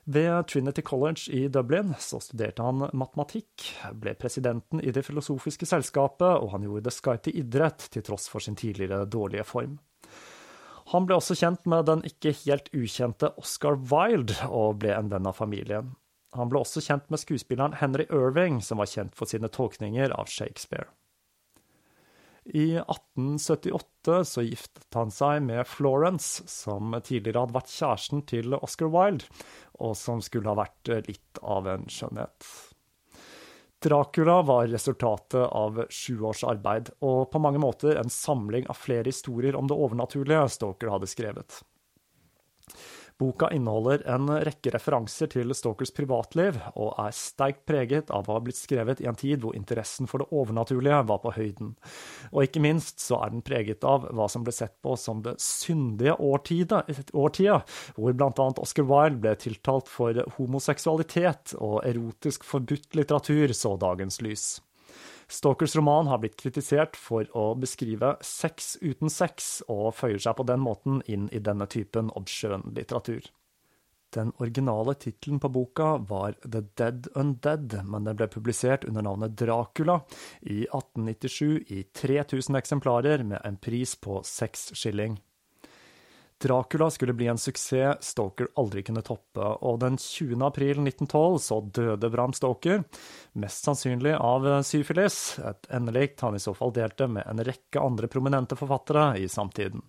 Ved 0.07 0.47
Trinity 0.47 0.81
College 0.87 1.27
i 1.35 1.49
Dublin 1.51 1.91
så 1.99 2.21
studerte 2.23 2.63
han 2.63 2.85
matematikk, 2.95 3.65
ble 3.91 4.13
presidenten 4.15 4.79
i 4.79 4.93
Det 4.95 5.03
filosofiske 5.03 5.67
selskapet, 5.67 6.39
og 6.39 6.53
han 6.53 6.63
gjorde 6.63 6.85
det 6.87 6.95
sky 6.95 7.17
til 7.19 7.41
idrett, 7.41 7.89
til 7.91 8.05
tross 8.07 8.29
for 8.31 8.39
sin 8.39 8.55
tidligere 8.55 9.03
dårlige 9.03 9.43
form. 9.43 9.75
Han 10.93 11.07
ble 11.07 11.17
også 11.19 11.35
kjent 11.35 11.65
med 11.67 11.87
den 11.89 12.03
ikke 12.07 12.31
helt 12.45 12.69
ukjente 12.71 13.33
Oscar 13.41 13.75
Wilde, 13.91 14.37
og 14.47 14.79
ble 14.83 14.93
en 14.95 15.09
venn 15.11 15.27
av 15.27 15.35
familien. 15.35 15.95
Han 16.37 16.51
ble 16.51 16.61
også 16.61 16.83
kjent 16.83 17.09
med 17.11 17.19
skuespilleren 17.19 17.75
Henry 17.81 18.05
Irving, 18.13 18.61
som 18.63 18.79
var 18.79 18.87
kjent 18.91 19.15
for 19.17 19.27
sine 19.27 19.49
tolkninger 19.51 20.13
av 20.15 20.31
Shakespeare. 20.31 20.87
I 22.47 22.77
1878 22.79 24.21
så 24.29 24.43
giftet 24.45 24.95
han 24.95 25.11
seg 25.11 25.41
med 25.43 25.67
Florence, 25.67 26.45
som 26.47 26.95
tidligere 27.03 27.43
hadde 27.43 27.57
vært 27.57 27.73
kjæresten 27.73 28.23
til 28.29 28.55
Oscar 28.55 28.91
Wilde, 28.93 29.27
og 29.83 29.97
som 29.99 30.23
skulle 30.23 30.47
ha 30.53 30.55
vært 30.61 30.93
litt 31.09 31.41
av 31.43 31.67
en 31.67 31.83
skjønnhet. 31.91 32.47
Dracula 33.83 34.41
var 34.41 34.67
resultatet 34.67 35.43
av 35.43 35.83
sju 35.89 36.21
års 36.25 36.43
arbeid, 36.43 36.89
og 37.05 37.27
på 37.31 37.41
mange 37.41 37.61
måter 37.61 37.99
en 37.99 38.09
samling 38.09 38.65
av 38.71 38.79
flere 38.79 39.05
historier 39.11 39.55
om 39.55 39.69
det 39.69 39.77
overnaturlige 39.77 40.47
Stoker 40.49 40.89
hadde 40.95 41.09
skrevet. 41.09 41.59
Boka 43.17 43.49
inneholder 43.49 44.03
en 44.13 44.29
rekke 44.45 44.69
referanser 44.75 45.31
til 45.33 45.49
Stokers 45.57 45.89
privatliv, 45.95 46.59
og 46.77 46.91
er 47.01 47.15
sterkt 47.17 47.63
preget 47.65 48.11
av 48.13 48.27
å 48.29 48.35
ha 48.37 48.43
blitt 48.45 48.59
skrevet 48.59 49.01
i 49.01 49.07
en 49.09 49.17
tid 49.17 49.41
hvor 49.41 49.57
interessen 49.57 50.05
for 50.09 50.21
det 50.21 50.29
overnaturlige 50.37 50.99
var 51.09 51.23
på 51.23 51.33
høyden. 51.33 51.71
Og 52.29 52.45
ikke 52.45 52.61
minst 52.61 53.01
så 53.01 53.17
er 53.25 53.33
den 53.33 53.41
preget 53.45 53.87
av 53.87 54.05
hva 54.13 54.29
som 54.29 54.45
ble 54.45 54.53
sett 54.53 54.75
på 54.85 54.93
som 55.01 55.23
det 55.25 55.33
syndige 55.41 56.13
årtida, 56.21 56.83
hvor 57.97 58.13
blant 58.13 58.43
annet 58.43 58.61
Oscar 58.61 58.85
Wilde 58.85 59.23
ble 59.25 59.33
tiltalt 59.41 59.89
for 59.89 60.21
homoseksualitet, 60.37 61.57
og 61.57 61.81
erotisk 61.89 62.45
forbudt 62.45 62.93
litteratur 63.01 63.57
så 63.57 63.73
dagens 63.81 64.21
lys. 64.21 64.47
Stalkers 65.27 65.75
roman 65.75 66.07
har 66.07 66.21
blitt 66.23 66.37
kritisert 66.39 66.95
for 66.95 67.27
å 67.35 67.49
beskrive 67.59 68.13
sex 68.23 68.77
uten 68.79 69.11
sex, 69.11 69.59
og 69.67 69.91
føyer 69.97 70.21
seg 70.23 70.37
på 70.39 70.45
den 70.47 70.63
måten 70.63 71.01
inn 71.05 71.27
i 71.35 71.41
denne 71.43 71.67
typen 71.67 72.13
obskjøn 72.15 72.69
litteratur. 72.77 73.27
Den 74.15 74.31
originale 74.39 74.93
tittelen 74.95 75.39
på 75.43 75.49
boka 75.51 75.97
var 75.97 76.37
The 76.43 76.61
Dead 76.79 77.09
Undead, 77.19 77.75
men 77.83 78.07
den 78.07 78.15
ble 78.15 78.29
publisert 78.31 78.87
under 78.87 79.03
navnet 79.03 79.35
Dracula 79.35 79.99
i 80.41 80.61
1897 80.63 81.75
i 81.75 81.83
3000 81.91 82.55
eksemplarer 82.55 83.25
med 83.27 83.43
en 83.43 83.59
pris 83.59 83.97
på 83.99 84.21
seks 84.23 84.69
skilling. 84.79 85.19
Dracula 86.43 86.91
skulle 86.91 87.15
bli 87.17 87.27
en 87.27 87.37
suksess 87.37 88.11
Stoker 88.11 88.47
aldri 88.55 88.83
kunne 88.85 89.01
toppe, 89.01 89.41
og 89.41 89.79
den 89.81 89.97
20. 89.97 90.37
april 90.45 90.83
1912 90.83 91.39
så 91.41 91.59
døde 91.73 92.11
Bram 92.13 92.35
Stoker, 92.37 92.83
mest 93.33 93.65
sannsynlig 93.65 94.13
av 94.13 94.45
syfilis, 94.67 95.39
et 95.41 95.69
endelikt 95.73 96.21
han 96.21 96.37
i 96.37 96.41
så 96.43 96.53
fall 96.57 96.75
delte 96.75 97.09
med 97.09 97.25
en 97.25 97.41
rekke 97.47 97.81
andre 97.81 98.09
prominente 98.11 98.59
forfattere 98.59 99.15
i 99.17 99.29
samtiden. 99.31 99.81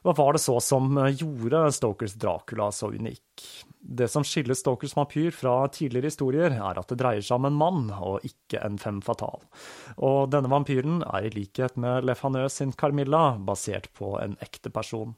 Hva 0.00 0.14
var 0.16 0.32
det 0.32 0.40
så 0.40 0.56
som 0.64 0.96
gjorde 0.96 1.66
Stokers 1.76 2.14
Dracula 2.16 2.70
så 2.72 2.88
unik? 2.88 3.44
Det 3.80 4.08
som 4.08 4.24
skiller 4.24 4.56
Stokers 4.56 4.94
vampyr 4.96 5.32
fra 5.34 5.54
tidligere 5.68 6.08
historier, 6.08 6.54
er 6.56 6.78
at 6.80 6.88
det 6.88 6.96
dreier 7.02 7.24
seg 7.24 7.36
om 7.36 7.48
en 7.48 7.58
mann, 7.60 7.82
og 7.92 8.24
ikke 8.24 8.62
en 8.64 8.78
fem 8.80 9.00
fatal. 9.04 9.42
Og 9.96 10.30
denne 10.32 10.48
vampyren 10.52 11.02
er 11.04 11.28
i 11.28 11.32
likhet 11.34 11.76
med 11.80 12.06
Le 12.08 12.16
Fanø 12.16 12.46
sin 12.52 12.72
Carmilla 12.72 13.34
basert 13.36 13.90
på 13.96 14.14
en 14.22 14.38
ekte 14.44 14.72
person. 14.72 15.12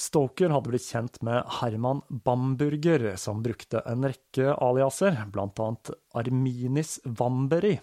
Stoker 0.00 0.52
hadde 0.54 0.70
blitt 0.70 0.86
kjent 0.86 1.18
med 1.26 1.44
Herman 1.58 2.00
Bamburger, 2.08 3.10
som 3.20 3.42
brukte 3.44 3.82
en 3.84 4.06
rekke 4.08 4.54
aliaser, 4.54 5.18
annet 5.34 5.90
Arminis 6.16 6.96
Vamberi. 7.04 7.74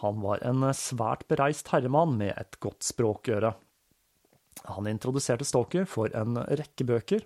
Han 0.00 0.22
var 0.24 0.40
en 0.46 0.64
svært 0.72 1.26
bereist 1.28 1.68
herremann 1.74 2.16
med 2.16 2.32
et 2.38 2.56
godt 2.62 2.86
språkøre. 2.86 3.52
Han 4.64 4.86
introduserte 4.86 5.44
Stoker 5.44 5.84
for 5.88 6.12
en 6.16 6.36
rekke 6.38 6.84
bøker, 6.86 7.24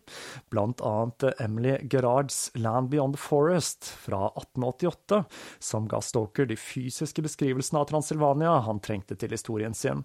annet 0.57 1.25
Emily 1.43 1.77
Gerards 1.83 2.51
Land 2.55 2.89
Beyond 2.91 3.17
the 3.17 3.21
Forest 3.21 3.85
fra 3.85 4.27
1888, 4.29 5.25
som 5.59 5.89
ga 5.89 6.01
Stoker 6.01 6.47
de 6.47 6.57
fysiske 6.57 7.23
beskrivelsene 7.23 7.83
av 7.83 7.91
Transylvania 7.91 8.55
han 8.65 8.81
trengte 8.81 9.19
til 9.21 9.35
historien 9.35 9.75
sin, 9.75 10.05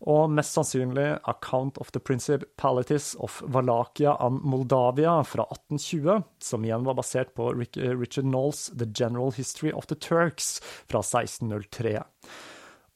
og 0.00 0.30
mest 0.36 0.56
sannsynlig 0.56 1.08
Account 1.24 1.78
of 1.78 1.92
the 1.96 2.00
Principalities 2.00 3.14
of 3.20 3.40
Valakia 3.46 4.16
and 4.20 4.44
Moldavia 4.44 5.22
fra 5.24 5.48
1820, 5.48 6.22
som 6.38 6.64
igjen 6.64 6.84
var 6.84 6.98
basert 6.98 7.34
på 7.34 7.52
Richard 7.56 8.28
Knowles 8.28 8.68
The 8.76 8.90
General 8.92 9.32
History 9.32 9.72
of 9.72 9.86
the 9.86 9.96
Turks 9.96 10.60
fra 10.90 11.00
1603. 11.00 12.02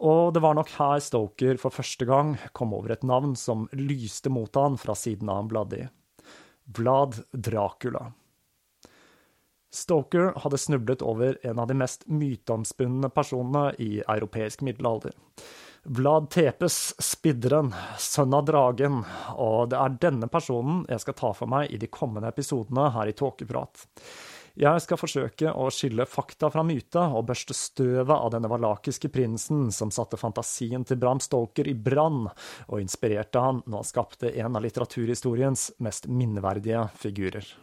Og 0.01 0.33
det 0.33 0.41
var 0.41 0.57
nok 0.57 0.71
her 0.79 1.01
Stoker 1.05 1.59
for 1.61 1.75
første 1.75 2.07
gang 2.09 2.33
kom 2.57 2.73
over 2.77 2.95
et 2.95 3.05
navn 3.05 3.35
som 3.37 3.67
lyste 3.77 4.33
mot 4.33 4.55
han 4.57 4.79
fra 4.81 4.97
siden 4.97 5.29
av 5.29 5.43
han 5.43 5.51
bladde 5.51 5.83
i. 5.83 5.89
Vlad 6.79 7.19
Dracula. 7.33 8.07
Stoker 9.71 10.33
hadde 10.43 10.59
snublet 10.59 11.03
over 11.03 11.39
en 11.47 11.59
av 11.59 11.69
de 11.71 11.77
mest 11.79 12.07
myteomspunne 12.11 13.11
personene 13.15 13.75
i 13.79 14.01
europeisk 14.01 14.65
middelalder. 14.67 15.13
Vlad 15.85 16.27
Tepes, 16.31 16.95
spidderen, 17.01 17.71
sønn 17.99 18.35
av 18.37 18.45
dragen, 18.49 18.99
og 19.37 19.71
det 19.73 19.79
er 19.81 19.95
denne 20.03 20.29
personen 20.33 20.83
jeg 20.91 21.05
skal 21.05 21.17
ta 21.17 21.31
for 21.37 21.49
meg 21.49 21.71
i 21.73 21.79
de 21.81 21.89
kommende 21.93 22.29
episodene 22.29 22.91
her 22.97 23.09
i 23.09 23.15
Tåkeprat. 23.17 23.87
Jeg 24.59 24.83
skal 24.83 24.99
forsøke 24.99 25.53
å 25.55 25.69
skille 25.75 26.07
fakta 26.09 26.51
fra 26.51 26.65
myta 26.67 27.07
og 27.15 27.29
børste 27.31 27.55
støvet 27.57 28.15
av 28.17 28.33
denne 28.35 28.51
valakiske 28.51 29.11
prinsen 29.13 29.69
som 29.75 29.93
satte 29.95 30.19
fantasien 30.21 30.85
til 30.87 30.99
Bram 31.01 31.23
Stoker 31.23 31.71
i 31.71 31.77
brann, 31.77 32.27
og 32.69 32.83
inspirerte 32.83 33.43
han 33.43 33.63
når 33.67 33.85
han 33.85 33.91
skapte 33.93 34.35
en 34.35 34.59
av 34.59 34.67
litteraturhistoriens 34.67 35.71
mest 35.79 36.11
minneverdige 36.11 36.89
figurer. 36.99 37.57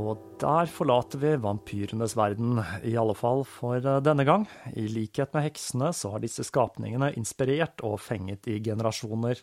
Og 0.00 0.20
der 0.40 0.70
forlater 0.72 1.20
vi 1.20 1.34
vampyrenes 1.42 2.14
verden, 2.16 2.60
i 2.86 2.94
alle 2.98 3.14
fall 3.18 3.42
for 3.48 3.76
eh, 3.76 4.00
denne 4.04 4.24
gang. 4.28 4.46
I 4.72 4.86
likhet 4.88 5.34
med 5.36 5.44
heksene 5.48 5.90
så 5.96 6.14
har 6.14 6.22
disse 6.24 6.46
skapningene 6.46 7.12
inspirert 7.20 7.84
og 7.86 7.98
fenget 8.00 8.48
i 8.48 8.58
generasjoner. 8.64 9.42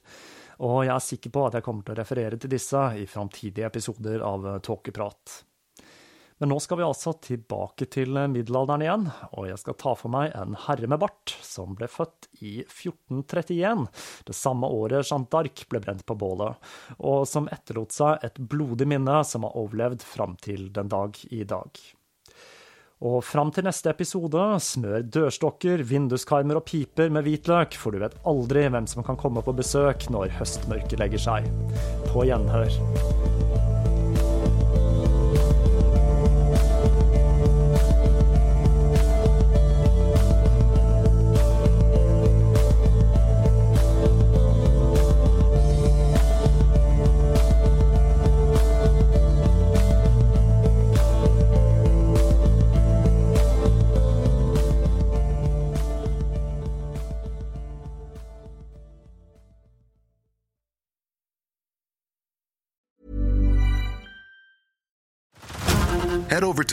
Og 0.65 0.79
jeg 0.87 0.93
er 0.95 1.05
sikker 1.09 1.33
på 1.35 1.45
at 1.47 1.59
jeg 1.59 1.67
kommer 1.67 1.85
til 1.85 1.93
å 1.93 1.99
referere 2.01 2.39
til 2.41 2.53
disse 2.53 2.81
i 2.97 3.05
framtidige 3.09 3.69
episoder 3.69 4.25
av 4.25 4.47
eh, 4.47 4.59
Tåkeprat. 4.65 5.41
Men 6.37 6.51
nå 6.53 6.59
skal 6.61 6.77
vi 6.77 6.85
altså 6.85 7.15
tilbake 7.23 7.87
til 7.89 8.13
middelalderen 8.29 8.83
igjen, 8.85 9.05
og 9.33 9.47
jeg 9.49 9.57
skal 9.61 9.77
ta 9.81 9.93
for 9.97 10.13
meg 10.13 10.35
en 10.37 10.53
herre 10.67 10.89
med 10.89 11.01
bart 11.01 11.33
som 11.41 11.73
ble 11.77 11.89
født 11.89 12.29
i 12.45 12.59
1431, 12.61 13.87
det 14.29 14.37
samme 14.37 14.69
året 14.69 15.01
Jeanne 15.01 15.29
d'Arc 15.33 15.65
ble 15.71 15.81
brent 15.81 16.05
på 16.05 16.17
bålet, 16.19 16.61
og 17.01 17.25
som 17.29 17.49
etterlot 17.49 17.95
seg 17.95 18.25
et 18.27 18.37
blodig 18.37 18.85
minne 18.89 19.23
som 19.25 19.47
har 19.47 19.57
overlevd 19.57 20.05
fram 20.05 20.37
til 20.41 20.69
den 20.75 20.93
dag 20.93 21.17
i 21.33 21.41
dag. 21.47 21.81
Og 23.05 23.19
fram 23.21 23.51
til 23.53 23.67
neste 23.67 23.91
episode, 23.93 24.41
smør 24.65 25.03
dørstokker, 25.05 25.83
vinduskarmer 25.85 26.57
og 26.57 26.65
piper 26.65 27.13
med 27.13 27.27
hvitløk, 27.27 27.77
for 27.77 27.93
du 27.93 28.01
vet 28.01 28.17
aldri 28.25 28.65
hvem 28.73 28.89
som 28.89 29.05
kan 29.05 29.19
komme 29.21 29.45
på 29.45 29.53
besøk 29.57 30.09
når 30.13 30.33
høstmørket 30.39 30.97
legger 31.03 31.27
seg. 31.29 31.51
På 32.09 32.25
gjenhør. 32.25 32.73